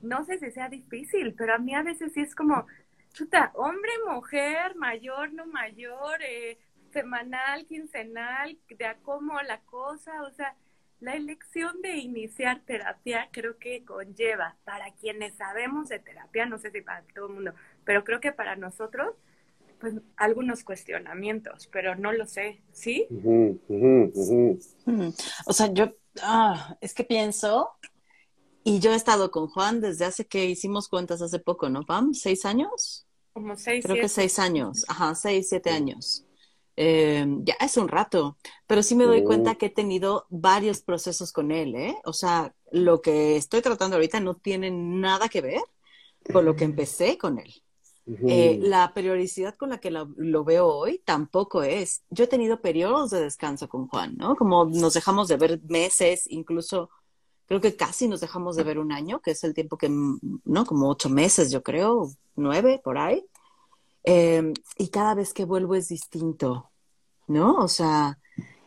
no 0.04 0.24
sé 0.24 0.38
si 0.38 0.52
sea 0.52 0.70
difícil, 0.70 1.34
pero 1.34 1.56
a 1.56 1.58
mí 1.58 1.74
a 1.74 1.82
veces 1.82 2.14
sí 2.14 2.22
es 2.22 2.36
como, 2.36 2.68
chuta, 3.14 3.52
hombre, 3.56 3.90
mujer, 4.08 4.76
mayor, 4.76 5.34
no 5.34 5.48
mayor, 5.48 6.22
eh, 6.22 6.60
semanal, 6.94 7.66
quincenal, 7.66 8.60
de 8.70 8.86
a 8.86 8.98
cómo 8.98 9.42
la 9.42 9.62
cosa, 9.62 10.22
o 10.22 10.32
sea, 10.32 10.56
la 11.00 11.16
elección 11.16 11.82
de 11.82 11.98
iniciar 11.98 12.60
terapia 12.60 13.30
creo 13.32 13.58
que 13.58 13.84
conlleva 13.84 14.56
para 14.66 14.92
quienes 14.92 15.34
sabemos 15.34 15.90
de 15.90 15.98
terapia, 15.98 16.46
no 16.46 16.60
sé 16.60 16.70
si 16.70 16.82
para 16.82 17.02
todo 17.16 17.26
el 17.26 17.34
mundo, 17.34 17.54
pero 17.86 18.04
creo 18.04 18.20
que 18.20 18.32
para 18.32 18.56
nosotros, 18.56 19.16
pues 19.80 19.96
algunos 20.16 20.64
cuestionamientos, 20.64 21.66
pero 21.72 21.96
no 21.96 22.12
lo 22.12 22.28
sé, 22.28 22.62
¿sí? 22.72 23.08
O 25.46 25.54
sea, 25.54 25.74
yo, 25.74 25.96
ah, 26.22 26.78
es 26.82 26.94
que 26.94 27.04
pienso, 27.04 27.70
y 28.64 28.80
yo 28.80 28.92
he 28.92 28.96
estado 28.96 29.32
con 29.32 29.48
Juan 29.48 29.82
desde 29.82 30.06
hace 30.06 30.28
que 30.28 30.46
hicimos 30.46 30.90
cuentas 30.90 31.22
hace 31.22 31.40
poco, 31.40 31.70
¿no, 31.70 31.86
Pam? 31.86 32.14
¿Seis 32.14 32.46
años? 32.46 33.06
Como 33.34 33.56
seis, 33.56 33.84
Creo 33.86 33.96
que 33.96 34.10
seis 34.10 34.40
años, 34.40 34.86
ajá, 34.88 35.16
seis, 35.16 35.48
siete 35.50 35.70
años. 35.70 36.26
Eh, 36.76 37.26
ya 37.44 37.56
es 37.60 37.76
un 37.76 37.90
rato, 37.90 38.38
pero 38.66 38.84
sí 38.84 38.96
me 38.96 39.04
doy 39.04 39.24
cuenta 39.24 39.56
que 39.56 39.66
he 39.66 39.70
tenido 39.70 40.26
varios 40.30 40.82
procesos 40.82 41.34
con 41.34 41.52
él, 41.52 41.76
¿eh? 41.76 41.98
O 42.06 42.14
sea, 42.14 42.56
lo 42.72 43.02
que 43.02 43.36
estoy 43.36 43.62
tratando 43.62 43.98
ahorita 43.98 44.22
no 44.22 44.36
tiene 44.36 44.72
nada 44.72 45.28
que 45.28 45.42
ver 45.42 45.62
con 46.32 46.46
lo 46.46 46.56
que 46.56 46.64
empecé 46.64 47.18
con 47.18 47.38
él. 47.38 47.54
Eh, 48.28 48.60
la 48.62 48.92
periodicidad 48.94 49.56
con 49.56 49.70
la 49.70 49.80
que 49.80 49.92
lo, 49.92 50.10
lo 50.18 50.44
veo 50.44 50.68
hoy 50.68 51.02
tampoco 51.06 51.62
es. 51.62 52.04
Yo 52.10 52.24
he 52.24 52.28
tenido 52.28 52.62
periodos 52.62 53.12
de 53.12 53.22
descanso 53.22 53.70
con 53.70 53.88
Juan, 53.88 54.16
¿no? 54.18 54.36
Como 54.36 54.66
nos 54.66 54.94
dejamos 54.94 55.28
de 55.28 55.38
ver 55.38 55.62
meses, 55.68 56.26
incluso 56.28 56.90
creo 57.46 57.62
que 57.62 57.76
casi 57.76 58.08
nos 58.08 58.22
dejamos 58.22 58.56
de 58.56 58.64
ver 58.64 58.80
un 58.80 58.92
año, 58.92 59.22
que 59.22 59.32
es 59.32 59.44
el 59.44 59.54
tiempo 59.54 59.78
que, 59.78 59.90
¿no? 59.90 60.66
Como 60.66 60.90
ocho 60.90 61.10
meses, 61.10 61.52
yo 61.52 61.64
creo, 61.64 62.10
nueve, 62.36 62.80
por 62.84 62.98
ahí. 62.98 63.26
Eh, 64.04 64.54
y 64.78 64.90
cada 64.90 65.14
vez 65.16 65.34
que 65.34 65.46
vuelvo 65.46 65.76
es 65.76 65.90
distinto, 65.90 66.72
¿no? 67.28 67.58
O 67.58 67.68
sea, 67.68 68.18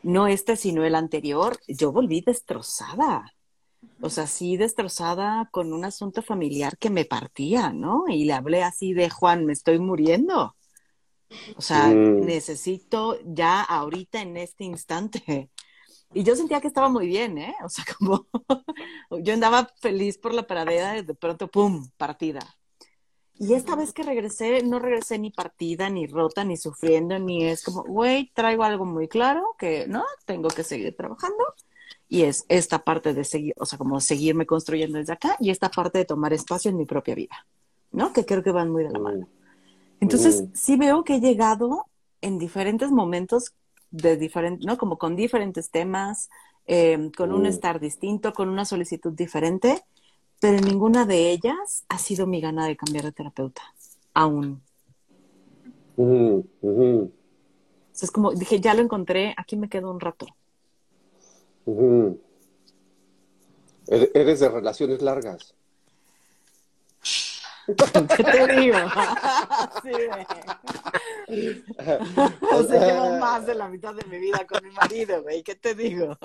no 0.02 0.26
este, 0.26 0.56
sino 0.56 0.84
el 0.84 0.94
anterior, 0.94 1.58
yo 1.68 1.92
volví 1.92 2.20
destrozada. 2.20 3.32
O 4.00 4.10
sea, 4.10 4.26
sí 4.26 4.56
destrozada 4.56 5.48
con 5.52 5.72
un 5.72 5.84
asunto 5.84 6.22
familiar 6.22 6.76
que 6.78 6.90
me 6.90 7.04
partía, 7.04 7.72
¿no? 7.72 8.04
Y 8.08 8.24
le 8.24 8.32
hablé 8.32 8.62
así 8.62 8.94
de 8.94 9.10
Juan, 9.10 9.46
me 9.46 9.52
estoy 9.52 9.78
muriendo. 9.78 10.56
O 11.56 11.62
sea, 11.62 11.88
Mm. 11.88 12.24
necesito 12.26 13.18
ya 13.24 13.62
ahorita 13.62 14.20
en 14.22 14.36
este 14.36 14.64
instante. 14.64 15.50
Y 16.14 16.24
yo 16.24 16.36
sentía 16.36 16.60
que 16.60 16.68
estaba 16.68 16.88
muy 16.90 17.06
bien, 17.06 17.38
¿eh? 17.38 17.54
O 17.64 17.68
sea, 17.70 17.84
como 17.98 18.26
yo 19.22 19.32
andaba 19.34 19.70
feliz 19.80 20.18
por 20.18 20.34
la 20.34 20.46
pradera 20.46 20.98
y 20.98 21.02
de 21.04 21.14
pronto, 21.14 21.48
¡pum!, 21.48 21.88
partida. 21.96 22.40
Y 23.38 23.54
esta 23.54 23.74
vez 23.76 23.92
que 23.92 24.02
regresé, 24.02 24.62
no 24.62 24.78
regresé 24.78 25.18
ni 25.18 25.30
partida, 25.30 25.90
ni 25.90 26.06
rota, 26.06 26.44
ni 26.44 26.56
sufriendo, 26.56 27.18
ni 27.18 27.44
es 27.44 27.64
como, 27.64 27.82
güey, 27.82 28.30
traigo 28.34 28.62
algo 28.62 28.84
muy 28.84 29.08
claro 29.08 29.56
que, 29.58 29.86
¿no? 29.88 30.04
Tengo 30.26 30.48
que 30.48 30.64
seguir 30.64 30.94
trabajando. 30.96 31.42
Y 32.12 32.24
es 32.24 32.44
esta 32.50 32.78
parte 32.84 33.14
de 33.14 33.24
seguir, 33.24 33.54
o 33.56 33.64
sea, 33.64 33.78
como 33.78 33.98
seguirme 33.98 34.44
construyendo 34.44 34.98
desde 34.98 35.14
acá 35.14 35.34
y 35.40 35.48
esta 35.48 35.70
parte 35.70 35.96
de 35.96 36.04
tomar 36.04 36.34
espacio 36.34 36.70
en 36.70 36.76
mi 36.76 36.84
propia 36.84 37.14
vida, 37.14 37.46
¿no? 37.90 38.12
Que 38.12 38.26
creo 38.26 38.42
que 38.42 38.52
van 38.52 38.70
muy 38.70 38.84
de 38.84 38.90
la 38.90 38.98
mano. 38.98 39.28
Entonces, 39.98 40.42
Mm. 40.42 40.54
sí 40.54 40.76
veo 40.76 41.04
que 41.04 41.14
he 41.16 41.20
llegado 41.20 41.86
en 42.20 42.38
diferentes 42.38 42.90
momentos 42.90 43.54
de 43.90 44.18
diferentes, 44.18 44.66
¿no? 44.66 44.76
Como 44.76 44.98
con 44.98 45.16
diferentes 45.16 45.70
temas, 45.70 46.28
eh, 46.66 47.10
con 47.16 47.32
un 47.32 47.44
Mm. 47.44 47.46
estar 47.46 47.80
distinto, 47.80 48.34
con 48.34 48.50
una 48.50 48.66
solicitud 48.66 49.12
diferente, 49.14 49.82
pero 50.38 50.60
ninguna 50.60 51.06
de 51.06 51.30
ellas 51.30 51.84
ha 51.88 51.98
sido 51.98 52.26
mi 52.26 52.42
gana 52.42 52.66
de 52.66 52.76
cambiar 52.76 53.04
de 53.04 53.12
terapeuta, 53.12 53.62
aún. 54.12 54.60
Ujú, 55.96 56.44
ujú, 56.60 57.12
O 57.94 57.94
sea, 57.94 58.06
es 58.06 58.10
como, 58.10 58.32
dije, 58.32 58.60
ya 58.60 58.74
lo 58.74 58.82
encontré, 58.82 59.34
aquí 59.36 59.56
me 59.56 59.70
quedo 59.70 59.90
un 59.90 60.00
rato. 60.00 60.26
Ujú. 61.66 62.20
Ere- 63.88 64.10
Eres 64.14 64.40
de 64.40 64.48
relaciones 64.48 65.02
largas. 65.02 65.54
¿Qué 68.16 68.24
te 68.24 68.56
digo? 68.56 68.76
Sí, 69.82 69.90
güey. 69.92 70.26
O 72.52 72.62
sea, 72.64 72.84
llevo 72.86 73.18
más 73.18 73.46
de 73.46 73.54
la 73.54 73.68
mitad 73.68 73.94
de 73.94 74.04
mi 74.06 74.18
vida 74.18 74.44
con 74.46 74.62
mi 74.66 74.70
marido, 74.74 75.22
güey. 75.22 75.42
¿Qué 75.42 75.54
te 75.54 75.74
digo? 75.74 76.18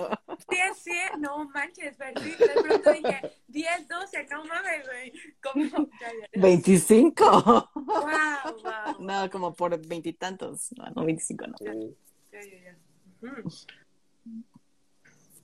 Sí, 0.50 0.56
sí, 0.76 0.98
no 1.18 1.48
manches, 1.48 1.96
perdí, 1.96 2.30
de 2.32 2.48
pronto 2.62 2.92
dije 2.92 3.32
10, 3.46 3.88
12, 3.88 4.26
no 4.30 4.44
mames, 4.44 4.86
güey. 4.86 5.12
Ya. 6.00 6.40
25. 6.40 7.70
Wow, 7.74 7.94
wow. 8.62 8.96
No, 9.00 9.30
como 9.30 9.54
por 9.54 9.78
veintitantos. 9.86 10.70
No, 10.76 10.90
no, 10.94 11.04
25 11.04 11.46
no. 11.46 11.56
Ya, 11.60 11.72
ya, 12.32 12.40
ya. 12.42 12.76
Ujú. 13.22 13.48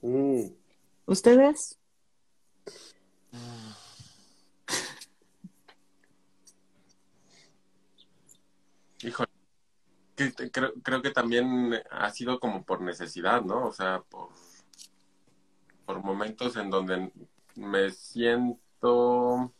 Mm. 0.05 0.55
¿Ustedes? 1.07 1.79
Híjole, 9.03 9.29
creo, 10.51 10.73
creo 10.83 11.03
que 11.03 11.11
también 11.11 11.75
ha 11.91 12.11
sido 12.11 12.41
como 12.41 12.65
por 12.65 12.81
necesidad, 12.81 13.43
¿no? 13.43 13.67
O 13.67 13.73
sea, 13.73 14.03
por, 14.09 14.31
por 15.85 16.03
momentos 16.03 16.57
en 16.57 16.71
donde 16.71 17.13
me 17.55 17.91
siento, 17.91 19.53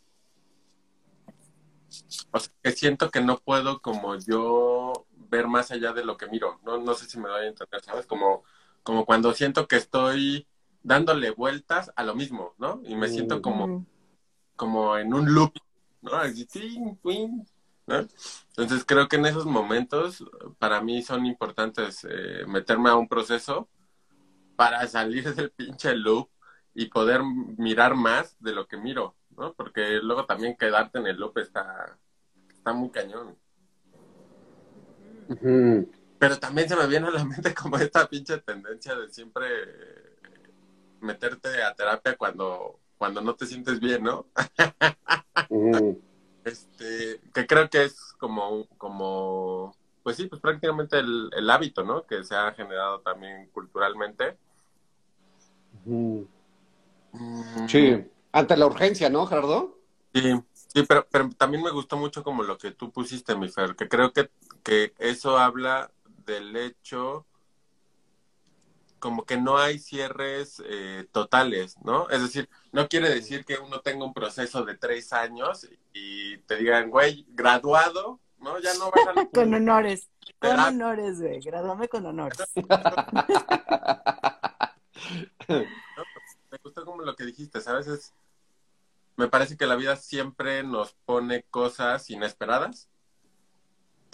o 2.33 2.41
sea, 2.41 2.53
que 2.63 2.73
siento 2.73 3.11
que 3.11 3.21
no 3.21 3.39
puedo 3.39 3.81
como 3.81 4.17
yo 4.17 5.07
ver 5.29 5.47
más 5.47 5.71
allá 5.71 5.93
de 5.93 6.05
lo 6.05 6.17
que 6.17 6.27
miro. 6.29 6.61
No, 6.65 6.79
no 6.79 6.95
sé 6.95 7.07
si 7.07 7.19
me 7.19 7.29
doy 7.29 7.45
a 7.45 7.49
entender, 7.49 7.83
¿sabes? 7.83 8.07
Como, 8.07 8.45
como 8.85 9.05
cuando 9.05 9.33
siento 9.33 9.67
que 9.67 9.77
estoy 9.77 10.47
dándole 10.85 11.33
vueltas 11.33 11.91
a 11.97 12.05
lo 12.05 12.15
mismo, 12.15 12.55
¿no? 12.59 12.81
Y 12.85 12.95
me 12.95 13.09
siento 13.09 13.43
como 13.43 13.67
Mm. 13.67 13.87
como 14.57 14.97
en 14.97 15.13
un 15.13 15.35
loop, 15.35 15.53
¿no? 16.03 16.13
Así, 16.15 16.47
ting, 16.47 16.97
ting, 17.03 17.45
¿no? 17.89 18.07
Entonces 18.57 18.85
creo 18.87 19.09
que 19.09 19.17
en 19.17 19.27
esos 19.27 19.47
momentos 19.47 20.23
para 20.59 20.81
mí 20.81 21.03
son 21.03 21.27
importantes 21.27 22.07
eh, 22.09 22.45
meterme 22.47 22.91
a 22.91 22.95
un 22.95 23.09
proceso 23.09 23.69
para 24.55 24.87
salir 24.87 25.35
del 25.35 25.51
pinche 25.51 25.97
loop 25.97 26.29
y 26.75 26.87
poder 26.87 27.23
mirar 27.57 27.95
más 27.97 28.37
de 28.39 28.53
lo 28.53 28.67
que 28.69 28.77
miro, 28.77 29.17
¿no? 29.37 29.55
Porque 29.55 29.99
luego 30.03 30.25
también 30.27 30.57
quedarte 30.57 30.99
en 30.99 31.07
el 31.09 31.17
loop 31.17 31.39
está, 31.39 31.99
está 32.49 32.73
muy 32.73 32.91
cañón. 32.91 33.37
Ujú. 35.29 35.91
Pero 36.25 36.39
también 36.39 36.67
se 36.67 36.75
me 36.75 36.87
viene 36.87 37.09
a 37.09 37.11
la 37.11 37.23
mente 37.23 37.53
como 37.53 37.77
esta 37.77 38.09
pinche 38.09 38.39
tendencia 38.39 38.95
de 38.95 39.11
siempre 39.11 39.47
meterte 41.01 41.63
a 41.63 41.75
terapia 41.75 42.17
cuando, 42.17 42.81
cuando 42.97 43.21
no 43.21 43.35
te 43.35 43.45
sientes 43.45 43.79
bien, 43.79 44.05
¿no? 44.05 44.25
Ujú. 45.51 46.01
Este, 46.43 47.21
que 47.35 47.47
creo 47.47 47.69
que 47.69 47.85
es 47.85 48.15
como, 48.17 48.67
como, 48.79 49.77
pues 50.03 50.17
sí, 50.17 50.27
pues 50.27 50.41
prácticamente 50.41 50.99
el, 50.99 51.29
el 51.37 51.51
hábito, 51.51 51.85
¿no? 51.85 52.07
Que 52.07 52.25
se 52.25 52.35
ha 52.35 52.55
generado 52.55 53.01
también 53.01 53.51
culturalmente. 53.51 54.39
Ujú. 55.85 56.27
Mm, 57.13 57.69
Sí, 57.69 58.03
ante 58.33 58.57
la 58.57 58.65
urgencia, 58.65 59.11
¿no, 59.11 59.27
Gerardo? 59.27 59.79
Sí, 60.15 60.41
Sí, 60.75 60.83
pero, 60.89 61.07
pero 61.09 61.31
también 61.39 61.63
me 61.63 61.71
gustó 61.71 61.97
mucho 61.97 62.25
como 62.25 62.43
lo 62.43 62.59
que 62.59 62.73
tú 62.73 62.91
pusiste, 62.91 63.37
mi 63.37 63.49
Fer, 63.49 63.77
que 63.77 63.89
creo 63.89 64.13
que, 64.13 64.29
que 64.65 64.93
eso 64.99 65.39
habla 65.39 65.93
del 66.25 66.57
hecho 66.57 67.27
como 69.05 69.27
que 69.27 69.37
no 69.37 69.59
hay 69.59 69.79
cierres 69.79 70.63
eh, 70.65 71.07
totales, 71.13 71.77
¿no? 71.85 72.09
Es 72.09 72.23
decir, 72.23 72.49
no 72.73 72.89
quiere 72.89 73.11
decir 73.11 73.45
que 73.45 73.59
uno 73.59 73.81
tenga 73.81 74.03
un 74.03 74.15
proceso 74.15 74.65
de 74.65 74.79
tres 74.79 75.13
años 75.13 75.69
y 75.93 76.39
te 76.39 76.57
digan, 76.57 76.89
güey, 76.89 77.27
graduado, 77.29 78.19
¿no? 78.39 78.59
Ya 78.61 78.73
no 78.79 78.91
vas 78.91 79.09
a... 79.15 79.29
con 79.35 79.53
honores, 79.53 80.09
con 80.39 80.59
honores, 80.59 81.21
güey, 81.21 81.39
graduame 81.41 81.87
con 81.87 82.07
honores. 82.07 82.39
Me 85.47 86.59
gustó 86.63 86.87
como 86.87 87.03
lo 87.03 87.15
que 87.15 87.27
dijiste, 87.27 87.61
¿sabes? 87.61 87.87
Es, 87.89 88.15
me 89.17 89.29
parece 89.29 89.59
que 89.59 89.67
la 89.67 89.77
vida 89.77 89.97
siempre 89.97 90.63
nos 90.63 90.95
pone 91.05 91.43
cosas 91.51 92.09
inesperadas 92.09 92.89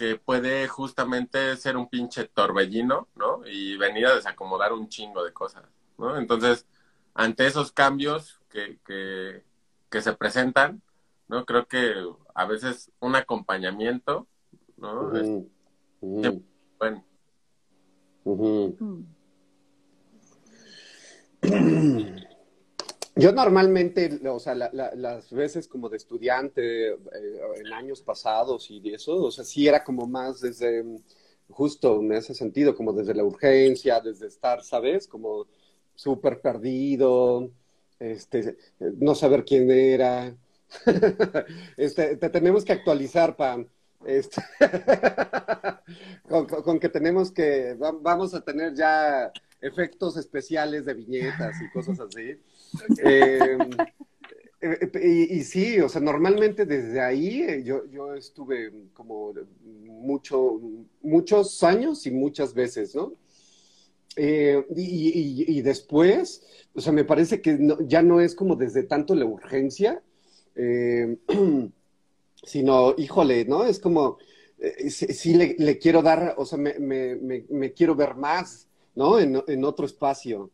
que 0.00 0.16
puede 0.16 0.66
justamente 0.66 1.58
ser 1.58 1.76
un 1.76 1.86
pinche 1.90 2.24
torbellino, 2.24 3.08
¿no? 3.16 3.42
Y 3.44 3.76
venir 3.76 4.06
a 4.06 4.14
desacomodar 4.14 4.72
un 4.72 4.88
chingo 4.88 5.22
de 5.22 5.34
cosas, 5.34 5.64
¿no? 5.98 6.16
Entonces, 6.16 6.66
ante 7.12 7.46
esos 7.46 7.70
cambios 7.70 8.40
que, 8.48 8.78
que, 8.86 9.44
que 9.90 10.00
se 10.00 10.14
presentan, 10.14 10.80
¿no? 11.28 11.44
Creo 11.44 11.68
que 11.68 11.92
a 12.34 12.46
veces 12.46 12.90
un 12.98 13.14
acompañamiento, 13.14 14.26
¿no? 14.78 15.14
Es 15.14 15.28
bueno. 16.78 17.04
Yo 23.16 23.32
normalmente, 23.32 24.20
o 24.28 24.38
sea, 24.38 24.54
las 24.54 25.30
veces 25.30 25.66
como 25.66 25.88
de 25.88 25.96
estudiante 25.96 26.90
eh, 26.90 26.96
en 27.56 27.72
años 27.72 28.02
pasados 28.02 28.70
y 28.70 28.94
eso, 28.94 29.16
o 29.16 29.30
sea, 29.30 29.44
sí 29.44 29.66
era 29.66 29.82
como 29.82 30.06
más 30.06 30.40
desde, 30.40 30.84
justo 31.48 32.00
en 32.00 32.12
ese 32.12 32.34
sentido, 32.34 32.74
como 32.74 32.92
desde 32.92 33.14
la 33.14 33.24
urgencia, 33.24 34.00
desde 34.00 34.28
estar, 34.28 34.62
¿sabes? 34.62 35.06
Como 35.06 35.46
súper 35.94 36.40
perdido, 36.40 37.50
este, 37.98 38.56
no 38.78 39.14
saber 39.14 39.44
quién 39.44 39.70
era. 39.70 40.34
este, 41.76 42.16
te 42.16 42.30
tenemos 42.30 42.64
que 42.64 42.72
actualizar, 42.72 43.36
Pam. 43.36 43.66
Este, 44.06 44.40
con, 46.28 46.46
con, 46.46 46.80
que 46.80 46.88
tenemos 46.88 47.30
que, 47.32 47.76
vamos 47.78 48.32
a 48.32 48.40
tener 48.40 48.74
ya 48.74 49.30
efectos 49.60 50.16
especiales 50.16 50.86
de 50.86 50.94
viñetas 50.94 51.56
y 51.60 51.70
cosas 51.70 52.00
así. 52.00 52.40
Eh, 53.02 53.58
eh, 54.92 55.28
y, 55.30 55.42
sí, 55.42 55.80
o 55.80 55.88
sea, 55.88 56.00
normalmente 56.00 56.66
desde 56.66 57.00
ahí 57.00 57.42
eh, 57.42 57.62
yo, 57.64 57.86
yo 57.86 58.14
estuve 58.14 58.70
como 58.92 59.32
mucho, 59.84 60.60
muchos 61.02 61.62
años 61.62 62.06
y 62.06 62.10
muchas 62.10 62.52
veces, 62.54 62.94
¿no? 62.94 63.14
y, 64.16 65.62
después, 65.62 66.44
o 66.74 66.80
sea, 66.80 66.92
me 66.92 67.04
parece 67.04 67.40
que 67.40 67.58
ya 67.86 68.02
no 68.02 68.20
es 68.20 68.34
como 68.34 68.56
desde 68.56 68.82
tanto 68.82 69.14
la 69.14 69.24
urgencia, 69.24 70.02
sino, 72.42 72.94
híjole, 72.98 73.44
¿no? 73.46 73.64
Es 73.64 73.78
como, 73.78 74.18
sí, 74.88 75.34
le, 75.34 75.78
quiero 75.78 76.02
dar, 76.02 76.34
o 76.36 76.44
sea, 76.44 76.58
me, 76.58 76.78
me, 76.78 77.16
me, 77.48 77.72
quiero 77.72 77.94
ver 77.94 78.14
más, 78.14 78.68
¿no? 78.94 79.18
En, 79.18 79.42
en 79.46 79.64
otro 79.64 79.86
espacio. 79.86 80.50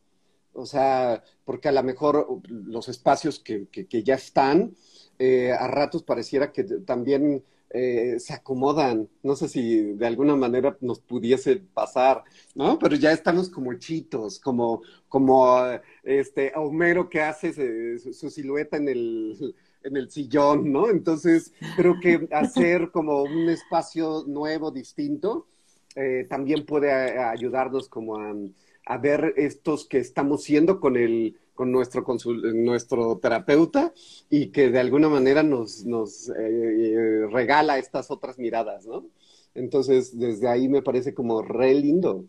O 0.57 0.67
sea, 0.67 1.23
porque 1.45 1.69
a 1.69 1.73
lo 1.73 1.83
mejor 1.83 2.27
los 2.49 2.89
espacios 2.89 3.39
que, 3.39 3.67
que, 3.69 4.03
ya 4.03 4.15
están, 4.15 4.75
eh, 5.19 5.53
a 5.53 5.69
ratos 5.69 6.03
pareciera 6.03 6.51
que 6.51 6.65
también 6.65 7.45
eh, 7.71 8.19
se 8.19 8.33
acomodan. 8.33 9.09
No 9.23 9.37
sé 9.37 9.49
si 9.49 9.83
de 9.83 10.07
alguna 10.07 10.35
manera 10.35 10.77
nos 10.81 11.01
pudiese 11.01 11.57
pasar, 11.57 12.25
¿no? 12.55 12.79
Pero 12.79 12.97
ya 12.97 13.13
estamos 13.13 13.51
como 13.51 13.75
chitos, 13.75 14.41
como, 14.41 14.83
como 15.09 15.59
este 16.03 16.53
Homero 16.57 17.11
que 17.11 17.21
hace 17.21 17.99
su, 17.99 18.31
silueta 18.31 18.79
en 18.79 18.89
el, 18.89 19.55
en 19.83 19.97
el 19.97 20.11
sillón, 20.11 20.73
¿no? 20.73 20.89
Entonces, 20.89 21.53
creo 21.77 22.01
que 22.01 22.27
hacer 22.33 22.91
como 22.91 23.23
un 23.25 23.51
espacio 23.51 24.25
nuevo, 24.27 24.71
distinto, 24.71 25.47
eh, 25.97 26.27
también 26.31 26.65
puede 26.65 26.93
ayudarnos 26.93 27.89
como 27.89 28.17
a 28.17 28.35
a 28.87 28.99
ver 28.99 29.35
estos 29.37 29.87
que 29.87 29.99
estamos 29.99 30.45
siendo 30.45 30.81
con 30.81 30.97
el 30.97 31.37
con 31.55 31.73
nuestro 31.73 32.05
nuestro 32.55 33.19
terapeuta 33.19 33.93
y 34.31 34.49
que 34.49 34.71
de 34.71 34.79
alguna 34.79 35.09
manera 35.09 35.43
nos, 35.43 35.85
nos 35.85 36.29
eh, 36.29 37.27
regala 37.31 37.79
estas 37.79 38.11
otras 38.11 38.39
miradas, 38.39 38.87
¿no? 38.87 39.07
Entonces, 39.55 40.19
desde 40.19 40.49
ahí 40.49 40.69
me 40.69 40.83
parece 40.83 41.15
como 41.15 41.41
re 41.43 41.75
lindo, 41.75 42.27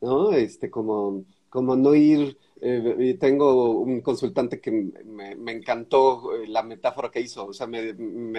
¿no? 0.00 0.32
Este, 0.32 0.70
como, 0.70 1.24
como 1.50 1.76
no 1.76 1.94
ir 1.94 2.38
eh, 2.62 3.16
tengo 3.18 3.80
un 3.80 4.02
consultante 4.02 4.60
que 4.60 4.70
me, 4.70 5.52
encantó 5.52 6.34
eh, 6.34 6.46
la 6.46 6.62
metáfora 6.62 7.10
que 7.10 7.20
hizo, 7.20 7.46
o 7.46 7.52
sea, 7.54 7.66
me, 7.66 7.92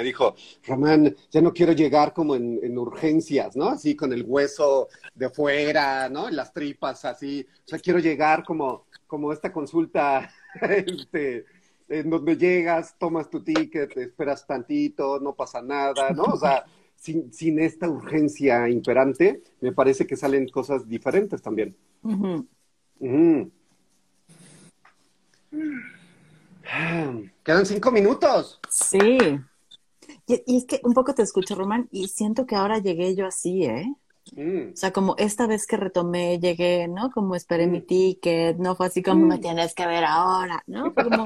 dijo, 0.03 0.35
Román, 0.63 1.15
ya 1.31 1.41
no 1.41 1.51
quiero 1.51 1.73
llegar 1.73 2.13
como 2.13 2.35
en, 2.35 2.77
urgencias, 2.77 3.55
¿no? 3.55 3.69
Así 3.69 3.95
con 3.95 4.13
el 4.13 4.23
hueso 4.23 4.89
de 5.15 5.29
fuera, 5.29 6.07
¿no? 6.09 6.29
Las 6.29 6.53
tripas, 6.53 7.03
así, 7.05 7.45
o 7.65 7.67
sea, 7.67 7.79
quiero 7.79 7.97
llegar 7.97 8.43
como, 8.43 8.85
como 9.07 9.33
esta 9.33 9.51
consulta, 9.51 10.29
este, 10.61 11.45
en 11.89 12.09
donde 12.09 12.37
llegas, 12.37 12.95
tomas 12.99 13.27
tu 13.29 13.43
ticket, 13.43 13.97
esperas 13.97 14.45
tantito, 14.45 15.19
no 15.19 15.35
pasa 15.35 15.63
nada, 15.63 16.11
¿no? 16.11 16.25
O 16.25 16.37
sea, 16.37 16.63
sin, 16.95 17.33
sin 17.33 17.59
esta 17.59 17.89
urgencia 17.89 18.69
imperante, 18.69 19.41
me 19.61 19.71
parece 19.71 20.05
que 20.05 20.15
salen 20.15 20.47
cosas 20.49 20.87
diferentes 20.87 21.41
también. 21.41 21.75
Quedan 27.43 27.65
cinco 27.65 27.91
minutos. 27.91 28.59
Sí. 28.69 29.17
Y, 30.27 30.57
es 30.57 30.65
que 30.65 30.79
un 30.83 30.93
poco 30.93 31.13
te 31.13 31.23
escucho, 31.23 31.55
Román, 31.55 31.89
y 31.91 32.07
siento 32.07 32.45
que 32.45 32.55
ahora 32.55 32.77
llegué 32.77 33.15
yo 33.15 33.25
así, 33.25 33.65
¿eh? 33.65 33.93
Mm. 34.33 34.73
O 34.73 34.75
sea, 34.77 34.93
como 34.93 35.15
esta 35.17 35.47
vez 35.47 35.65
que 35.65 35.77
retomé, 35.77 36.39
llegué, 36.39 36.87
¿no? 36.87 37.09
Como 37.09 37.35
esperé 37.35 37.67
mi 37.67 37.79
mm. 37.79 37.85
ticket, 37.85 38.57
no 38.57 38.75
fue 38.75 38.85
así 38.85 39.01
como 39.01 39.25
me 39.25 39.37
mm. 39.37 39.41
tienes 39.41 39.73
que 39.73 39.87
ver 39.87 40.05
ahora, 40.05 40.63
¿no? 40.67 40.93
como, 40.93 41.25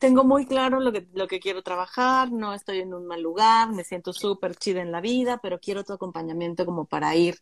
Tengo 0.00 0.24
muy 0.24 0.46
claro 0.46 0.80
lo 0.80 0.92
que, 0.92 1.06
lo 1.14 1.26
que 1.26 1.40
quiero 1.40 1.62
trabajar, 1.62 2.30
no 2.30 2.52
estoy 2.52 2.80
en 2.80 2.92
un 2.92 3.06
mal 3.06 3.22
lugar, 3.22 3.72
me 3.72 3.84
siento 3.84 4.12
súper 4.12 4.56
chida 4.56 4.82
en 4.82 4.92
la 4.92 5.00
vida, 5.00 5.38
pero 5.42 5.58
quiero 5.60 5.84
tu 5.84 5.92
acompañamiento 5.92 6.66
como 6.66 6.84
para 6.84 7.14
ir 7.14 7.38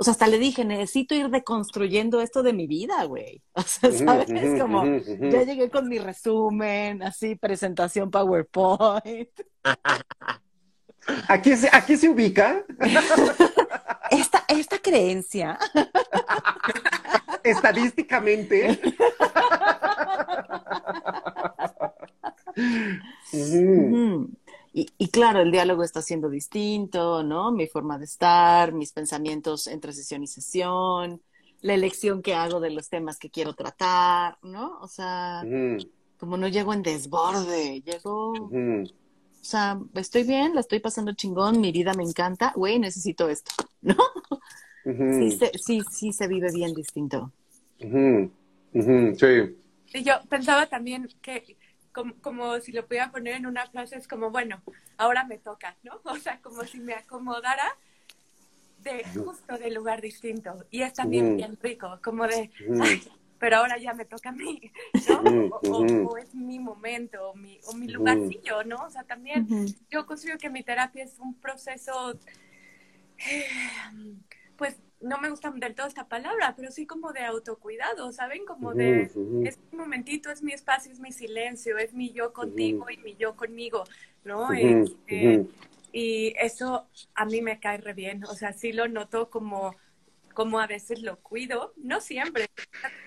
o 0.00 0.04
sea, 0.04 0.12
hasta 0.12 0.28
le 0.28 0.38
dije, 0.38 0.64
necesito 0.64 1.16
ir 1.16 1.28
deconstruyendo 1.28 2.20
esto 2.20 2.44
de 2.44 2.52
mi 2.52 2.68
vida, 2.68 3.02
güey. 3.04 3.42
O 3.52 3.62
sea, 3.62 3.90
¿sabes? 3.90 4.60
Como, 4.60 4.84
ya 4.84 5.42
llegué 5.42 5.68
con 5.70 5.88
mi 5.88 5.98
resumen, 5.98 7.02
así, 7.02 7.34
presentación 7.34 8.08
PowerPoint. 8.08 9.28
¿Aquí 11.26 11.56
se, 11.56 11.68
aquí 11.72 11.96
se 11.96 12.08
ubica? 12.08 12.64
Esta, 14.12 14.44
esta 14.46 14.78
creencia. 14.78 15.58
Estadísticamente. 17.42 18.78
Y, 24.72 25.08
claro, 25.08 25.40
el 25.40 25.50
diálogo 25.50 25.82
está 25.82 26.02
siendo 26.02 26.28
distinto, 26.28 27.22
¿no? 27.22 27.50
Mi 27.50 27.66
forma 27.66 27.98
de 27.98 28.04
estar, 28.04 28.72
mis 28.72 28.92
pensamientos 28.92 29.66
entre 29.66 29.92
sesión 29.92 30.22
y 30.22 30.26
sesión, 30.26 31.20
la 31.62 31.74
elección 31.74 32.22
que 32.22 32.34
hago 32.34 32.60
de 32.60 32.70
los 32.70 32.88
temas 32.88 33.18
que 33.18 33.30
quiero 33.30 33.54
tratar, 33.54 34.38
¿no? 34.42 34.78
O 34.80 34.86
sea, 34.86 35.44
como 36.18 36.36
no 36.36 36.48
llego 36.48 36.72
en 36.72 36.82
desborde, 36.82 37.80
llego... 37.80 38.32
O 39.40 39.44
sea, 39.44 39.80
estoy 39.94 40.24
bien, 40.24 40.54
la 40.54 40.60
estoy 40.60 40.80
pasando 40.80 41.12
chingón, 41.12 41.60
mi 41.60 41.72
vida 41.72 41.94
me 41.94 42.02
encanta, 42.02 42.52
güey, 42.54 42.78
necesito 42.78 43.28
esto, 43.28 43.52
¿no? 43.80 43.96
sí, 44.84 45.30
se, 45.32 45.52
sí, 45.58 45.80
sí 45.90 46.12
se 46.12 46.28
vive 46.28 46.52
bien 46.52 46.74
distinto. 46.74 47.32
Sí. 47.78 49.56
Y 49.94 50.02
yo 50.02 50.14
pensaba 50.28 50.66
también 50.66 51.08
que 51.22 51.56
como, 51.92 52.60
si 52.60 52.72
lo 52.72 52.86
pudiera 52.86 53.10
poner 53.10 53.34
en 53.34 53.46
una 53.46 53.66
frase, 53.66 53.96
es 53.96 54.08
como, 54.08 54.30
bueno, 54.30 54.62
ahora 54.96 55.24
me 55.24 55.38
toca, 55.38 55.76
¿no? 55.82 56.00
O 56.04 56.16
sea, 56.16 56.40
como 56.40 56.64
si 56.64 56.80
me 56.80 56.94
acomodara 56.94 57.76
de 58.82 59.04
justo 59.12 59.58
de 59.58 59.70
lugar 59.70 60.00
distinto. 60.00 60.64
Y 60.70 60.82
es 60.82 60.94
también 60.94 61.36
bien 61.36 61.58
rico, 61.60 61.98
como 62.02 62.26
de, 62.26 62.50
pero 63.38 63.56
ahora 63.56 63.78
ya 63.78 63.94
me 63.94 64.04
toca 64.04 64.30
a 64.30 64.32
mí, 64.32 64.72
¿no? 65.08 65.46
O, 65.70 66.16
es 66.16 66.34
mi 66.34 66.58
momento, 66.58 67.30
o 67.30 67.34
mi, 67.34 67.58
o 67.66 67.74
mi 67.74 67.88
lugarcillo, 67.88 68.64
¿no? 68.64 68.76
O 68.86 68.90
sea, 68.90 69.04
también 69.04 69.46
yo 69.90 70.06
considero 70.06 70.38
que 70.38 70.50
mi 70.50 70.62
terapia 70.62 71.04
es 71.04 71.18
un 71.18 71.34
proceso 71.34 72.18
eh, 73.18 73.46
pues 74.56 74.76
no 75.00 75.18
me 75.18 75.30
gusta 75.30 75.50
del 75.50 75.74
todo 75.74 75.86
esta 75.86 76.08
palabra, 76.08 76.54
pero 76.56 76.70
sí 76.70 76.86
como 76.86 77.12
de 77.12 77.24
autocuidado, 77.24 78.10
¿saben? 78.12 78.44
Como 78.44 78.74
de, 78.74 79.10
ujú. 79.14 79.46
es 79.46 79.58
un 79.72 79.78
momentito, 79.78 80.30
es 80.30 80.42
mi 80.42 80.52
espacio, 80.52 80.92
es 80.92 81.00
mi 81.00 81.12
silencio, 81.12 81.78
es 81.78 81.94
mi 81.94 82.12
yo 82.12 82.32
contigo 82.32 82.86
y 82.90 82.96
mi 82.98 83.16
yo 83.16 83.36
conmigo, 83.36 83.84
¿no? 84.24 84.48
Ujú. 84.50 85.48
y 85.92 86.34
eso 86.38 86.88
a 87.14 87.24
mí 87.24 87.40
me 87.42 87.60
cae 87.60 87.78
re 87.78 87.94
bien, 87.94 88.24
o 88.24 88.34
sea, 88.34 88.52
sí 88.52 88.72
lo 88.72 88.88
noto 88.88 89.30
como, 89.30 89.76
como 90.34 90.60
a 90.60 90.66
veces 90.66 91.00
lo 91.02 91.18
cuido, 91.20 91.72
no 91.76 92.00
siempre, 92.00 92.46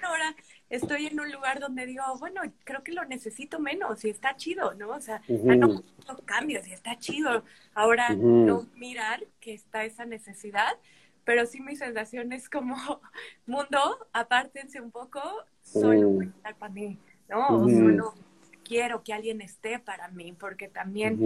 ahora 0.02 0.36
estoy 0.70 1.08
en 1.08 1.20
un 1.20 1.32
lugar 1.32 1.60
donde 1.60 1.86
digo, 1.86 2.04
bueno, 2.20 2.42
creo 2.64 2.84
que 2.84 2.92
lo 2.94 3.06
necesito 3.06 3.60
menos 3.60 4.04
y 4.06 4.10
está 4.10 4.36
chido, 4.36 4.74
¿no? 4.74 4.90
O 4.90 5.02
sea, 5.02 5.22
no 5.28 5.68
Ujú. 5.68 5.84
no 6.08 6.18
cambios 6.26 6.68
y 6.68 6.74
está 6.74 6.98
chido. 6.98 7.44
Ahora 7.74 8.16
no 8.16 8.68
mirar 8.76 9.26
que 9.40 9.54
está 9.54 9.86
esa 9.86 10.06
necesidad, 10.06 10.78
pero 11.26 11.46
sí 11.46 11.62
mi 11.62 11.76
sensación 11.76 12.32
es 12.34 12.50
como, 12.50 12.76
mundo, 13.46 14.08
apártense 14.14 14.82
un 14.82 14.92
poco, 14.92 15.22
solo 15.62 16.10
Mm. 16.10 16.16
voy 16.16 16.28
a 16.28 16.30
estar 16.30 16.56
para 16.58 16.74
mí, 16.74 17.00
¿no? 17.30 17.64
O 17.64 17.70
solo 17.70 18.14
quiero 18.64 19.04
que 19.04 19.14
alguien 19.14 19.42
esté 19.42 19.80
para 19.80 20.08
mí, 20.10 20.34
porque 20.34 20.68
también 20.68 21.20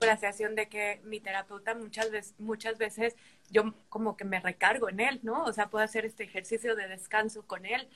la 0.00 0.16
sensación 0.16 0.54
de 0.54 0.68
que 0.68 1.00
mi 1.04 1.20
terapeuta 1.20 1.74
muchas 1.74 2.10
veces, 2.10 2.34
muchas 2.38 2.78
veces 2.78 3.16
yo 3.50 3.74
como 3.88 4.16
que 4.16 4.24
me 4.24 4.40
recargo 4.40 4.88
en 4.88 5.00
él, 5.00 5.20
¿no? 5.22 5.44
O 5.44 5.52
sea, 5.52 5.68
puedo 5.68 5.84
hacer 5.84 6.04
este 6.06 6.24
ejercicio 6.24 6.74
de 6.76 6.88
descanso 6.88 7.46
con 7.46 7.66
él. 7.66 7.88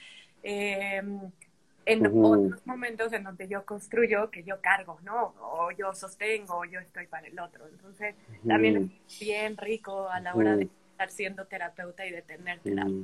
Eh, 0.43 1.03
en 1.87 2.07
Ujú. 2.07 2.25
otros 2.35 2.67
momentos 2.67 3.13
en 3.13 3.25
donde 3.25 3.47
yo 3.49 3.65
construyo, 3.67 4.31
que 4.31 4.43
yo 4.43 4.61
cargo, 4.61 4.99
¿no? 5.03 5.35
O 5.41 5.71
yo 5.73 5.95
sostengo, 5.95 6.59
o 6.59 6.65
yo 6.65 6.81
estoy 6.81 7.07
para 7.07 7.27
el 7.27 7.39
otro. 7.39 7.67
Entonces, 7.69 8.15
también 8.47 8.77
es 8.77 9.21
bien 9.21 9.57
rico 9.57 10.09
a 10.09 10.21
la 10.21 10.35
hora 10.35 10.57
de. 10.57 10.69
Estar 10.95 11.11
siendo 11.11 11.45
terapeuta 11.47 12.07
y 12.07 12.13
de 12.13 12.23
tener 12.23 12.61
terapia. 12.61 12.95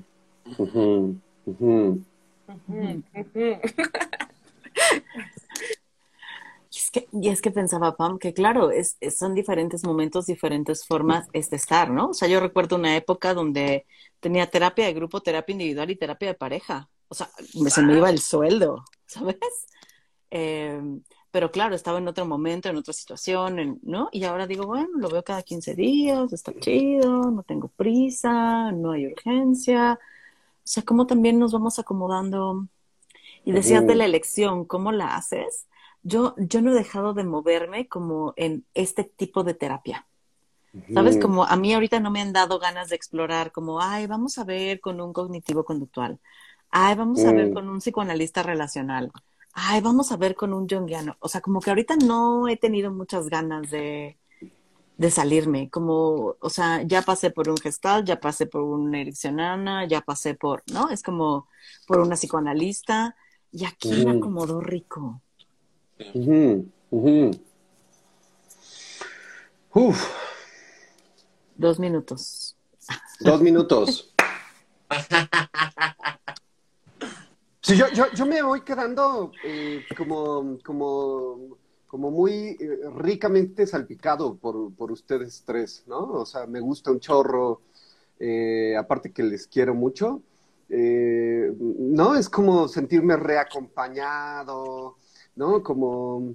Y 6.73 6.79
es 6.79 6.91
que, 6.93 7.09
y 7.13 7.29
es 7.29 7.43
que 7.43 7.51
pensaba, 7.51 7.97
Pam, 7.97 8.19
que 8.19 8.33
claro, 8.33 8.71
es, 8.71 8.97
es- 9.01 9.19
son 9.19 9.35
diferentes 9.35 9.83
momentos, 9.85 10.27
diferentes 10.27 10.87
formas 10.87 11.27
es 11.33 11.51
de 11.51 11.57
estar, 11.57 11.91
¿no? 11.91 12.11
O 12.11 12.15
sea, 12.15 12.29
yo 12.29 12.39
recuerdo 12.39 12.77
una 12.77 12.97
época 12.97 13.35
donde 13.35 13.87
tenía 14.21 14.47
terapia 14.49 14.87
de 14.87 14.93
grupo, 14.95 15.21
terapia 15.21 15.53
individual 15.53 15.91
y 15.91 15.97
terapia 15.97 16.29
de 16.29 16.35
pareja. 16.35 16.89
O 17.09 17.15
sea, 17.17 17.29
me- 17.61 17.71
se 17.71 17.83
me 17.83 17.97
iba 17.97 18.09
el 18.09 18.21
sueldo, 18.21 18.85
¿sabes? 19.07 19.37
Eh, 20.31 20.81
pero 21.31 21.51
claro, 21.53 21.75
estaba 21.75 21.99
en 21.99 22.09
otro 22.09 22.27
momento, 22.27 22.69
en 22.69 22.77
otra 22.77 22.93
situación, 22.93 23.59
en- 23.59 23.81
¿no? 23.83 24.09
Y 24.13 24.25
ahora 24.25 24.47
digo, 24.47 24.67
bueno, 24.67 24.89
lo 24.97 25.09
veo 25.09 25.23
cada 25.25 25.43
15 25.43 25.75
días, 25.75 26.33
está 26.33 26.53
chido, 26.59 27.31
no 27.31 27.43
tengo 27.45 27.69
prisa, 27.69 28.73
no 28.73 28.93
hay 28.93 29.07
urgencia. 29.07 29.95
O 29.95 30.69
sea, 30.73 30.83
cómo 30.85 31.07
también 31.07 31.39
nos 31.39 31.53
vamos 31.53 31.79
acomodando. 31.79 32.67
Y 33.45 33.53
decías 33.53 33.87
de 33.87 33.95
la 33.95 34.05
elección, 34.05 34.65
¿cómo 34.65 34.93
la 34.93 35.17
haces? 35.17 35.67
Yo, 36.03 36.35
yo 36.39 36.63
no 36.63 36.73
he 36.73 36.75
dejado 36.75 37.15
de 37.15 37.25
moverme 37.25 37.89
como 37.89 38.33
en 38.37 38.65
este 38.75 39.05
tipo 39.05 39.45
de 39.45 39.55
terapia. 39.55 40.07
¿Sabes? 40.95 41.17
Como 41.19 41.45
a 41.45 41.57
mí 41.57 41.75
ahorita 41.75 41.99
no 42.01 42.11
me 42.13 42.21
han 42.21 42.33
dado 42.33 42.59
ganas 42.61 42.89
de 42.91 42.97
explorar, 42.97 43.51
como, 43.53 43.81
ay, 43.81 44.07
vamos 44.07 44.39
a 44.39 44.45
ver 44.45 44.81
con 44.81 45.01
un 45.01 45.13
cognitivo 45.13 45.65
conductual. 45.65 46.21
Ay, 46.71 46.95
vamos 46.95 47.25
a 47.25 47.33
ver 47.33 47.51
Mm. 47.51 47.55
con 47.55 47.69
un 47.69 47.79
psicoanalista 47.81 48.43
relacional. 48.43 49.11
Ay, 49.53 49.81
vamos 49.81 50.13
a 50.13 50.17
ver 50.17 50.35
con 50.35 50.53
un 50.53 50.69
junguiano. 50.69 51.17
O 51.21 51.29
sea, 51.29 51.41
como 51.41 51.61
que 51.61 51.71
ahorita 51.71 51.97
no 51.97 52.49
he 52.49 52.57
tenido 52.57 52.91
muchas 52.93 53.29
ganas 53.29 53.71
de, 53.71 54.17
de 54.97 55.11
salirme. 55.11 55.69
Como, 55.71 56.37
o 56.41 56.51
sea, 56.51 56.83
ya 56.83 57.03
pasé 57.03 57.31
por 57.31 57.49
un 57.49 57.57
gestal, 57.57 58.05
ya 58.05 58.21
pasé 58.21 58.47
por 58.47 58.63
una 58.63 59.01
ericksoniana, 59.01 59.87
ya 59.87 60.01
pasé 60.01 60.35
por, 60.35 60.63
¿no? 60.73 60.91
Es 60.91 61.03
como 61.03 61.49
por 61.87 62.01
una 62.01 62.17
psicoanalista. 62.17 63.17
Y 63.53 63.65
aquí 63.65 63.91
me 64.05 64.13
acomodó 64.13 64.61
rico. 64.61 65.21
Ujú. 66.15 66.69
Ujú. 66.91 67.31
Uf, 69.73 70.09
Dos 71.57 71.79
minutos. 71.79 72.57
dos 73.21 73.41
minutos. 73.43 74.15
Sí, 77.63 77.77
yo, 77.77 77.87
yo, 77.93 78.07
yo 78.15 78.27
me 78.27 78.43
voy 78.43 78.63
quedando 78.63 79.33
eh, 79.45 79.85
como, 79.97 80.59
como, 80.65 81.59
como 81.87 82.11
muy 82.11 82.57
eh, 82.59 82.79
ricamente 82.97 83.67
salpicado 83.67 84.37
por, 84.39 84.75
por 84.75 84.91
ustedes 84.93 85.43
tres, 85.45 85.85
¿no? 85.87 85.99
O 86.13 86.25
sea, 86.27 86.47
me 86.47 86.61
gusta 86.61 86.91
un 86.91 87.01
chorro, 87.01 87.61
eh, 88.19 88.75
aparte 88.79 89.13
que 89.13 89.23
les 89.23 89.47
quiero 89.47 89.75
mucho. 89.75 90.23
eh, 90.71 91.53
¿No? 91.59 92.15
Es 92.17 92.29
como 92.31 92.67
sentirme 92.69 93.17
reacompañado, 93.17 94.97
¿no? 95.37 95.63
Como 95.63 96.35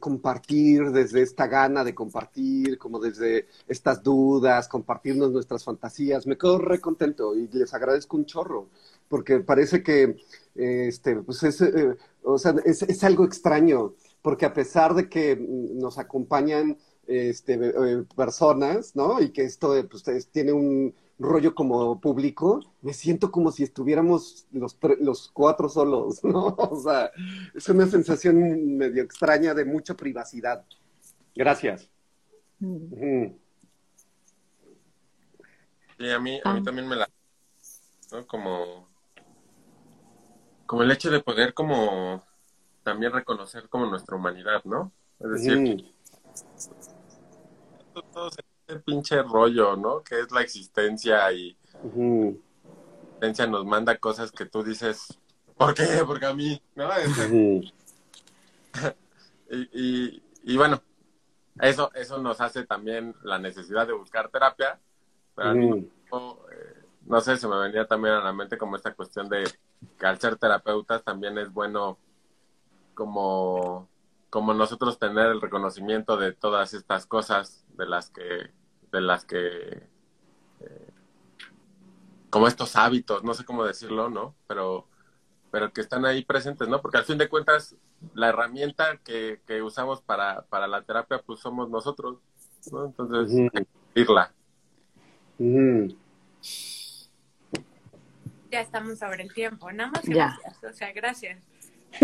compartir 0.00 0.90
desde 0.92 1.20
esta 1.20 1.46
gana 1.46 1.84
de 1.84 1.94
compartir, 1.94 2.78
como 2.78 2.98
desde 2.98 3.48
estas 3.68 4.02
dudas, 4.02 4.66
compartirnos 4.66 5.30
nuestras 5.30 5.62
fantasías. 5.62 6.26
Me 6.26 6.38
quedo 6.38 6.56
re 6.58 6.80
contento 6.80 7.36
y 7.36 7.48
les 7.48 7.74
agradezco 7.74 8.16
un 8.16 8.24
chorro, 8.24 8.68
porque 9.08 9.40
parece 9.40 9.82
que 9.82 10.16
eh, 10.56 10.86
este, 10.88 11.16
pues 11.16 11.42
es, 11.42 11.60
eh, 11.60 11.96
o 12.22 12.38
sea, 12.38 12.54
es, 12.64 12.82
es 12.82 13.04
algo 13.04 13.24
extraño, 13.24 13.94
porque 14.22 14.46
a 14.46 14.52
pesar 14.54 14.94
de 14.94 15.08
que 15.08 15.36
mm, 15.36 15.78
nos 15.78 15.98
acompañan 15.98 16.78
este, 17.06 17.54
eh, 17.54 18.04
personas, 18.16 18.94
¿no? 18.96 19.20
Y 19.20 19.30
que 19.30 19.42
esto 19.44 19.74
pues, 19.90 20.06
es- 20.08 20.28
tiene 20.28 20.52
un 20.52 20.94
rollo 21.18 21.54
como 21.54 22.00
público, 22.00 22.60
me 22.82 22.92
siento 22.92 23.30
como 23.30 23.52
si 23.52 23.62
estuviéramos 23.62 24.46
los, 24.52 24.76
los 25.00 25.28
cuatro 25.32 25.68
solos, 25.68 26.22
¿no? 26.24 26.46
O 26.58 26.80
sea, 26.80 27.10
es 27.54 27.68
una 27.68 27.86
sensación 27.86 28.76
medio 28.76 29.02
extraña 29.02 29.54
de 29.54 29.64
mucha 29.64 29.94
privacidad. 29.94 30.64
Gracias. 31.36 31.88
Ujú. 32.60 33.36
Y 35.98 36.10
a 36.10 36.18
mí, 36.18 36.40
a 36.44 36.52
mí 36.54 36.60
Ah. 36.60 36.62
también 36.64 36.88
me 36.88 36.96
la... 36.96 37.08
¿no? 38.12 38.26
Como... 38.26 38.88
Como 40.66 40.82
el 40.82 40.90
hecho 40.90 41.10
de 41.10 41.20
poder 41.20 41.54
como 41.54 42.24
también 42.82 43.12
reconocer 43.12 43.68
como 43.68 43.86
nuestra 43.86 44.16
humanidad, 44.16 44.62
¿no? 44.64 44.92
Es 45.20 45.30
decir, 45.30 45.58
Ujú. 45.58 45.94
todo 48.12 48.28
ese 48.28 48.80
pinche 48.80 49.22
rollo, 49.22 49.76
¿no? 49.76 50.02
Que 50.02 50.20
es 50.20 50.30
la 50.30 50.42
existencia 50.42 51.30
y 51.32 51.56
la 53.20 53.28
existencia 53.28 53.46
nos 53.46 53.64
manda 53.64 53.96
cosas 53.98 54.32
que 54.32 54.46
tú 54.46 54.62
dices, 54.62 55.18
¿por 55.56 55.74
qué? 55.74 56.02
Porque 56.06 56.26
a 56.26 56.34
mí, 56.34 56.60
¿no? 56.74 56.92
Este, 56.92 57.72
y, 59.50 59.68
y, 59.72 60.22
y 60.44 60.56
bueno, 60.56 60.82
eso, 61.60 61.90
eso 61.94 62.18
nos 62.18 62.40
hace 62.40 62.64
también 62.66 63.14
la 63.22 63.38
necesidad 63.38 63.86
de 63.86 63.92
buscar 63.92 64.28
terapia, 64.28 64.80
pero 65.34 65.48
al 65.50 65.56
mismo 65.56 65.74
tiempo, 65.76 66.46
eh, 66.52 66.83
no 67.06 67.20
sé, 67.20 67.36
se 67.36 67.48
me 67.48 67.58
venía 67.58 67.86
también 67.86 68.14
a 68.14 68.22
la 68.22 68.32
mente 68.32 68.58
como 68.58 68.76
esta 68.76 68.94
cuestión 68.94 69.28
de 69.28 69.44
que 69.98 70.06
al 70.06 70.18
ser 70.18 70.36
terapeutas 70.36 71.02
también 71.02 71.36
es 71.38 71.52
bueno 71.52 71.98
como, 72.94 73.88
como 74.30 74.54
nosotros 74.54 74.98
tener 74.98 75.26
el 75.26 75.40
reconocimiento 75.40 76.16
de 76.16 76.32
todas 76.32 76.74
estas 76.74 77.06
cosas 77.06 77.64
de 77.76 77.86
las 77.86 78.10
que, 78.10 78.50
de 78.92 79.00
las 79.00 79.24
que, 79.24 79.88
eh, 80.60 80.90
como 82.30 82.48
estos 82.48 82.76
hábitos, 82.76 83.22
no 83.22 83.34
sé 83.34 83.44
cómo 83.44 83.64
decirlo, 83.64 84.08
¿no? 84.08 84.34
Pero, 84.46 84.86
pero 85.50 85.72
que 85.72 85.80
están 85.80 86.04
ahí 86.04 86.24
presentes, 86.24 86.68
¿no? 86.68 86.80
Porque 86.80 86.98
al 86.98 87.04
fin 87.04 87.18
de 87.18 87.28
cuentas, 87.28 87.76
la 88.14 88.28
herramienta 88.28 88.98
que, 89.04 89.40
que 89.46 89.62
usamos 89.62 90.00
para, 90.02 90.42
para 90.46 90.66
la 90.66 90.82
terapia, 90.82 91.22
pues 91.24 91.40
somos 91.40 91.68
nosotros, 91.68 92.18
¿no? 92.72 92.86
Entonces, 92.86 93.32
Ujú. 93.32 93.50
hay 93.54 93.64
que 93.64 94.00
irla. 94.00 94.32
Ujú. 95.38 95.96
Ya 98.54 98.60
estamos 98.60 99.00
sobre 99.00 99.24
el 99.24 99.34
tiempo, 99.34 99.72
nada 99.72 99.90
más 99.90 100.04
Ya. 100.04 100.38
gracias, 100.40 100.62
o 100.62 100.72
sea, 100.72 100.92
gracias. 100.92 101.42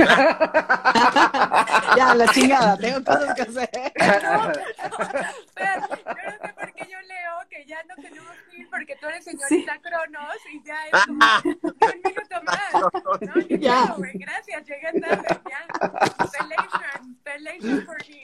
ya, 1.97 2.15
la 2.17 2.27
chingada, 2.33 2.77
tengo 2.77 3.05
cosas 3.05 3.35
que 3.37 3.43
hacer. 3.43 3.71
No, 4.23 4.49
no 4.49 4.55
sé 4.55 6.53
por 6.55 6.73
qué 6.75 6.89
yo 6.91 7.01
leo 7.03 7.33
que 7.49 7.65
ya 7.67 7.83
no 7.85 7.95
tenemos 7.97 8.33
que 8.51 8.57
ir 8.59 8.69
porque 8.71 8.97
tú 8.97 9.07
eres 9.07 9.25
señorita 9.25 9.79
Cronos 9.81 10.37
y 10.53 10.61
ya 10.65 10.87
es 10.87 10.93
como 11.07 11.19
un 11.45 12.01
minuto 12.05 12.43
más. 12.45 12.73
¿no? 12.75 12.91
Ya. 13.61 13.85
pedo, 13.87 13.97
güey, 13.99 14.13
gracias, 14.19 14.65
llegué 14.67 15.01
tarde, 15.01 15.41
ya. 15.49 15.67
Pelation, 16.39 17.15
pelation 17.23 17.87
for 17.87 17.97
me. 18.09 18.21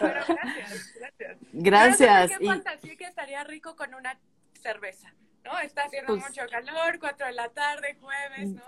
Pero 0.00 0.24
gracias, 0.28 0.92
gracias. 0.98 1.38
Gracias. 1.52 1.98
Pero 1.98 2.10
¿sabes 2.12 2.38
¿Qué 2.38 2.44
Y- 2.44 2.48
pasa? 2.48 2.70
Sí 2.82 2.96
que 2.98 3.04
estaría 3.04 3.42
rico 3.44 3.74
con 3.74 3.94
una 3.94 4.18
cerveza, 4.62 5.12
¿no? 5.44 5.58
Está 5.60 5.84
haciendo 5.84 6.14
Pues- 6.14 6.24
mucho 6.28 6.42
calor, 6.50 6.98
cuatro 6.98 7.26
de 7.26 7.32
la 7.32 7.48
tarde, 7.48 7.96
jueves, 8.00 8.50
¿no? 8.50 8.62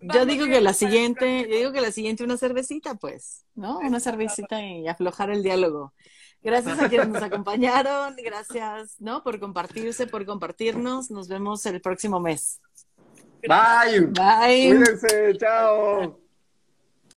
Yo 0.00 0.26
digo 0.26 0.46
que 0.46 0.60
la 0.60 0.72
siguiente, 0.74 1.42
yo 1.48 1.56
digo 1.56 1.72
que 1.72 1.80
la 1.80 1.90
siguiente 1.90 2.22
una 2.22 2.36
cervecita, 2.36 2.94
pues, 2.94 3.44
¿no? 3.54 3.78
Una 3.78 3.98
cervecita 3.98 4.62
y 4.62 4.86
aflojar 4.86 5.30
el 5.30 5.42
diálogo. 5.42 5.92
Gracias 6.40 6.78
a 6.78 6.88
quienes 6.88 7.08
nos 7.08 7.22
acompañaron, 7.22 8.14
gracias, 8.16 9.00
¿no? 9.00 9.24
Por 9.24 9.40
compartirse, 9.40 10.06
por 10.06 10.24
compartirnos. 10.24 11.10
Nos 11.10 11.26
vemos 11.26 11.66
el 11.66 11.80
próximo 11.80 12.20
mes. 12.20 12.60
Bye. 13.42 14.06
Bye. 14.06 14.76
Cuídense, 14.76 15.36
chao. 15.36 16.27